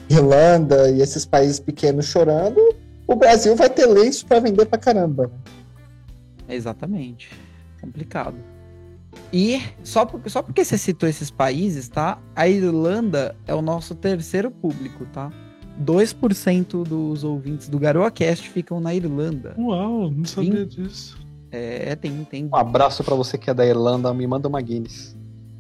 Irlanda 0.10 0.90
e 0.90 1.02
esses 1.02 1.26
países 1.26 1.60
pequenos 1.60 2.06
chorando, 2.06 2.60
o 3.06 3.16
Brasil 3.16 3.56
vai 3.56 3.70
ter 3.70 3.86
lenço 3.86 4.26
para 4.26 4.40
vender 4.40 4.66
pra 4.66 4.78
caramba. 4.78 5.32
Exatamente. 6.48 7.30
Complicado. 7.82 8.38
E 9.32 9.62
só 9.84 10.06
porque, 10.06 10.30
só 10.30 10.42
porque 10.42 10.64
você 10.64 10.78
citou 10.78 11.08
esses 11.08 11.30
países, 11.30 11.90
tá? 11.90 12.18
A 12.36 12.48
Irlanda 12.48 13.36
é 13.46 13.54
o 13.54 13.62
nosso 13.62 13.94
terceiro 13.94 14.50
público, 14.50 15.06
tá? 15.14 15.32
2% 15.84 16.84
dos 16.84 17.24
ouvintes 17.24 17.70
do 17.70 17.78
GaroaCast 17.78 18.50
ficam 18.50 18.80
na 18.80 18.96
Irlanda. 18.96 19.56
Uau, 19.58 20.10
não 20.10 20.26
sabia 20.26 20.66
disso. 20.66 21.18
É, 21.52 21.96
tem, 21.96 22.24
tem. 22.26 22.50
Um 22.52 22.56
abraço 22.56 23.04
pra 23.04 23.16
você 23.16 23.38
que 23.38 23.50
é 23.50 23.54
da 23.54 23.66
Irlanda, 23.66 24.14
me 24.14 24.26
manda 24.26 24.48
uma 24.48 24.62
Guinness. 24.62 25.16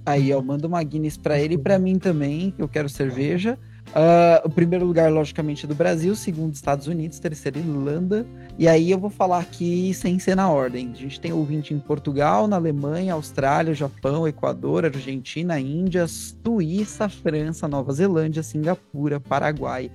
Aí, 0.06 0.34
ó, 0.34 0.41
manda 0.41 0.68
uma 0.68 0.81
Guinness 0.81 1.18
pra 1.18 1.39
ele 1.39 1.56
e 1.56 1.57
pra 1.57 1.77
mim 1.77 1.99
também, 1.99 2.52
que 2.52 2.61
eu 2.61 2.68
quero 2.68 2.88
cerveja. 2.88 3.60
Ah, 3.95 4.41
o 4.45 4.49
primeiro 4.49 4.85
lugar, 4.85 5.11
logicamente, 5.11 5.65
é 5.65 5.68
do 5.68 5.73
Brasil, 5.73 6.15
segundo 6.15 6.53
Estados 6.53 6.88
Unidos, 6.88 7.19
terceiro 7.19 7.57
Irlanda. 7.59 8.26
E 8.57 8.68
aí 8.68 8.91
eu 8.91 8.99
vou 8.99 9.09
falar 9.09 9.39
aqui 9.39 9.93
sem 9.93 10.19
ser 10.19 10.35
na 10.35 10.49
ordem. 10.49 10.91
A 10.93 10.95
gente 10.95 11.19
tem 11.19 11.34
ouvinte 11.34 11.73
em 11.73 11.80
Portugal, 11.80 12.47
na 12.47 12.57
Alemanha, 12.57 13.14
Austrália, 13.14 13.73
Japão, 13.73 14.27
Equador, 14.27 14.85
Argentina, 14.85 15.59
Índia, 15.59 16.05
Suíça, 16.07 17.09
França, 17.09 17.68
Nova 17.68 17.91
Zelândia, 17.93 18.43
Singapura, 18.43 19.19
Paraguai. 19.19 19.89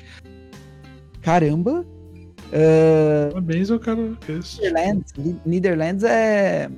Caramba! 1.21 1.85
Ah, 2.53 3.29
Parabéns 3.31 3.71
ao 3.71 3.79
cara. 3.79 4.13
que 4.21 4.33
é 4.33 4.35
isso. 4.37 4.61
Netherlands, 4.61 5.15
Netherlands 5.47 6.05
é 6.05 6.69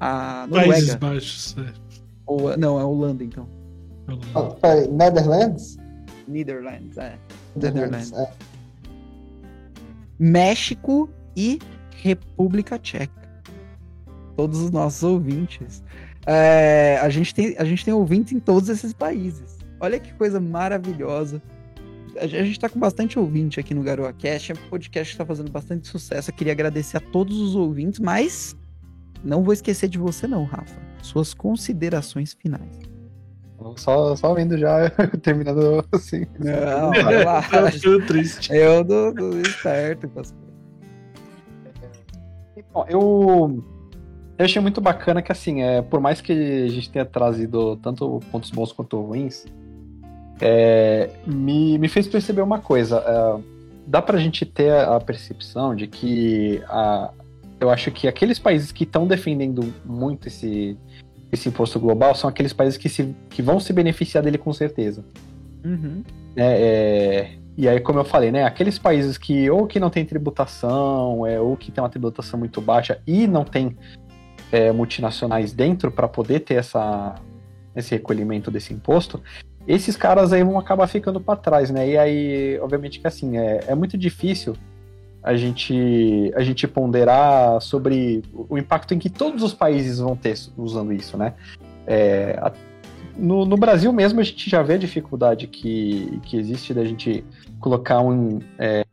a 0.00 0.46
Países 0.50 0.88
Noruega. 0.88 0.96
Baixos. 0.98 1.56
É. 1.58 1.72
Ou, 2.26 2.56
não, 2.56 2.80
é 2.80 2.84
Holanda, 2.84 3.22
então. 3.22 3.46
Ah, 4.34 4.42
peraí, 4.60 4.88
Netherlands? 4.88 5.76
Netherlands, 6.26 6.96
é. 6.98 7.18
Netherlands. 7.56 8.12
É. 8.12 8.32
México 10.18 11.10
e 11.36 11.58
República 11.96 12.78
Tcheca. 12.78 13.12
Todos 14.36 14.60
os 14.60 14.70
nossos 14.70 15.02
ouvintes. 15.02 15.82
É, 16.26 16.98
a, 17.02 17.08
gente 17.08 17.34
tem, 17.34 17.54
a 17.58 17.64
gente 17.64 17.84
tem 17.84 17.92
ouvintes 17.92 18.32
em 18.32 18.40
todos 18.40 18.68
esses 18.68 18.92
países. 18.92 19.58
Olha 19.80 19.98
que 19.98 20.12
coisa 20.14 20.40
maravilhosa. 20.40 21.42
A 22.18 22.26
gente 22.26 22.52
está 22.52 22.68
com 22.68 22.78
bastante 22.78 23.18
ouvinte 23.18 23.58
aqui 23.58 23.74
no 23.74 23.82
GaroaCast. 23.82 24.52
É 24.52 24.54
um 24.54 24.68
podcast 24.68 25.12
que 25.12 25.14
está 25.14 25.26
fazendo 25.26 25.50
bastante 25.50 25.88
sucesso. 25.88 26.30
Eu 26.30 26.34
queria 26.34 26.52
agradecer 26.52 26.96
a 26.96 27.00
todos 27.00 27.38
os 27.38 27.54
ouvintes, 27.54 27.98
mas 27.98 28.56
não 29.22 29.42
vou 29.42 29.52
esquecer 29.52 29.88
de 29.88 29.98
você 29.98 30.26
não, 30.26 30.44
Rafa. 30.44 30.80
Suas 31.02 31.34
considerações 31.34 32.32
finais. 32.34 32.93
Só, 33.76 34.14
só 34.14 34.34
vendo 34.34 34.58
já, 34.58 34.90
terminando 35.22 35.84
assim. 35.92 36.26
Não, 36.38 36.90
relaxa. 36.92 37.86
Eu 37.86 38.00
tô 38.00 38.06
triste. 38.06 38.52
Eu 38.52 38.84
do, 38.84 39.12
do 39.12 39.40
esperto 39.40 40.08
com 40.08 40.20
as 40.20 40.30
coisas. 40.32 40.54
Bom, 42.72 42.84
eu, 42.88 43.64
eu 44.36 44.44
achei 44.44 44.60
muito 44.60 44.80
bacana 44.80 45.22
que, 45.22 45.30
assim, 45.30 45.62
é, 45.62 45.80
por 45.80 46.00
mais 46.00 46.20
que 46.20 46.32
a 46.32 46.68
gente 46.68 46.90
tenha 46.90 47.04
trazido 47.04 47.76
tanto 47.76 48.20
pontos 48.32 48.50
bons 48.50 48.72
quanto 48.72 49.00
ruins, 49.00 49.46
é, 50.40 51.10
me, 51.24 51.78
me 51.78 51.88
fez 51.88 52.08
perceber 52.08 52.42
uma 52.42 52.58
coisa. 52.58 52.98
É, 52.98 53.40
dá 53.86 54.02
pra 54.02 54.18
gente 54.18 54.44
ter 54.44 54.72
a 54.72 54.98
percepção 54.98 55.74
de 55.74 55.86
que 55.86 56.60
a, 56.68 57.10
eu 57.60 57.70
acho 57.70 57.90
que 57.90 58.08
aqueles 58.08 58.38
países 58.38 58.72
que 58.72 58.84
estão 58.84 59.06
defendendo 59.06 59.72
muito 59.84 60.28
esse, 60.28 60.76
esse 61.34 61.48
imposto 61.48 61.78
global 61.78 62.14
são 62.14 62.28
aqueles 62.28 62.52
países 62.52 62.76
que, 62.76 62.88
se, 62.88 63.14
que 63.30 63.42
vão 63.42 63.60
se 63.60 63.72
beneficiar 63.72 64.22
dele 64.22 64.38
com 64.38 64.52
certeza. 64.52 65.04
Uhum. 65.64 66.02
É, 66.36 66.44
é, 66.44 67.30
e 67.56 67.68
aí, 67.68 67.80
como 67.80 68.00
eu 68.00 68.04
falei, 68.04 68.32
né, 68.32 68.44
aqueles 68.44 68.78
países 68.78 69.16
que 69.16 69.48
ou 69.50 69.66
que 69.66 69.78
não 69.78 69.90
tem 69.90 70.04
tributação, 70.04 71.26
é, 71.26 71.40
ou 71.40 71.56
que 71.56 71.70
tem 71.70 71.82
uma 71.82 71.90
tributação 71.90 72.38
muito 72.38 72.60
baixa 72.60 73.00
e 73.06 73.26
não 73.26 73.44
tem 73.44 73.76
é, 74.50 74.72
multinacionais 74.72 75.52
dentro 75.52 75.90
para 75.90 76.08
poder 76.08 76.40
ter 76.40 76.54
essa, 76.54 77.14
esse 77.74 77.90
recolhimento 77.92 78.50
desse 78.50 78.74
imposto, 78.74 79.22
esses 79.66 79.96
caras 79.96 80.32
aí 80.32 80.42
vão 80.42 80.58
acabar 80.58 80.86
ficando 80.86 81.20
para 81.20 81.36
trás, 81.36 81.70
né? 81.70 81.88
E 81.88 81.96
aí, 81.96 82.58
obviamente 82.60 83.00
que 83.00 83.06
assim, 83.06 83.38
é, 83.38 83.64
é 83.68 83.74
muito 83.74 83.96
difícil 83.96 84.54
a 85.24 85.34
gente, 85.34 86.30
a 86.36 86.42
gente 86.42 86.68
ponderar 86.68 87.58
sobre 87.62 88.22
o 88.34 88.58
impacto 88.58 88.92
em 88.92 88.98
que 88.98 89.08
todos 89.08 89.42
os 89.42 89.54
países 89.54 89.98
vão 89.98 90.14
ter 90.14 90.38
usando 90.54 90.92
isso, 90.92 91.16
né? 91.16 91.32
É, 91.86 92.38
a, 92.38 92.52
no, 93.16 93.46
no, 93.46 93.56
Brasil 93.56 93.90
mesmo 93.90 94.20
a 94.20 94.22
gente 94.22 94.50
já 94.50 94.62
vê 94.62 94.74
a 94.74 94.78
dificuldade 94.78 95.46
que, 95.46 96.20
que 96.24 96.36
existe 96.36 96.74
da 96.74 96.84
gente 96.84 97.24
colocar 97.58 98.00
um. 98.00 98.38
É, 98.58 98.84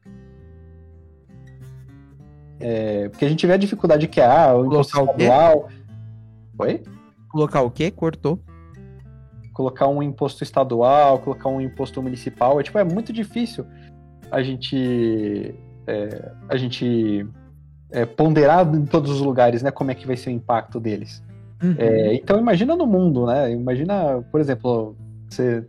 é, 2.61 3.09
porque 3.09 3.25
a 3.25 3.29
gente 3.29 3.45
vê 3.45 3.53
a 3.53 3.57
dificuldade 3.57 4.07
que 4.07 4.21
é 4.21 4.25
ah, 4.25 4.55
o 4.55 4.65
imposto 4.65 5.01
estadual. 5.01 5.67
Oi? 6.57 6.81
Colocar 7.27 7.61
o 7.61 7.69
quê? 7.69 7.91
Cortou. 7.91 8.39
Colocar 9.51 9.87
um 9.89 10.01
imposto 10.01 10.43
estadual, 10.45 11.19
colocar 11.19 11.49
um 11.49 11.59
imposto 11.59 12.01
municipal. 12.01 12.57
É, 12.57 12.63
tipo, 12.63 12.77
é 12.77 12.85
muito 12.85 13.11
difícil 13.11 13.65
a 14.31 14.41
gente. 14.41 15.53
É, 15.91 16.31
a 16.47 16.55
gente 16.55 17.27
é, 17.91 18.05
ponderar 18.05 18.65
em 18.73 18.85
todos 18.85 19.11
os 19.11 19.19
lugares, 19.19 19.61
né? 19.61 19.71
Como 19.71 19.91
é 19.91 19.95
que 19.95 20.07
vai 20.07 20.15
ser 20.15 20.29
o 20.29 20.33
impacto 20.33 20.79
deles. 20.79 21.21
Uhum. 21.61 21.75
É, 21.77 22.15
então 22.15 22.39
imagina 22.39 22.75
no 22.75 22.87
mundo, 22.87 23.25
né? 23.25 23.51
Imagina, 23.51 24.23
por 24.31 24.39
exemplo, 24.39 24.95
você 25.29 25.59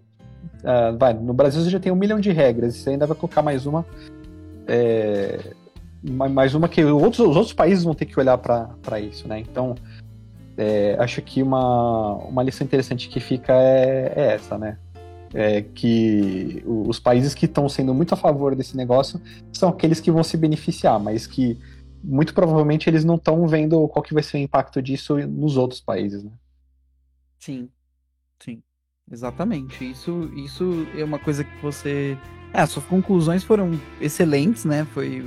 uh, 0.62 0.96
vai 0.98 1.12
no 1.12 1.34
Brasil 1.34 1.60
você 1.60 1.68
já 1.68 1.80
tem 1.80 1.92
um 1.92 1.96
milhão 1.96 2.20
de 2.20 2.30
regras, 2.30 2.76
você 2.76 2.90
ainda 2.90 3.06
vai 3.06 3.16
colocar 3.16 3.42
mais 3.42 3.66
uma, 3.66 3.84
é, 4.66 5.38
mais 6.02 6.54
uma 6.54 6.68
que 6.68 6.82
outros, 6.84 7.20
os 7.20 7.36
outros 7.36 7.52
países 7.52 7.84
vão 7.84 7.94
ter 7.94 8.06
que 8.06 8.18
olhar 8.18 8.38
para 8.38 9.00
isso, 9.00 9.28
né? 9.28 9.40
Então 9.40 9.74
é, 10.56 10.96
acho 10.98 11.20
que 11.20 11.42
uma, 11.42 12.14
uma 12.14 12.42
lição 12.42 12.64
interessante 12.64 13.08
que 13.08 13.20
fica 13.20 13.52
é, 13.52 14.12
é 14.14 14.34
essa, 14.34 14.56
né? 14.56 14.78
É 15.34 15.62
que 15.62 16.62
os 16.66 16.98
países 16.98 17.34
que 17.34 17.46
estão 17.46 17.68
sendo 17.68 17.94
muito 17.94 18.12
a 18.12 18.16
favor 18.16 18.54
desse 18.54 18.76
negócio 18.76 19.20
são 19.52 19.70
aqueles 19.70 20.00
que 20.00 20.10
vão 20.10 20.22
se 20.22 20.36
beneficiar, 20.36 21.00
mas 21.00 21.26
que 21.26 21.58
muito 22.04 22.34
provavelmente 22.34 22.88
eles 22.88 23.04
não 23.04 23.14
estão 23.14 23.46
vendo 23.46 23.86
qual 23.88 24.02
que 24.02 24.12
vai 24.12 24.22
ser 24.22 24.36
o 24.36 24.40
impacto 24.40 24.82
disso 24.82 25.16
nos 25.26 25.56
outros 25.56 25.80
países, 25.80 26.24
né? 26.24 26.32
Sim, 27.38 27.68
sim, 28.42 28.62
exatamente. 29.10 29.88
Isso, 29.88 30.30
isso 30.36 30.86
é 30.96 31.04
uma 31.04 31.18
coisa 31.18 31.44
que 31.44 31.62
você, 31.62 32.16
é, 32.52 32.60
as 32.60 32.70
suas 32.70 32.84
conclusões 32.86 33.42
foram 33.42 33.70
excelentes, 34.00 34.64
né? 34.64 34.84
Foi 34.92 35.22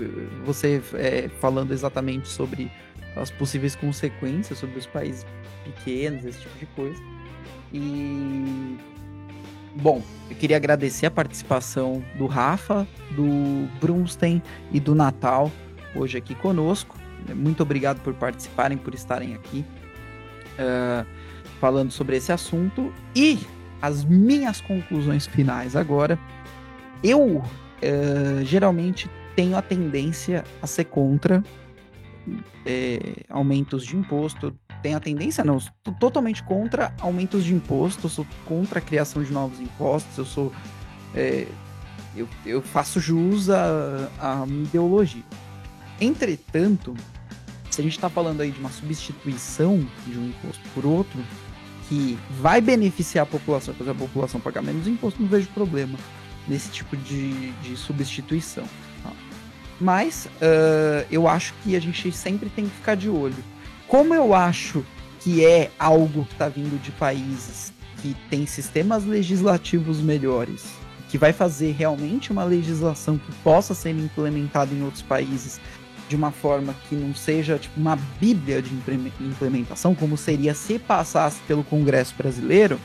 você 0.45 0.81
é, 0.93 1.29
falando 1.39 1.71
exatamente 1.71 2.27
sobre 2.27 2.71
as 3.15 3.31
possíveis 3.31 3.75
consequências 3.75 4.59
sobre 4.59 4.77
os 4.77 4.85
países 4.85 5.25
pequenos, 5.63 6.25
esse 6.25 6.41
tipo 6.41 6.59
de 6.59 6.65
coisa. 6.67 7.01
E 7.73 8.77
bom, 9.75 10.01
eu 10.29 10.35
queria 10.35 10.57
agradecer 10.57 11.05
a 11.05 11.11
participação 11.11 12.03
do 12.17 12.25
Rafa, 12.25 12.87
do 13.11 13.67
Brunstein 13.79 14.41
e 14.71 14.79
do 14.79 14.95
Natal 14.95 15.51
hoje 15.95 16.17
aqui 16.17 16.35
conosco. 16.35 16.97
Muito 17.33 17.63
obrigado 17.63 18.01
por 18.01 18.13
participarem, 18.13 18.77
por 18.77 18.93
estarem 18.93 19.33
aqui 19.33 19.65
uh, 20.59 21.05
falando 21.59 21.91
sobre 21.91 22.17
esse 22.17 22.31
assunto. 22.31 22.93
E 23.15 23.39
as 23.81 24.03
minhas 24.03 24.61
conclusões 24.61 25.25
finais 25.25 25.75
agora. 25.75 26.17
Eu 27.03 27.37
uh, 27.37 27.43
geralmente 28.43 29.09
tenho 29.35 29.57
a 29.57 29.61
tendência 29.61 30.43
a 30.61 30.67
ser 30.67 30.85
contra 30.85 31.43
é, 32.65 33.23
aumentos 33.29 33.85
de 33.85 33.95
imposto. 33.95 34.53
Tenho 34.81 34.97
a 34.97 34.99
tendência, 34.99 35.43
não, 35.43 35.57
estou 35.57 35.93
totalmente 35.99 36.43
contra 36.43 36.93
aumentos 36.99 37.43
de 37.43 37.53
imposto, 37.53 38.07
sou 38.07 38.25
contra 38.45 38.79
a 38.79 38.81
criação 38.81 39.23
de 39.23 39.31
novos 39.31 39.59
impostos, 39.59 40.17
eu 40.17 40.25
sou. 40.25 40.53
É, 41.13 41.47
eu, 42.15 42.27
eu 42.45 42.61
faço 42.61 42.99
jus 42.99 43.49
à 43.49 44.45
minha 44.47 44.63
ideologia. 44.63 45.23
Entretanto, 45.99 46.95
se 47.69 47.81
a 47.81 47.83
gente 47.83 47.93
está 47.93 48.09
falando 48.09 48.41
aí 48.41 48.51
de 48.51 48.59
uma 48.59 48.71
substituição 48.71 49.85
de 50.07 50.17
um 50.17 50.27
imposto 50.27 50.63
por 50.73 50.85
outro, 50.85 51.19
que 51.89 52.17
vai 52.39 52.61
beneficiar 52.61 53.23
a 53.23 53.25
população, 53.25 53.73
fazer 53.73 53.91
a 53.91 53.95
população 53.95 54.39
pagar 54.39 54.61
menos 54.61 54.87
imposto, 54.87 55.21
não 55.21 55.27
vejo 55.27 55.47
problema 55.49 55.97
nesse 56.47 56.71
tipo 56.71 56.95
de, 56.97 57.51
de 57.51 57.75
substituição. 57.75 58.65
Mas 59.79 60.25
uh, 60.25 61.05
eu 61.11 61.27
acho 61.27 61.53
que 61.63 61.75
a 61.75 61.81
gente 61.81 62.11
sempre 62.11 62.49
tem 62.49 62.65
que 62.65 62.75
ficar 62.75 62.95
de 62.95 63.09
olho. 63.09 63.43
Como 63.87 64.13
eu 64.13 64.33
acho 64.33 64.85
que 65.19 65.45
é 65.45 65.71
algo 65.77 66.25
que 66.25 66.33
está 66.33 66.47
vindo 66.47 66.81
de 66.81 66.91
países 66.91 67.73
que 68.01 68.15
têm 68.29 68.45
sistemas 68.45 69.05
legislativos 69.05 69.99
melhores, 69.99 70.65
que 71.09 71.17
vai 71.17 71.33
fazer 71.33 71.71
realmente 71.71 72.31
uma 72.31 72.43
legislação 72.43 73.17
que 73.17 73.31
possa 73.43 73.73
ser 73.73 73.91
implementada 73.91 74.73
em 74.73 74.83
outros 74.83 75.01
países 75.01 75.59
de 76.07 76.15
uma 76.15 76.31
forma 76.31 76.75
que 76.87 76.95
não 76.95 77.15
seja 77.15 77.57
tipo 77.57 77.79
uma 77.79 77.95
bíblia 78.19 78.61
de 78.61 78.71
implementação, 79.19 79.95
como 79.95 80.15
seria 80.15 80.53
se 80.53 80.77
passasse 80.77 81.39
pelo 81.47 81.63
Congresso 81.63 82.13
brasileiro. 82.15 82.79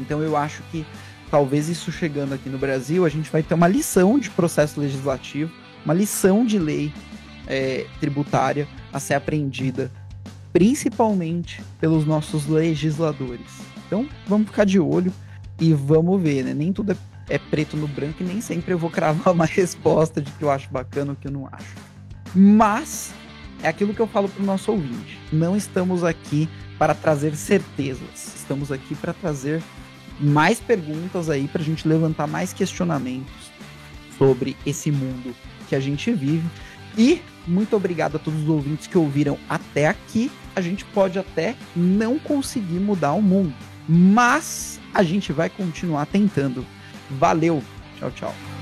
Então 0.00 0.20
eu 0.22 0.36
acho 0.36 0.62
que 0.72 0.84
talvez 1.30 1.68
isso 1.68 1.92
chegando 1.92 2.32
aqui 2.32 2.48
no 2.48 2.58
Brasil, 2.58 3.04
a 3.04 3.08
gente 3.08 3.30
vai 3.30 3.42
ter 3.42 3.54
uma 3.54 3.68
lição 3.68 4.18
de 4.18 4.30
processo 4.30 4.80
legislativo, 4.80 5.52
uma 5.84 5.94
lição 5.94 6.44
de 6.44 6.58
lei 6.58 6.92
é, 7.46 7.86
tributária 8.00 8.66
a 8.92 8.98
ser 8.98 9.14
aprendida, 9.14 9.90
principalmente 10.52 11.62
pelos 11.80 12.06
nossos 12.06 12.46
legisladores. 12.46 13.60
Então 13.86 14.08
vamos 14.26 14.48
ficar 14.48 14.64
de 14.64 14.80
olho 14.80 15.12
e 15.60 15.72
vamos 15.72 16.20
ver, 16.20 16.44
né? 16.44 16.54
Nem 16.54 16.72
tudo 16.72 16.92
é, 16.92 16.96
é 17.28 17.38
preto 17.38 17.76
no 17.76 17.86
branco 17.86 18.22
e 18.22 18.24
nem 18.24 18.40
sempre 18.40 18.72
eu 18.72 18.78
vou 18.78 18.90
cravar 18.90 19.34
uma 19.34 19.46
resposta 19.46 20.20
de 20.20 20.30
que 20.32 20.42
eu 20.42 20.50
acho 20.50 20.70
bacana 20.70 21.12
ou 21.12 21.16
que 21.16 21.28
eu 21.28 21.32
não 21.32 21.48
acho. 21.52 21.74
Mas 22.34 23.12
é 23.62 23.68
aquilo 23.68 23.94
que 23.94 24.00
eu 24.00 24.06
falo 24.06 24.28
para 24.28 24.42
o 24.42 24.46
nosso 24.46 24.72
ouvinte. 24.72 25.18
Não 25.32 25.56
estamos 25.56 26.02
aqui 26.02 26.48
para 26.78 26.94
trazer 26.94 27.36
certezas. 27.36 28.34
Estamos 28.36 28.72
aqui 28.72 28.94
para 28.94 29.12
trazer 29.12 29.62
mais 30.20 30.60
perguntas 30.60 31.28
aí 31.28 31.48
para 31.48 31.60
a 31.60 31.64
gente 31.64 31.86
levantar 31.86 32.26
mais 32.26 32.52
questionamentos 32.52 33.52
sobre 34.18 34.56
esse 34.64 34.90
mundo 34.90 35.34
que 35.68 35.74
a 35.74 35.80
gente 35.80 36.12
vive. 36.12 36.48
E 36.96 37.20
muito 37.46 37.76
obrigado 37.76 38.16
a 38.16 38.18
todos 38.18 38.42
os 38.42 38.48
ouvintes 38.48 38.86
que 38.86 38.96
ouviram 38.96 39.38
até 39.48 39.88
aqui. 39.88 40.30
A 40.54 40.60
gente 40.60 40.84
pode 40.86 41.18
até 41.18 41.54
não 41.74 42.18
conseguir 42.18 42.78
mudar 42.78 43.12
o 43.12 43.22
mundo, 43.22 43.52
mas 43.88 44.80
a 44.92 45.02
gente 45.02 45.32
vai 45.32 45.50
continuar 45.50 46.06
tentando. 46.06 46.64
Valeu, 47.10 47.62
tchau, 47.98 48.10
tchau. 48.12 48.53